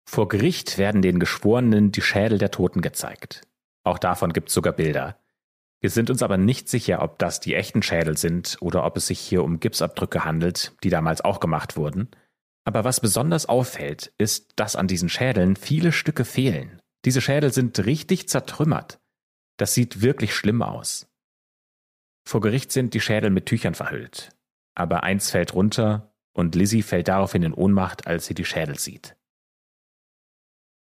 Vor 0.08 0.28
Gericht 0.28 0.78
werden 0.78 1.02
den 1.02 1.18
Geschworenen 1.18 1.90
die 1.90 2.02
Schädel 2.02 2.38
der 2.38 2.52
Toten 2.52 2.82
gezeigt. 2.82 3.42
Auch 3.82 3.98
davon 3.98 4.32
gibt 4.32 4.46
es 4.46 4.54
sogar 4.54 4.74
Bilder. 4.74 5.18
Wir 5.80 5.90
sind 5.90 6.08
uns 6.08 6.22
aber 6.22 6.37
nicht 6.37 6.68
sicher, 6.68 7.02
ob 7.02 7.18
das 7.18 7.40
die 7.40 7.56
echten 7.56 7.82
Schädel 7.82 8.16
sind 8.16 8.58
oder 8.60 8.84
ob 8.84 8.96
es 8.96 9.08
sich 9.08 9.18
hier 9.18 9.42
um 9.42 9.58
Gipsabdrücke 9.58 10.24
handelt, 10.24 10.76
die 10.84 10.88
damals 10.88 11.22
auch 11.22 11.40
gemacht 11.40 11.76
wurden. 11.76 12.12
Aber 12.64 12.84
was 12.84 13.00
besonders 13.00 13.46
auffällt, 13.46 14.12
ist, 14.18 14.52
dass 14.54 14.76
an 14.76 14.87
diesen 14.87 15.08
Schädeln 15.08 15.56
viele 15.56 15.90
Stücke 15.90 16.24
fehlen. 16.24 16.80
Diese 17.04 17.20
Schädel 17.20 17.52
sind 17.52 17.84
richtig 17.84 18.28
zertrümmert. 18.28 19.00
Das 19.56 19.74
sieht 19.74 20.00
wirklich 20.00 20.32
schlimm 20.32 20.62
aus. 20.62 21.08
Vor 22.24 22.40
Gericht 22.40 22.70
sind 22.70 22.94
die 22.94 23.00
Schädel 23.00 23.30
mit 23.30 23.46
Tüchern 23.46 23.74
verhüllt. 23.74 24.30
Aber 24.76 25.02
eins 25.02 25.32
fällt 25.32 25.54
runter 25.54 26.13
und 26.35 26.55
Lizzie 26.55 26.83
fällt 26.83 27.09
daraufhin 27.09 27.42
in 27.42 27.55
Ohnmacht, 27.55 28.07
als 28.07 28.27
sie 28.27 28.35
die 28.35 28.44
Schädel 28.44 28.79
sieht. 28.79 29.16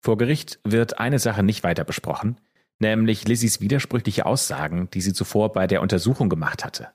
Vor 0.04 0.16
Gericht 0.16 0.58
wird 0.64 0.98
eine 0.98 1.20
Sache 1.20 1.44
nicht 1.44 1.62
weiter 1.62 1.84
besprochen, 1.84 2.40
nämlich 2.80 3.28
Lizzies 3.28 3.60
widersprüchliche 3.60 4.26
Aussagen, 4.26 4.90
die 4.90 5.00
sie 5.00 5.12
zuvor 5.12 5.52
bei 5.52 5.68
der 5.68 5.80
Untersuchung 5.80 6.28
gemacht 6.28 6.64
hatte. 6.64 6.88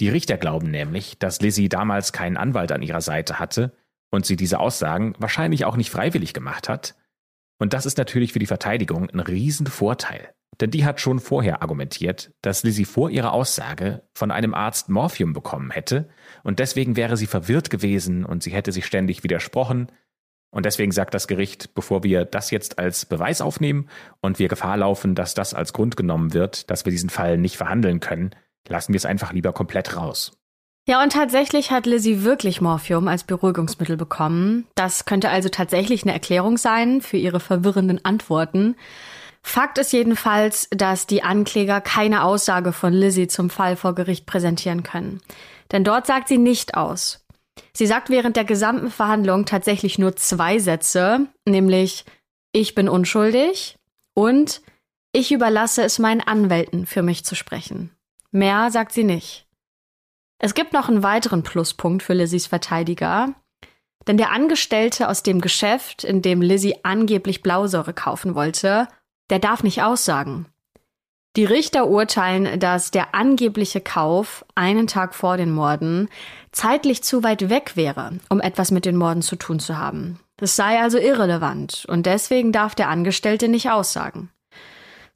Die 0.00 0.08
Richter 0.08 0.38
glauben 0.38 0.70
nämlich, 0.70 1.18
dass 1.18 1.40
Lizzie 1.40 1.68
damals 1.68 2.12
keinen 2.12 2.36
Anwalt 2.36 2.72
an 2.72 2.82
ihrer 2.82 3.02
Seite 3.02 3.38
hatte 3.38 3.76
und 4.10 4.24
sie 4.24 4.36
diese 4.36 4.58
Aussagen 4.58 5.14
wahrscheinlich 5.18 5.64
auch 5.64 5.76
nicht 5.76 5.90
freiwillig 5.90 6.32
gemacht 6.32 6.68
hat. 6.68 6.94
Und 7.58 7.72
das 7.74 7.86
ist 7.86 7.98
natürlich 7.98 8.32
für 8.32 8.38
die 8.38 8.46
Verteidigung 8.46 9.10
ein 9.10 9.20
Riesenvorteil. 9.20 10.34
Denn 10.60 10.70
die 10.70 10.84
hat 10.84 11.00
schon 11.00 11.18
vorher 11.18 11.62
argumentiert, 11.62 12.32
dass 12.42 12.62
Lizzie 12.62 12.84
vor 12.84 13.10
ihrer 13.10 13.32
Aussage 13.32 14.02
von 14.14 14.30
einem 14.30 14.54
Arzt 14.54 14.88
Morphium 14.88 15.32
bekommen 15.32 15.70
hätte 15.70 16.08
und 16.42 16.58
deswegen 16.58 16.96
wäre 16.96 17.16
sie 17.16 17.26
verwirrt 17.26 17.70
gewesen 17.70 18.24
und 18.24 18.42
sie 18.42 18.52
hätte 18.52 18.72
sich 18.72 18.86
ständig 18.86 19.24
widersprochen. 19.24 19.88
Und 20.50 20.66
deswegen 20.66 20.92
sagt 20.92 21.14
das 21.14 21.26
Gericht, 21.26 21.74
bevor 21.74 22.04
wir 22.04 22.24
das 22.24 22.52
jetzt 22.52 22.78
als 22.78 23.06
Beweis 23.06 23.40
aufnehmen 23.40 23.88
und 24.20 24.38
wir 24.38 24.46
Gefahr 24.46 24.76
laufen, 24.76 25.16
dass 25.16 25.34
das 25.34 25.52
als 25.52 25.72
Grund 25.72 25.96
genommen 25.96 26.32
wird, 26.32 26.70
dass 26.70 26.84
wir 26.84 26.92
diesen 26.92 27.10
Fall 27.10 27.38
nicht 27.38 27.56
verhandeln 27.56 27.98
können, 27.98 28.30
lassen 28.68 28.92
wir 28.92 28.98
es 28.98 29.06
einfach 29.06 29.32
lieber 29.32 29.52
komplett 29.52 29.96
raus. 29.96 30.38
Ja, 30.86 31.02
und 31.02 31.14
tatsächlich 31.14 31.70
hat 31.70 31.86
Lizzie 31.86 32.24
wirklich 32.24 32.60
Morphium 32.60 33.08
als 33.08 33.24
Beruhigungsmittel 33.24 33.96
bekommen. 33.96 34.66
Das 34.74 35.06
könnte 35.06 35.30
also 35.30 35.48
tatsächlich 35.48 36.02
eine 36.02 36.12
Erklärung 36.12 36.58
sein 36.58 37.00
für 37.00 37.16
ihre 37.16 37.40
verwirrenden 37.40 38.04
Antworten. 38.04 38.76
Fakt 39.46 39.76
ist 39.76 39.92
jedenfalls, 39.92 40.68
dass 40.70 41.06
die 41.06 41.22
Ankläger 41.22 41.82
keine 41.82 42.24
Aussage 42.24 42.72
von 42.72 42.94
Lizzie 42.94 43.28
zum 43.28 43.50
Fall 43.50 43.76
vor 43.76 43.94
Gericht 43.94 44.24
präsentieren 44.24 44.82
können. 44.82 45.20
Denn 45.70 45.84
dort 45.84 46.06
sagt 46.06 46.28
sie 46.28 46.38
nicht 46.38 46.74
aus. 46.74 47.24
Sie 47.74 47.86
sagt 47.86 48.08
während 48.08 48.36
der 48.36 48.44
gesamten 48.44 48.90
Verhandlung 48.90 49.44
tatsächlich 49.44 49.98
nur 49.98 50.16
zwei 50.16 50.58
Sätze, 50.58 51.26
nämlich 51.46 52.06
ich 52.52 52.74
bin 52.74 52.88
unschuldig 52.88 53.76
und 54.14 54.62
ich 55.12 55.30
überlasse 55.30 55.82
es 55.84 55.98
meinen 55.98 56.22
Anwälten, 56.22 56.86
für 56.86 57.02
mich 57.02 57.24
zu 57.24 57.34
sprechen. 57.34 57.90
Mehr 58.30 58.70
sagt 58.70 58.92
sie 58.92 59.04
nicht. 59.04 59.46
Es 60.38 60.54
gibt 60.54 60.72
noch 60.72 60.88
einen 60.88 61.02
weiteren 61.02 61.42
Pluspunkt 61.42 62.02
für 62.02 62.14
Lizzies 62.14 62.46
Verteidiger, 62.46 63.34
denn 64.06 64.16
der 64.16 64.32
Angestellte 64.32 65.08
aus 65.08 65.22
dem 65.22 65.42
Geschäft, 65.42 66.02
in 66.02 66.22
dem 66.22 66.40
Lizzie 66.40 66.76
angeblich 66.82 67.42
Blausäure 67.42 67.92
kaufen 67.92 68.34
wollte, 68.34 68.88
der 69.30 69.38
darf 69.38 69.62
nicht 69.62 69.82
aussagen. 69.82 70.46
Die 71.36 71.44
Richter 71.44 71.88
urteilen, 71.88 72.60
dass 72.60 72.92
der 72.92 73.14
angebliche 73.14 73.80
Kauf 73.80 74.44
einen 74.54 74.86
Tag 74.86 75.16
vor 75.16 75.36
den 75.36 75.50
Morden 75.50 76.08
zeitlich 76.52 77.02
zu 77.02 77.24
weit 77.24 77.48
weg 77.50 77.72
wäre, 77.74 78.12
um 78.28 78.40
etwas 78.40 78.70
mit 78.70 78.84
den 78.84 78.96
Morden 78.96 79.20
zu 79.20 79.34
tun 79.34 79.58
zu 79.58 79.76
haben. 79.76 80.20
Das 80.36 80.54
sei 80.54 80.80
also 80.80 80.98
irrelevant 80.98 81.86
und 81.88 82.06
deswegen 82.06 82.52
darf 82.52 82.76
der 82.76 82.88
Angestellte 82.88 83.48
nicht 83.48 83.70
aussagen. 83.70 84.30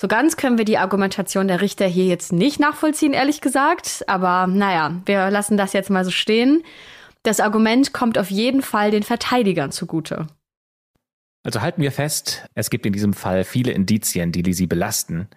So 0.01 0.09
ganz 0.09 0.37
können 0.37 0.59
wir 0.59 0.65
die 0.65 0.79
Argumentation 0.79 1.49
der 1.49 1.61
Richter 1.61 1.87
hier 1.87 2.07
jetzt 2.07 2.33
nicht 2.33 2.61
nachvollziehen, 2.61 3.13
ehrlich 3.13 3.41
gesagt, 3.41 4.05
aber 4.09 4.47
naja, 4.49 4.95
wir 5.07 5.31
lassen 5.31 5.57
das 5.57 5.73
jetzt 5.73 5.91
mal 5.91 6.05
so 6.05 6.13
stehen. 6.13 6.63
Das 7.25 7.41
Argument 7.41 7.93
kommt 7.93 8.17
auf 8.17 8.31
jeden 8.31 8.63
Fall 8.63 8.93
den 8.93 9.03
Verteidigern 9.03 9.73
zugute. 9.73 10.29
Also 11.49 11.63
halten 11.63 11.81
wir 11.81 11.93
fest, 11.93 12.47
es 12.53 12.69
gibt 12.69 12.85
in 12.85 12.93
diesem 12.93 13.15
Fall 13.15 13.43
viele 13.43 13.73
Indizien, 13.73 14.33
die 14.33 14.43
Lisi 14.43 14.67
belasten, 14.67 15.29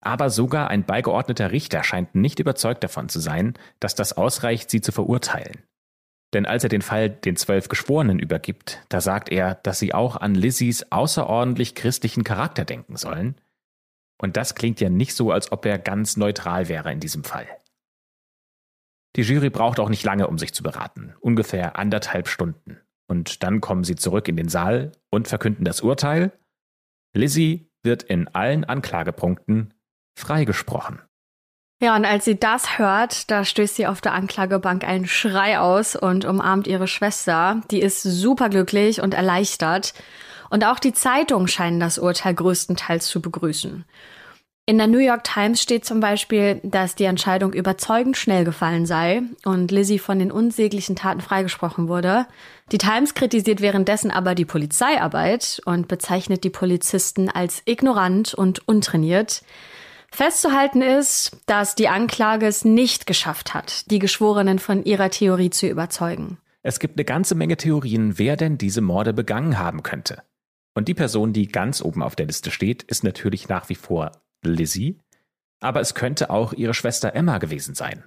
aber 0.00 0.28
sogar 0.28 0.66
ein 0.66 0.84
beigeordneter 0.84 1.52
Richter 1.52 1.84
scheint 1.84 2.16
nicht 2.16 2.40
überzeugt 2.40 2.82
davon 2.82 3.08
zu 3.08 3.20
sein, 3.20 3.54
dass 3.78 3.94
das 3.94 4.16
ausreicht, 4.16 4.68
sie 4.68 4.80
zu 4.80 4.90
verurteilen. 4.90 5.62
Denn 6.34 6.44
als 6.44 6.64
er 6.64 6.70
den 6.70 6.82
Fall 6.82 7.08
den 7.08 7.36
zwölf 7.36 7.68
Geschworenen 7.68 8.18
übergibt, 8.18 8.82
da 8.88 9.00
sagt 9.00 9.30
er, 9.30 9.60
dass 9.62 9.78
sie 9.78 9.94
auch 9.94 10.16
an 10.16 10.34
Lissys 10.34 10.86
außerordentlich 10.90 11.76
christlichen 11.76 12.24
Charakter 12.24 12.64
denken 12.64 12.96
sollen. 12.96 13.40
Und 14.20 14.36
das 14.36 14.56
klingt 14.56 14.80
ja 14.80 14.88
nicht 14.88 15.14
so, 15.14 15.30
als 15.30 15.52
ob 15.52 15.64
er 15.66 15.78
ganz 15.78 16.16
neutral 16.16 16.68
wäre 16.68 16.90
in 16.90 16.98
diesem 16.98 17.22
Fall. 17.22 17.46
Die 19.14 19.22
Jury 19.22 19.50
braucht 19.50 19.78
auch 19.78 19.88
nicht 19.88 20.02
lange, 20.02 20.26
um 20.26 20.36
sich 20.36 20.52
zu 20.52 20.64
beraten, 20.64 21.14
ungefähr 21.20 21.78
anderthalb 21.78 22.26
Stunden. 22.26 22.80
Und 23.10 23.42
dann 23.42 23.60
kommen 23.60 23.82
sie 23.82 23.96
zurück 23.96 24.28
in 24.28 24.36
den 24.36 24.48
Saal 24.48 24.92
und 25.10 25.26
verkünden 25.26 25.64
das 25.64 25.80
Urteil. 25.80 26.30
Lizzie 27.12 27.68
wird 27.82 28.04
in 28.04 28.28
allen 28.28 28.64
Anklagepunkten 28.64 29.74
freigesprochen. 30.16 31.00
Ja, 31.82 31.96
und 31.96 32.04
als 32.04 32.24
sie 32.24 32.38
das 32.38 32.78
hört, 32.78 33.28
da 33.32 33.44
stößt 33.44 33.74
sie 33.74 33.88
auf 33.88 34.00
der 34.00 34.12
Anklagebank 34.12 34.84
einen 34.84 35.08
Schrei 35.08 35.58
aus 35.58 35.96
und 35.96 36.24
umarmt 36.24 36.68
ihre 36.68 36.86
Schwester. 36.86 37.62
Die 37.72 37.80
ist 37.80 38.02
superglücklich 38.02 39.00
und 39.00 39.14
erleichtert. 39.14 39.92
Und 40.48 40.64
auch 40.64 40.78
die 40.78 40.92
Zeitungen 40.92 41.48
scheinen 41.48 41.80
das 41.80 41.98
Urteil 41.98 42.34
größtenteils 42.34 43.08
zu 43.08 43.20
begrüßen. 43.20 43.86
In 44.70 44.78
der 44.78 44.86
New 44.86 44.98
York 44.98 45.24
Times 45.24 45.60
steht 45.60 45.84
zum 45.84 45.98
Beispiel, 45.98 46.60
dass 46.62 46.94
die 46.94 47.04
Entscheidung 47.04 47.52
überzeugend 47.52 48.16
schnell 48.16 48.44
gefallen 48.44 48.86
sei 48.86 49.22
und 49.44 49.72
Lizzie 49.72 49.98
von 49.98 50.20
den 50.20 50.30
unsäglichen 50.30 50.94
Taten 50.94 51.20
freigesprochen 51.20 51.88
wurde. 51.88 52.26
Die 52.72 52.78
Times 52.78 53.14
kritisiert 53.14 53.60
währenddessen 53.60 54.10
aber 54.10 54.34
die 54.34 54.44
Polizeiarbeit 54.44 55.60
und 55.64 55.88
bezeichnet 55.88 56.44
die 56.44 56.50
Polizisten 56.50 57.28
als 57.28 57.62
ignorant 57.64 58.32
und 58.32 58.66
untrainiert. 58.68 59.42
Festzuhalten 60.12 60.82
ist, 60.82 61.36
dass 61.46 61.74
die 61.74 61.88
Anklage 61.88 62.46
es 62.46 62.64
nicht 62.64 63.06
geschafft 63.06 63.54
hat, 63.54 63.90
die 63.90 63.98
Geschworenen 63.98 64.58
von 64.58 64.84
ihrer 64.84 65.10
Theorie 65.10 65.50
zu 65.50 65.66
überzeugen. 65.66 66.38
Es 66.62 66.78
gibt 66.78 66.98
eine 66.98 67.04
ganze 67.04 67.34
Menge 67.34 67.56
Theorien, 67.56 68.18
wer 68.18 68.36
denn 68.36 68.58
diese 68.58 68.82
Morde 68.82 69.12
begangen 69.12 69.58
haben 69.58 69.82
könnte. 69.82 70.22
Und 70.74 70.88
die 70.88 70.94
Person, 70.94 71.32
die 71.32 71.48
ganz 71.48 71.82
oben 71.82 72.02
auf 72.02 72.16
der 72.16 72.26
Liste 72.26 72.50
steht, 72.50 72.82
ist 72.84 73.02
natürlich 73.02 73.48
nach 73.48 73.68
wie 73.68 73.74
vor 73.74 74.12
Lizzie, 74.42 75.00
aber 75.60 75.80
es 75.80 75.94
könnte 75.94 76.30
auch 76.30 76.52
ihre 76.52 76.74
Schwester 76.74 77.14
Emma 77.14 77.38
gewesen 77.38 77.74
sein. 77.74 78.04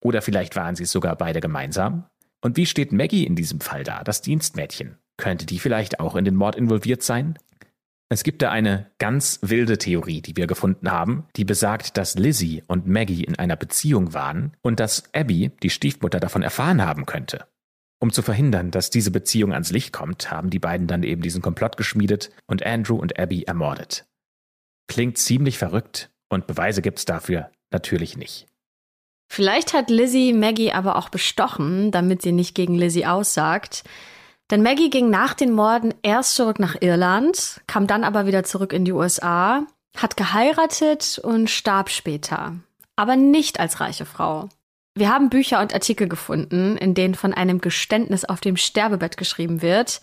Oder 0.00 0.22
vielleicht 0.22 0.54
waren 0.54 0.76
sie 0.76 0.84
sogar 0.84 1.16
beide 1.16 1.40
gemeinsam. 1.40 2.06
Und 2.44 2.58
wie 2.58 2.66
steht 2.66 2.92
Maggie 2.92 3.24
in 3.24 3.36
diesem 3.36 3.60
Fall 3.60 3.84
da, 3.84 4.04
das 4.04 4.20
Dienstmädchen? 4.20 4.98
Könnte 5.16 5.46
die 5.46 5.58
vielleicht 5.58 5.98
auch 5.98 6.14
in 6.14 6.26
den 6.26 6.34
Mord 6.34 6.56
involviert 6.56 7.02
sein? 7.02 7.38
Es 8.10 8.22
gibt 8.22 8.42
da 8.42 8.50
eine 8.50 8.90
ganz 8.98 9.38
wilde 9.40 9.78
Theorie, 9.78 10.20
die 10.20 10.36
wir 10.36 10.46
gefunden 10.46 10.90
haben, 10.90 11.24
die 11.36 11.46
besagt, 11.46 11.96
dass 11.96 12.18
Lizzie 12.18 12.62
und 12.66 12.86
Maggie 12.86 13.24
in 13.24 13.38
einer 13.38 13.56
Beziehung 13.56 14.12
waren 14.12 14.54
und 14.60 14.78
dass 14.78 15.04
Abby, 15.14 15.52
die 15.62 15.70
Stiefmutter, 15.70 16.20
davon 16.20 16.42
erfahren 16.42 16.84
haben 16.84 17.06
könnte. 17.06 17.46
Um 17.98 18.12
zu 18.12 18.20
verhindern, 18.20 18.70
dass 18.70 18.90
diese 18.90 19.10
Beziehung 19.10 19.54
ans 19.54 19.70
Licht 19.70 19.94
kommt, 19.94 20.30
haben 20.30 20.50
die 20.50 20.58
beiden 20.58 20.86
dann 20.86 21.02
eben 21.02 21.22
diesen 21.22 21.40
Komplott 21.40 21.78
geschmiedet 21.78 22.30
und 22.46 22.62
Andrew 22.62 22.96
und 22.96 23.18
Abby 23.18 23.44
ermordet. 23.44 24.04
Klingt 24.86 25.16
ziemlich 25.16 25.56
verrückt 25.56 26.10
und 26.28 26.46
Beweise 26.46 26.82
gibt's 26.82 27.06
dafür 27.06 27.50
natürlich 27.70 28.18
nicht. 28.18 28.46
Vielleicht 29.34 29.74
hat 29.74 29.90
Lizzie 29.90 30.32
Maggie 30.32 30.70
aber 30.70 30.94
auch 30.94 31.08
bestochen, 31.08 31.90
damit 31.90 32.22
sie 32.22 32.30
nicht 32.30 32.54
gegen 32.54 32.76
Lizzie 32.76 33.04
aussagt. 33.04 33.82
Denn 34.48 34.62
Maggie 34.62 34.90
ging 34.90 35.10
nach 35.10 35.34
den 35.34 35.50
Morden 35.50 35.92
erst 36.02 36.36
zurück 36.36 36.60
nach 36.60 36.76
Irland, 36.80 37.60
kam 37.66 37.88
dann 37.88 38.04
aber 38.04 38.26
wieder 38.26 38.44
zurück 38.44 38.72
in 38.72 38.84
die 38.84 38.92
USA, 38.92 39.66
hat 39.96 40.16
geheiratet 40.16 41.18
und 41.20 41.50
starb 41.50 41.90
später. 41.90 42.54
Aber 42.94 43.16
nicht 43.16 43.58
als 43.58 43.80
reiche 43.80 44.04
Frau. 44.04 44.50
Wir 44.94 45.12
haben 45.12 45.30
Bücher 45.30 45.60
und 45.60 45.74
Artikel 45.74 46.08
gefunden, 46.08 46.76
in 46.76 46.94
denen 46.94 47.16
von 47.16 47.34
einem 47.34 47.60
Geständnis 47.60 48.24
auf 48.24 48.40
dem 48.40 48.56
Sterbebett 48.56 49.16
geschrieben 49.16 49.62
wird, 49.62 50.00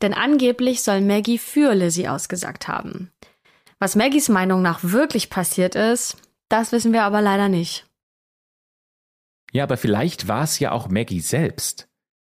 denn 0.00 0.14
angeblich 0.14 0.82
soll 0.82 1.02
Maggie 1.02 1.36
für 1.36 1.74
Lizzie 1.74 2.08
ausgesagt 2.08 2.66
haben. 2.66 3.10
Was 3.78 3.94
Maggies 3.94 4.30
Meinung 4.30 4.62
nach 4.62 4.78
wirklich 4.80 5.28
passiert 5.28 5.74
ist, 5.74 6.16
das 6.48 6.72
wissen 6.72 6.94
wir 6.94 7.02
aber 7.02 7.20
leider 7.20 7.50
nicht. 7.50 7.84
Ja, 9.52 9.64
aber 9.64 9.76
vielleicht 9.76 10.28
war 10.28 10.44
es 10.44 10.58
ja 10.58 10.72
auch 10.72 10.88
Maggie 10.88 11.20
selbst. 11.20 11.88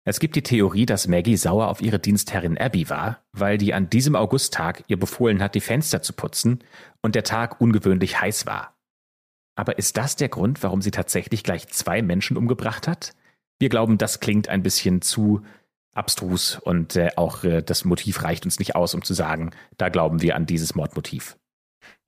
Es 0.06 0.20
gibt 0.20 0.36
die 0.36 0.44
Theorie, 0.44 0.86
dass 0.86 1.08
Maggie 1.08 1.38
sauer 1.38 1.70
auf 1.70 1.82
ihre 1.82 2.00
Dienstherrin 2.00 2.58
Abby 2.58 2.90
war, 2.90 3.24
weil 3.32 3.58
die 3.58 3.74
an 3.74 3.90
diesem 3.90 4.16
Augusttag 4.16 4.84
ihr 4.88 5.00
befohlen 5.00 5.42
hat, 5.42 5.56
die 5.56 5.62
Fenster 5.62 6.02
zu 6.02 6.12
putzen 6.12 6.64
und 7.02 7.16
der 7.16 7.24
Tag 7.24 7.62
ungewöhnlich 7.62 8.20
heiß 8.20 8.46
war. 8.46 8.76
Aber 9.56 9.78
ist 9.78 9.96
das 9.96 10.16
der 10.16 10.30
Grund, 10.30 10.62
warum 10.64 10.82
sie 10.82 10.92
tatsächlich 10.92 11.44
gleich 11.44 11.68
zwei 11.70 12.02
Menschen 12.02 12.36
umgebracht 12.36 12.88
hat? 12.88 13.14
Wir 13.60 13.70
glauben, 13.70 13.98
das 13.98 14.20
klingt 14.20 14.50
ein 14.50 14.64
bisschen 14.64 15.02
zu 15.02 15.42
abstrus 15.94 16.58
und 16.58 16.96
äh, 16.96 17.12
auch 17.16 17.44
äh, 17.44 17.62
das 17.62 17.86
Motiv 17.86 18.24
reicht 18.24 18.46
uns 18.46 18.60
nicht 18.60 18.76
aus, 18.76 18.96
um 18.96 19.04
zu 19.04 19.14
sagen, 19.14 19.52
da 19.78 19.90
glauben 19.90 20.22
wir 20.22 20.36
an 20.36 20.48
dieses 20.48 20.76
Mordmotiv. 20.76 21.38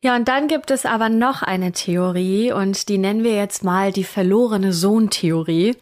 Ja, 0.03 0.15
und 0.15 0.27
dann 0.27 0.47
gibt 0.47 0.71
es 0.71 0.85
aber 0.85 1.09
noch 1.09 1.41
eine 1.41 1.71
Theorie 1.71 2.51
und 2.51 2.89
die 2.89 2.97
nennen 2.97 3.23
wir 3.23 3.35
jetzt 3.35 3.63
mal 3.63 3.91
die 3.91 4.03
verlorene 4.03 4.71
Sohn-Theorie. 4.71 5.75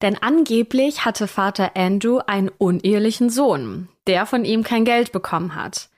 Denn 0.00 0.16
angeblich 0.16 1.04
hatte 1.04 1.26
Vater 1.26 1.72
Andrew 1.74 2.20
einen 2.26 2.50
unehelichen 2.56 3.30
Sohn, 3.30 3.88
der 4.06 4.26
von 4.26 4.44
ihm 4.44 4.62
kein 4.62 4.84
Geld 4.84 5.12
bekommen 5.12 5.54
hat. 5.54 5.90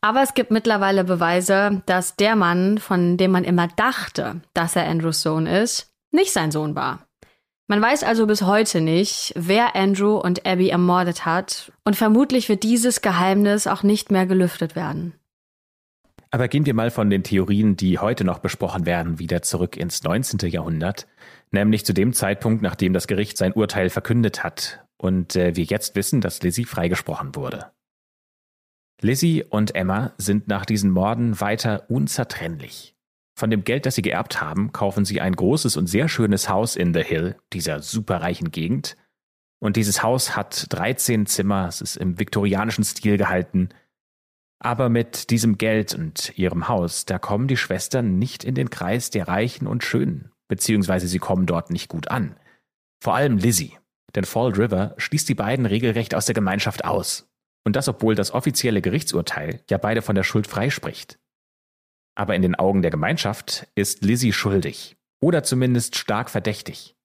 Aber 0.00 0.22
es 0.22 0.34
gibt 0.34 0.50
mittlerweile 0.50 1.02
Beweise, 1.02 1.82
dass 1.86 2.14
der 2.14 2.36
Mann, 2.36 2.78
von 2.78 3.16
dem 3.16 3.32
man 3.32 3.44
immer 3.44 3.68
dachte, 3.68 4.42
dass 4.54 4.76
er 4.76 4.86
Andrews 4.86 5.22
Sohn 5.22 5.46
ist, 5.46 5.92
nicht 6.12 6.32
sein 6.32 6.52
Sohn 6.52 6.76
war. 6.76 7.00
Man 7.66 7.82
weiß 7.82 8.02
also 8.02 8.26
bis 8.26 8.42
heute 8.42 8.80
nicht, 8.80 9.32
wer 9.36 9.76
Andrew 9.76 10.16
und 10.16 10.46
Abby 10.46 10.68
ermordet 10.70 11.26
hat, 11.26 11.72
und 11.84 11.96
vermutlich 11.96 12.48
wird 12.48 12.62
dieses 12.62 13.02
Geheimnis 13.02 13.66
auch 13.66 13.82
nicht 13.82 14.10
mehr 14.10 14.24
gelüftet 14.24 14.76
werden. 14.76 15.14
Aber 16.30 16.48
gehen 16.48 16.66
wir 16.66 16.74
mal 16.74 16.90
von 16.90 17.08
den 17.08 17.22
Theorien, 17.22 17.76
die 17.76 17.98
heute 17.98 18.24
noch 18.24 18.38
besprochen 18.38 18.84
werden, 18.84 19.18
wieder 19.18 19.42
zurück 19.42 19.76
ins 19.76 20.02
19. 20.02 20.50
Jahrhundert, 20.50 21.06
nämlich 21.50 21.86
zu 21.86 21.94
dem 21.94 22.12
Zeitpunkt, 22.12 22.62
nachdem 22.62 22.92
das 22.92 23.06
Gericht 23.06 23.38
sein 23.38 23.54
Urteil 23.54 23.88
verkündet 23.88 24.44
hat 24.44 24.84
und 24.98 25.36
äh, 25.36 25.56
wir 25.56 25.64
jetzt 25.64 25.96
wissen, 25.96 26.20
dass 26.20 26.42
Lizzie 26.42 26.64
freigesprochen 26.64 27.34
wurde. 27.34 27.70
Lizzie 29.00 29.44
und 29.48 29.74
Emma 29.74 30.12
sind 30.18 30.48
nach 30.48 30.66
diesen 30.66 30.90
Morden 30.90 31.40
weiter 31.40 31.88
unzertrennlich. 31.88 32.94
Von 33.38 33.50
dem 33.50 33.62
Geld, 33.62 33.86
das 33.86 33.94
sie 33.94 34.02
geerbt 34.02 34.40
haben, 34.40 34.72
kaufen 34.72 35.04
sie 35.04 35.20
ein 35.20 35.36
großes 35.36 35.76
und 35.76 35.86
sehr 35.86 36.08
schönes 36.08 36.48
Haus 36.48 36.74
in 36.74 36.92
The 36.92 37.04
Hill, 37.04 37.36
dieser 37.52 37.80
superreichen 37.80 38.50
Gegend. 38.50 38.96
Und 39.60 39.76
dieses 39.76 40.02
Haus 40.02 40.34
hat 40.36 40.66
13 40.70 41.26
Zimmer, 41.26 41.68
es 41.68 41.80
ist 41.80 41.96
im 41.96 42.18
viktorianischen 42.18 42.82
Stil 42.82 43.16
gehalten. 43.16 43.68
Aber 44.60 44.88
mit 44.88 45.30
diesem 45.30 45.56
Geld 45.56 45.94
und 45.94 46.36
ihrem 46.36 46.68
Haus, 46.68 47.04
da 47.04 47.18
kommen 47.18 47.46
die 47.46 47.56
Schwestern 47.56 48.18
nicht 48.18 48.42
in 48.44 48.54
den 48.54 48.70
Kreis 48.70 49.10
der 49.10 49.28
Reichen 49.28 49.66
und 49.66 49.84
Schönen, 49.84 50.32
beziehungsweise 50.48 51.06
sie 51.06 51.20
kommen 51.20 51.46
dort 51.46 51.70
nicht 51.70 51.88
gut 51.88 52.08
an. 52.08 52.36
Vor 53.00 53.14
allem 53.14 53.38
Lizzie, 53.38 53.78
denn 54.16 54.24
Fall 54.24 54.52
River 54.52 54.94
schließt 54.98 55.28
die 55.28 55.34
beiden 55.34 55.66
regelrecht 55.66 56.14
aus 56.14 56.26
der 56.26 56.34
Gemeinschaft 56.34 56.84
aus. 56.84 57.28
Und 57.64 57.76
das, 57.76 57.88
obwohl 57.88 58.14
das 58.14 58.32
offizielle 58.32 58.82
Gerichtsurteil 58.82 59.62
ja 59.70 59.78
beide 59.78 60.02
von 60.02 60.16
der 60.16 60.24
Schuld 60.24 60.46
freispricht. 60.46 61.18
Aber 62.16 62.34
in 62.34 62.42
den 62.42 62.56
Augen 62.56 62.82
der 62.82 62.90
Gemeinschaft 62.90 63.68
ist 63.76 64.02
Lizzie 64.02 64.32
schuldig 64.32 64.96
oder 65.20 65.44
zumindest 65.44 65.96
stark 65.96 66.30
verdächtig. 66.30 66.96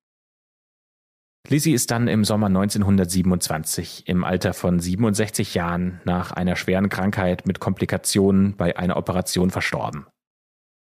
Lizzie 1.50 1.74
ist 1.74 1.92
dann 1.92 2.08
im 2.08 2.24
Sommer 2.24 2.48
1927 2.48 4.08
im 4.08 4.24
Alter 4.24 4.54
von 4.54 4.80
67 4.80 5.54
Jahren 5.54 6.00
nach 6.06 6.32
einer 6.32 6.56
schweren 6.56 6.88
Krankheit 6.88 7.46
mit 7.46 7.60
Komplikationen 7.60 8.56
bei 8.56 8.78
einer 8.78 8.96
Operation 8.96 9.50
verstorben. 9.50 10.08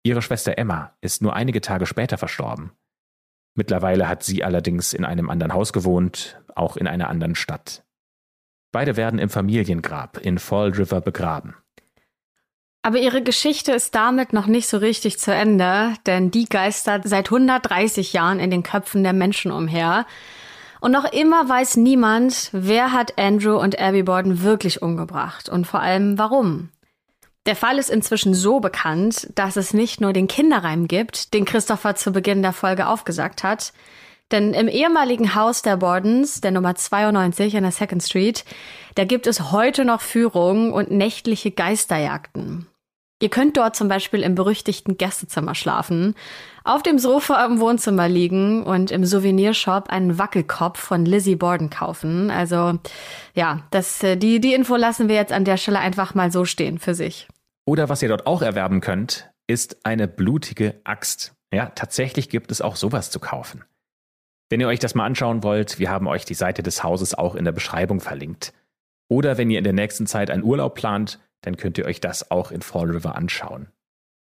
Ihre 0.04 0.22
Schwester 0.22 0.58
Emma 0.58 0.96
ist 1.02 1.22
nur 1.22 1.36
einige 1.36 1.62
Tage 1.62 1.86
später 1.86 2.18
verstorben. 2.18 2.72
Mittlerweile 3.56 4.08
hat 4.08 4.24
sie 4.24 4.44
allerdings 4.44 4.94
in 4.94 5.06
einem 5.06 5.30
anderen 5.30 5.54
Haus 5.54 5.72
gewohnt, 5.72 6.42
auch 6.56 6.78
in 6.78 6.88
einer 6.88 7.10
anderen 7.10 7.36
Stadt. 7.36 7.84
Beide 8.72 8.98
werden 8.98 9.20
im 9.20 9.30
Familiengrab 9.30 10.18
in 10.18 10.40
Fall 10.40 10.70
River 10.70 11.02
begraben. 11.02 11.56
Aber 12.82 12.98
ihre 12.98 13.22
Geschichte 13.22 13.74
ist 13.74 13.94
damit 13.94 14.32
noch 14.32 14.48
nicht 14.48 14.68
so 14.68 14.78
richtig 14.78 15.20
zu 15.20 15.34
Ende, 15.34 15.96
denn 16.06 16.32
die 16.32 16.46
geistert 16.46 17.04
seit 17.06 17.28
130 17.28 18.14
Jahren 18.14 18.40
in 18.40 18.52
den 18.52 18.64
Köpfen 18.64 19.04
der 19.04 19.14
Menschen 19.14 19.52
umher. 19.52 20.06
Und 20.82 20.92
noch 20.92 21.06
immer 21.12 21.48
weiß 21.48 21.78
niemand, 21.78 22.50
wer 22.54 22.92
hat 22.92 23.18
Andrew 23.18 23.58
und 23.58 23.80
Abby 23.80 24.04
Borden 24.04 24.44
wirklich 24.44 24.82
umgebracht 24.82 25.50
und 25.50 25.68
vor 25.68 25.82
allem 25.82 26.18
warum. 26.18 26.70
Der 27.46 27.56
Fall 27.56 27.80
ist 27.80 27.90
inzwischen 27.90 28.34
so 28.34 28.60
bekannt, 28.60 29.30
dass 29.36 29.56
es 29.56 29.74
nicht 29.74 30.02
nur 30.02 30.14
den 30.14 30.28
Kinderreim 30.28 30.88
gibt, 30.88 31.34
den 31.34 31.46
Christopher 31.46 31.96
zu 31.96 32.12
Beginn 32.12 32.42
der 32.42 32.54
Folge 32.54 32.88
aufgesagt 32.88 33.44
hat, 33.44 33.74
denn 34.32 34.54
im 34.54 34.68
ehemaligen 34.68 35.34
Haus 35.34 35.64
der 35.64 35.78
Bordens, 35.78 36.42
der 36.42 36.52
Nummer 36.52 36.76
92 36.76 37.58
an 37.58 37.64
der 37.64 37.72
Second 37.72 38.04
Street, 38.04 38.46
da 38.96 39.04
gibt 39.04 39.26
es 39.26 39.52
heute 39.52 39.86
noch 39.86 40.02
Führungen 40.02 40.72
und 40.72 40.92
nächtliche 40.92 41.52
Geisterjagden. 41.52 42.68
Ihr 43.22 43.30
könnt 43.30 43.58
dort 43.58 43.76
zum 43.76 43.90
Beispiel 43.90 44.24
im 44.24 44.34
berüchtigten 44.34 44.98
Gästezimmer 44.98 45.54
schlafen, 45.54 46.16
auf 46.64 46.84
dem 46.84 47.00
Sofa 47.00 47.46
im 47.46 47.60
Wohnzimmer 47.60 48.08
liegen 48.08 48.64
und 48.64 48.92
im 48.92 49.04
Souvenirshop 49.04 49.90
einen 49.90 50.18
Wackelkopf 50.18 50.80
von 50.80 51.06
Lizzie 51.06 51.36
Borden 51.36 51.70
kaufen. 51.70 52.32
Also 52.32 52.80
ja, 53.34 53.64
das, 53.72 54.02
äh, 54.04 54.16
die, 54.16 54.40
die 54.40 54.54
Info 54.54 54.78
lassen 54.78 55.10
wir 55.10 55.16
jetzt 55.16 55.34
an 55.34 55.44
der 55.44 55.58
Stelle 55.58 55.80
einfach 55.80 56.16
mal 56.16 56.32
so 56.32 56.46
stehen 56.46 56.80
für 56.80 56.96
sich. 56.96 57.28
Oder 57.66 57.90
was 57.90 58.02
ihr 58.02 58.10
dort 58.10 58.26
auch 58.26 58.42
erwerben 58.42 58.80
könnt, 58.80 59.30
ist 59.48 59.86
eine 59.86 60.08
blutige 60.08 60.80
Axt. 60.86 61.34
Ja, 61.54 61.68
tatsächlich 61.68 62.30
gibt 62.30 62.52
es 62.52 62.62
auch 62.62 62.76
sowas 62.76 63.12
zu 63.12 63.20
kaufen. 63.20 63.66
Wenn 64.50 64.62
ihr 64.62 64.68
euch 64.68 64.80
das 64.80 64.96
mal 64.96 65.06
anschauen 65.06 65.44
wollt, 65.44 65.78
wir 65.78 65.90
haben 65.90 66.08
euch 66.08 66.24
die 66.26 66.34
Seite 66.36 66.64
des 66.64 66.84
Hauses 66.84 67.14
auch 67.14 67.36
in 67.36 67.46
der 67.46 67.52
Beschreibung 67.52 68.00
verlinkt. 68.00 68.54
Oder 69.10 69.38
wenn 69.38 69.50
ihr 69.50 69.58
in 69.58 69.64
der 69.64 69.74
nächsten 69.74 70.08
Zeit 70.08 70.30
einen 70.30 70.44
Urlaub 70.44 70.76
plant, 70.76 71.20
dann 71.42 71.58
könnt 71.58 71.78
ihr 71.78 71.86
euch 71.86 72.02
das 72.02 72.32
auch 72.32 72.52
in 72.52 72.62
Fall 72.62 72.90
River 72.90 73.16
anschauen. 73.16 73.70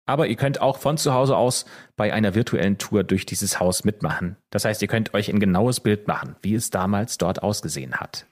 Aber 0.09 0.25
ihr 0.25 0.37
könnt 0.37 0.59
auch 0.59 0.79
von 0.79 0.97
zu 0.97 1.13
Hause 1.13 1.37
aus 1.37 1.65
bei 1.95 2.11
einer 2.11 2.33
virtuellen 2.33 2.79
Tour 2.79 3.03
durch 3.03 3.27
dieses 3.27 3.59
Haus 3.59 3.83
mitmachen. 3.83 4.37
Das 4.49 4.65
heißt, 4.65 4.81
ihr 4.81 4.87
könnt 4.87 5.13
euch 5.13 5.29
ein 5.29 5.39
genaues 5.39 5.81
Bild 5.81 6.07
machen, 6.07 6.35
wie 6.41 6.55
es 6.55 6.71
damals 6.71 7.19
dort 7.19 7.43
ausgesehen 7.43 7.97
hat. 7.97 8.25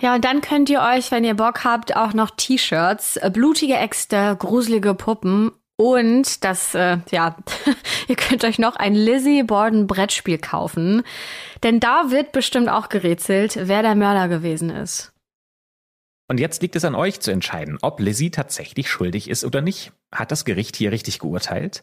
Ja, 0.00 0.16
und 0.16 0.24
dann 0.24 0.40
könnt 0.40 0.68
ihr 0.70 0.80
euch, 0.80 1.12
wenn 1.12 1.22
ihr 1.22 1.34
Bock 1.34 1.62
habt, 1.62 1.94
auch 1.94 2.14
noch 2.14 2.30
T-Shirts, 2.36 3.20
blutige 3.32 3.76
Äxte, 3.76 4.34
gruselige 4.40 4.94
Puppen 4.94 5.52
Und 5.76 6.44
das, 6.44 6.74
äh, 6.74 6.98
ja, 7.10 7.36
ihr 8.08 8.16
könnt 8.16 8.44
euch 8.44 8.58
noch 8.58 8.74
ein 8.74 8.94
Lizzie 8.94 9.44
Borden 9.44 9.86
Brettspiel 9.86 10.38
kaufen. 10.38 11.04
Denn 11.62 11.78
da 11.78 12.10
wird 12.10 12.32
bestimmt 12.32 12.68
auch 12.68 12.88
gerätselt, 12.88 13.56
wer 13.62 13.82
der 13.82 13.94
Mörder 13.94 14.26
gewesen 14.26 14.68
ist. 14.68 15.12
Und 16.30 16.38
jetzt 16.38 16.62
liegt 16.62 16.76
es 16.76 16.84
an 16.84 16.94
euch 16.94 17.18
zu 17.18 17.32
entscheiden, 17.32 17.78
ob 17.82 17.98
Lizzie 17.98 18.30
tatsächlich 18.30 18.88
schuldig 18.88 19.28
ist 19.28 19.44
oder 19.44 19.62
nicht. 19.62 19.90
Hat 20.12 20.30
das 20.30 20.44
Gericht 20.44 20.76
hier 20.76 20.92
richtig 20.92 21.18
geurteilt? 21.18 21.82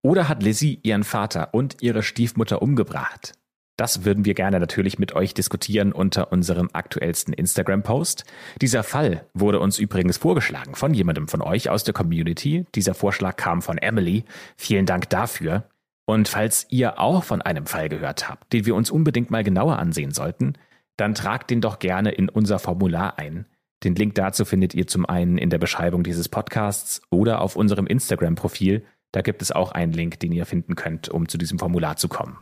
Oder 0.00 0.30
hat 0.30 0.42
Lizzie 0.42 0.80
ihren 0.82 1.04
Vater 1.04 1.52
und 1.52 1.82
ihre 1.82 2.02
Stiefmutter 2.02 2.62
umgebracht? 2.62 3.34
Das 3.76 4.06
würden 4.06 4.24
wir 4.24 4.32
gerne 4.32 4.60
natürlich 4.60 4.98
mit 4.98 5.14
euch 5.14 5.34
diskutieren 5.34 5.92
unter 5.92 6.32
unserem 6.32 6.70
aktuellsten 6.72 7.34
Instagram-Post. 7.34 8.24
Dieser 8.62 8.82
Fall 8.82 9.26
wurde 9.34 9.60
uns 9.60 9.78
übrigens 9.78 10.16
vorgeschlagen 10.16 10.74
von 10.74 10.94
jemandem 10.94 11.28
von 11.28 11.42
euch 11.42 11.68
aus 11.68 11.84
der 11.84 11.92
Community. 11.92 12.64
Dieser 12.74 12.94
Vorschlag 12.94 13.36
kam 13.36 13.60
von 13.60 13.76
Emily. 13.76 14.24
Vielen 14.56 14.86
Dank 14.86 15.10
dafür. 15.10 15.68
Und 16.06 16.28
falls 16.28 16.64
ihr 16.70 16.98
auch 16.98 17.24
von 17.24 17.42
einem 17.42 17.66
Fall 17.66 17.90
gehört 17.90 18.30
habt, 18.30 18.54
den 18.54 18.64
wir 18.64 18.74
uns 18.74 18.90
unbedingt 18.90 19.30
mal 19.30 19.44
genauer 19.44 19.78
ansehen 19.78 20.12
sollten, 20.12 20.54
dann 20.96 21.14
tragt 21.14 21.50
den 21.50 21.60
doch 21.60 21.78
gerne 21.78 22.12
in 22.12 22.30
unser 22.30 22.58
Formular 22.58 23.18
ein. 23.18 23.44
Den 23.84 23.94
Link 23.94 24.14
dazu 24.14 24.44
findet 24.44 24.74
ihr 24.74 24.86
zum 24.86 25.06
einen 25.06 25.38
in 25.38 25.50
der 25.50 25.58
Beschreibung 25.58 26.04
dieses 26.04 26.28
Podcasts 26.28 27.02
oder 27.10 27.40
auf 27.40 27.56
unserem 27.56 27.86
Instagram-Profil 27.86 28.84
da 29.12 29.20
gibt 29.20 29.42
es 29.42 29.52
auch 29.52 29.72
einen 29.72 29.92
Link, 29.92 30.18
den 30.20 30.32
ihr 30.32 30.46
finden 30.46 30.74
könnt, 30.74 31.10
um 31.10 31.28
zu 31.28 31.36
diesem 31.36 31.58
Formular 31.58 31.96
zu 31.96 32.08
kommen. 32.08 32.38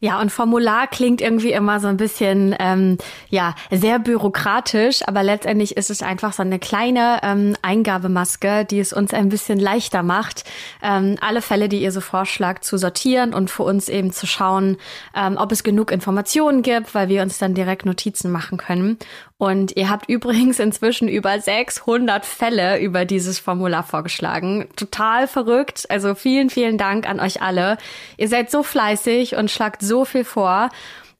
Ja, 0.00 0.20
und 0.20 0.30
Formular 0.30 0.86
klingt 0.86 1.20
irgendwie 1.20 1.52
immer 1.52 1.80
so 1.80 1.88
ein 1.88 1.98
bisschen, 1.98 2.56
ähm, 2.58 2.98
ja, 3.28 3.54
sehr 3.70 3.98
bürokratisch, 3.98 5.06
aber 5.06 5.22
letztendlich 5.22 5.76
ist 5.76 5.90
es 5.90 6.02
einfach 6.02 6.32
so 6.32 6.42
eine 6.42 6.58
kleine 6.58 7.20
ähm, 7.22 7.56
Eingabemaske, 7.62 8.64
die 8.64 8.80
es 8.80 8.92
uns 8.92 9.12
ein 9.12 9.28
bisschen 9.28 9.58
leichter 9.58 10.02
macht, 10.02 10.44
ähm, 10.82 11.16
alle 11.20 11.42
Fälle, 11.42 11.68
die 11.68 11.82
ihr 11.82 11.92
so 11.92 12.00
vorschlagt, 12.00 12.64
zu 12.64 12.78
sortieren 12.78 13.34
und 13.34 13.50
für 13.50 13.62
uns 13.62 13.88
eben 13.88 14.10
zu 14.10 14.26
schauen, 14.26 14.78
ähm, 15.14 15.36
ob 15.38 15.52
es 15.52 15.62
genug 15.62 15.92
Informationen 15.92 16.62
gibt, 16.62 16.94
weil 16.94 17.08
wir 17.08 17.22
uns 17.22 17.38
dann 17.38 17.54
direkt 17.54 17.84
Notizen 17.86 18.32
machen 18.32 18.58
können. 18.58 18.98
Und 19.36 19.76
ihr 19.76 19.90
habt 19.90 20.08
übrigens 20.08 20.58
inzwischen 20.58 21.08
über 21.08 21.38
600 21.38 22.24
Fälle 22.24 22.80
über 22.80 23.04
dieses 23.04 23.38
Formular 23.38 23.82
vorgeschlagen. 23.82 24.68
Total 24.76 25.28
verrückt. 25.28 25.84
Vielen, 26.14 26.50
vielen 26.50 26.78
Dank 26.78 27.08
an 27.08 27.20
euch 27.20 27.42
alle. 27.42 27.78
Ihr 28.16 28.28
seid 28.28 28.50
so 28.50 28.62
fleißig 28.62 29.36
und 29.36 29.50
schlagt 29.50 29.82
so 29.82 30.04
viel 30.04 30.24
vor. 30.24 30.70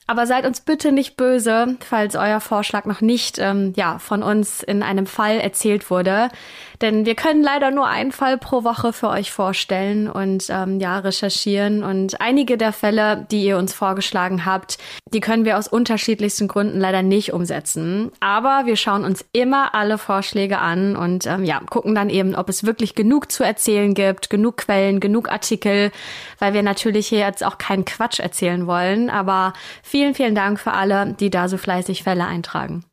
Aber 0.07 0.27
seid 0.27 0.45
uns 0.45 0.61
bitte 0.61 0.91
nicht 0.91 1.17
böse, 1.17 1.77
falls 1.79 2.15
euer 2.15 2.39
Vorschlag 2.39 2.85
noch 2.85 3.01
nicht 3.01 3.39
ähm, 3.39 3.73
ja, 3.75 3.97
von 3.97 4.21
uns 4.21 4.61
in 4.61 4.83
einem 4.83 5.07
Fall 5.07 5.39
erzählt 5.39 5.89
wurde. 5.89 6.29
Denn 6.81 7.05
wir 7.05 7.15
können 7.15 7.43
leider 7.43 7.71
nur 7.71 7.87
einen 7.87 8.11
Fall 8.11 8.37
pro 8.37 8.63
Woche 8.63 8.93
für 8.93 9.09
euch 9.09 9.31
vorstellen 9.31 10.09
und 10.09 10.47
ähm, 10.49 10.79
ja, 10.79 10.99
recherchieren. 10.99 11.83
Und 11.83 12.21
einige 12.21 12.57
der 12.57 12.73
Fälle, 12.73 13.25
die 13.31 13.43
ihr 13.43 13.57
uns 13.57 13.73
vorgeschlagen 13.73 14.45
habt, 14.45 14.77
die 15.13 15.19
können 15.19 15.45
wir 15.45 15.57
aus 15.57 15.67
unterschiedlichsten 15.67 16.47
Gründen 16.47 16.79
leider 16.79 17.01
nicht 17.01 17.33
umsetzen. 17.33 18.11
Aber 18.19 18.63
wir 18.65 18.75
schauen 18.75 19.05
uns 19.05 19.25
immer 19.31 19.75
alle 19.75 19.97
Vorschläge 19.97 20.59
an 20.59 20.95
und 20.95 21.25
ähm, 21.25 21.43
ja, 21.43 21.59
gucken 21.69 21.95
dann 21.95 22.09
eben, 22.09 22.35
ob 22.35 22.49
es 22.49 22.65
wirklich 22.65 22.95
genug 22.95 23.31
zu 23.31 23.43
erzählen 23.43 23.93
gibt, 23.93 24.29
genug 24.29 24.57
Quellen, 24.57 24.99
genug 24.99 25.29
Artikel, 25.29 25.91
weil 26.39 26.53
wir 26.53 26.63
natürlich 26.63 27.07
hier 27.07 27.19
jetzt 27.19 27.45
auch 27.45 27.57
keinen 27.57 27.85
Quatsch 27.85 28.19
erzählen 28.19 28.67
wollen. 28.67 29.09
Aber 29.09 29.53
vielen, 29.83 30.13
vielen 30.13 30.35
Dank 30.35 30.59
für 30.59 30.73
alle, 30.73 31.15
die 31.19 31.29
da 31.29 31.47
so 31.47 31.57
fleißig 31.57 32.03
Fälle 32.03 32.25
eintragen. 32.25 32.83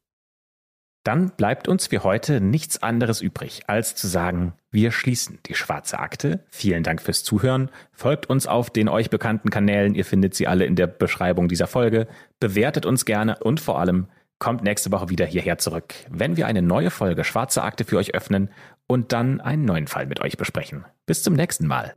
Dann 1.05 1.31
bleibt 1.31 1.67
uns 1.67 1.89
für 1.89 2.05
heute 2.05 2.41
nichts 2.41 2.83
anderes 2.83 3.21
übrig, 3.21 3.63
als 3.67 3.97
zu 3.97 4.07
sagen, 4.07 4.53
wir 4.71 4.93
schließen 4.93 5.39
die 5.47 5.55
schwarze 5.55 5.99
Akte. 5.99 6.45
Vielen 6.49 6.85
Dank 6.85 7.03
fürs 7.03 7.25
Zuhören. 7.25 7.71
Folgt 7.91 8.27
uns 8.31 8.47
auf 8.47 8.71
den 8.71 8.89
euch 8.89 9.11
bekannten 9.11 9.51
Kanälen. 9.51 9.95
Ihr 9.95 10.05
findet 10.05 10.35
sie 10.35 10.47
alle 10.47 10.65
in 10.65 10.77
der 10.77 10.87
Beschreibung 10.87 11.49
dieser 11.49 11.67
Folge. 11.67 12.07
Bewertet 12.39 12.87
uns 12.87 13.05
gerne 13.05 13.39
und 13.41 13.59
vor 13.59 13.81
allem 13.81 14.07
kommt 14.39 14.63
nächste 14.63 14.91
Woche 14.91 15.09
wieder 15.09 15.27
hierher 15.27 15.59
zurück, 15.59 15.95
wenn 16.09 16.37
wir 16.37 16.47
eine 16.47 16.63
neue 16.63 16.91
Folge 16.91 17.23
Schwarze 17.23 17.63
Akte 17.63 17.85
für 17.85 17.97
euch 17.97 18.15
öffnen 18.15 18.51
und 18.89 19.13
dann 19.13 19.41
einen 19.41 19.65
neuen 19.65 19.87
Fall 19.87 20.07
mit 20.07 20.21
euch 20.21 20.37
besprechen. 20.37 20.85
Bis 21.07 21.23
zum 21.23 21.35
nächsten 21.35 21.67
Mal. 21.67 21.95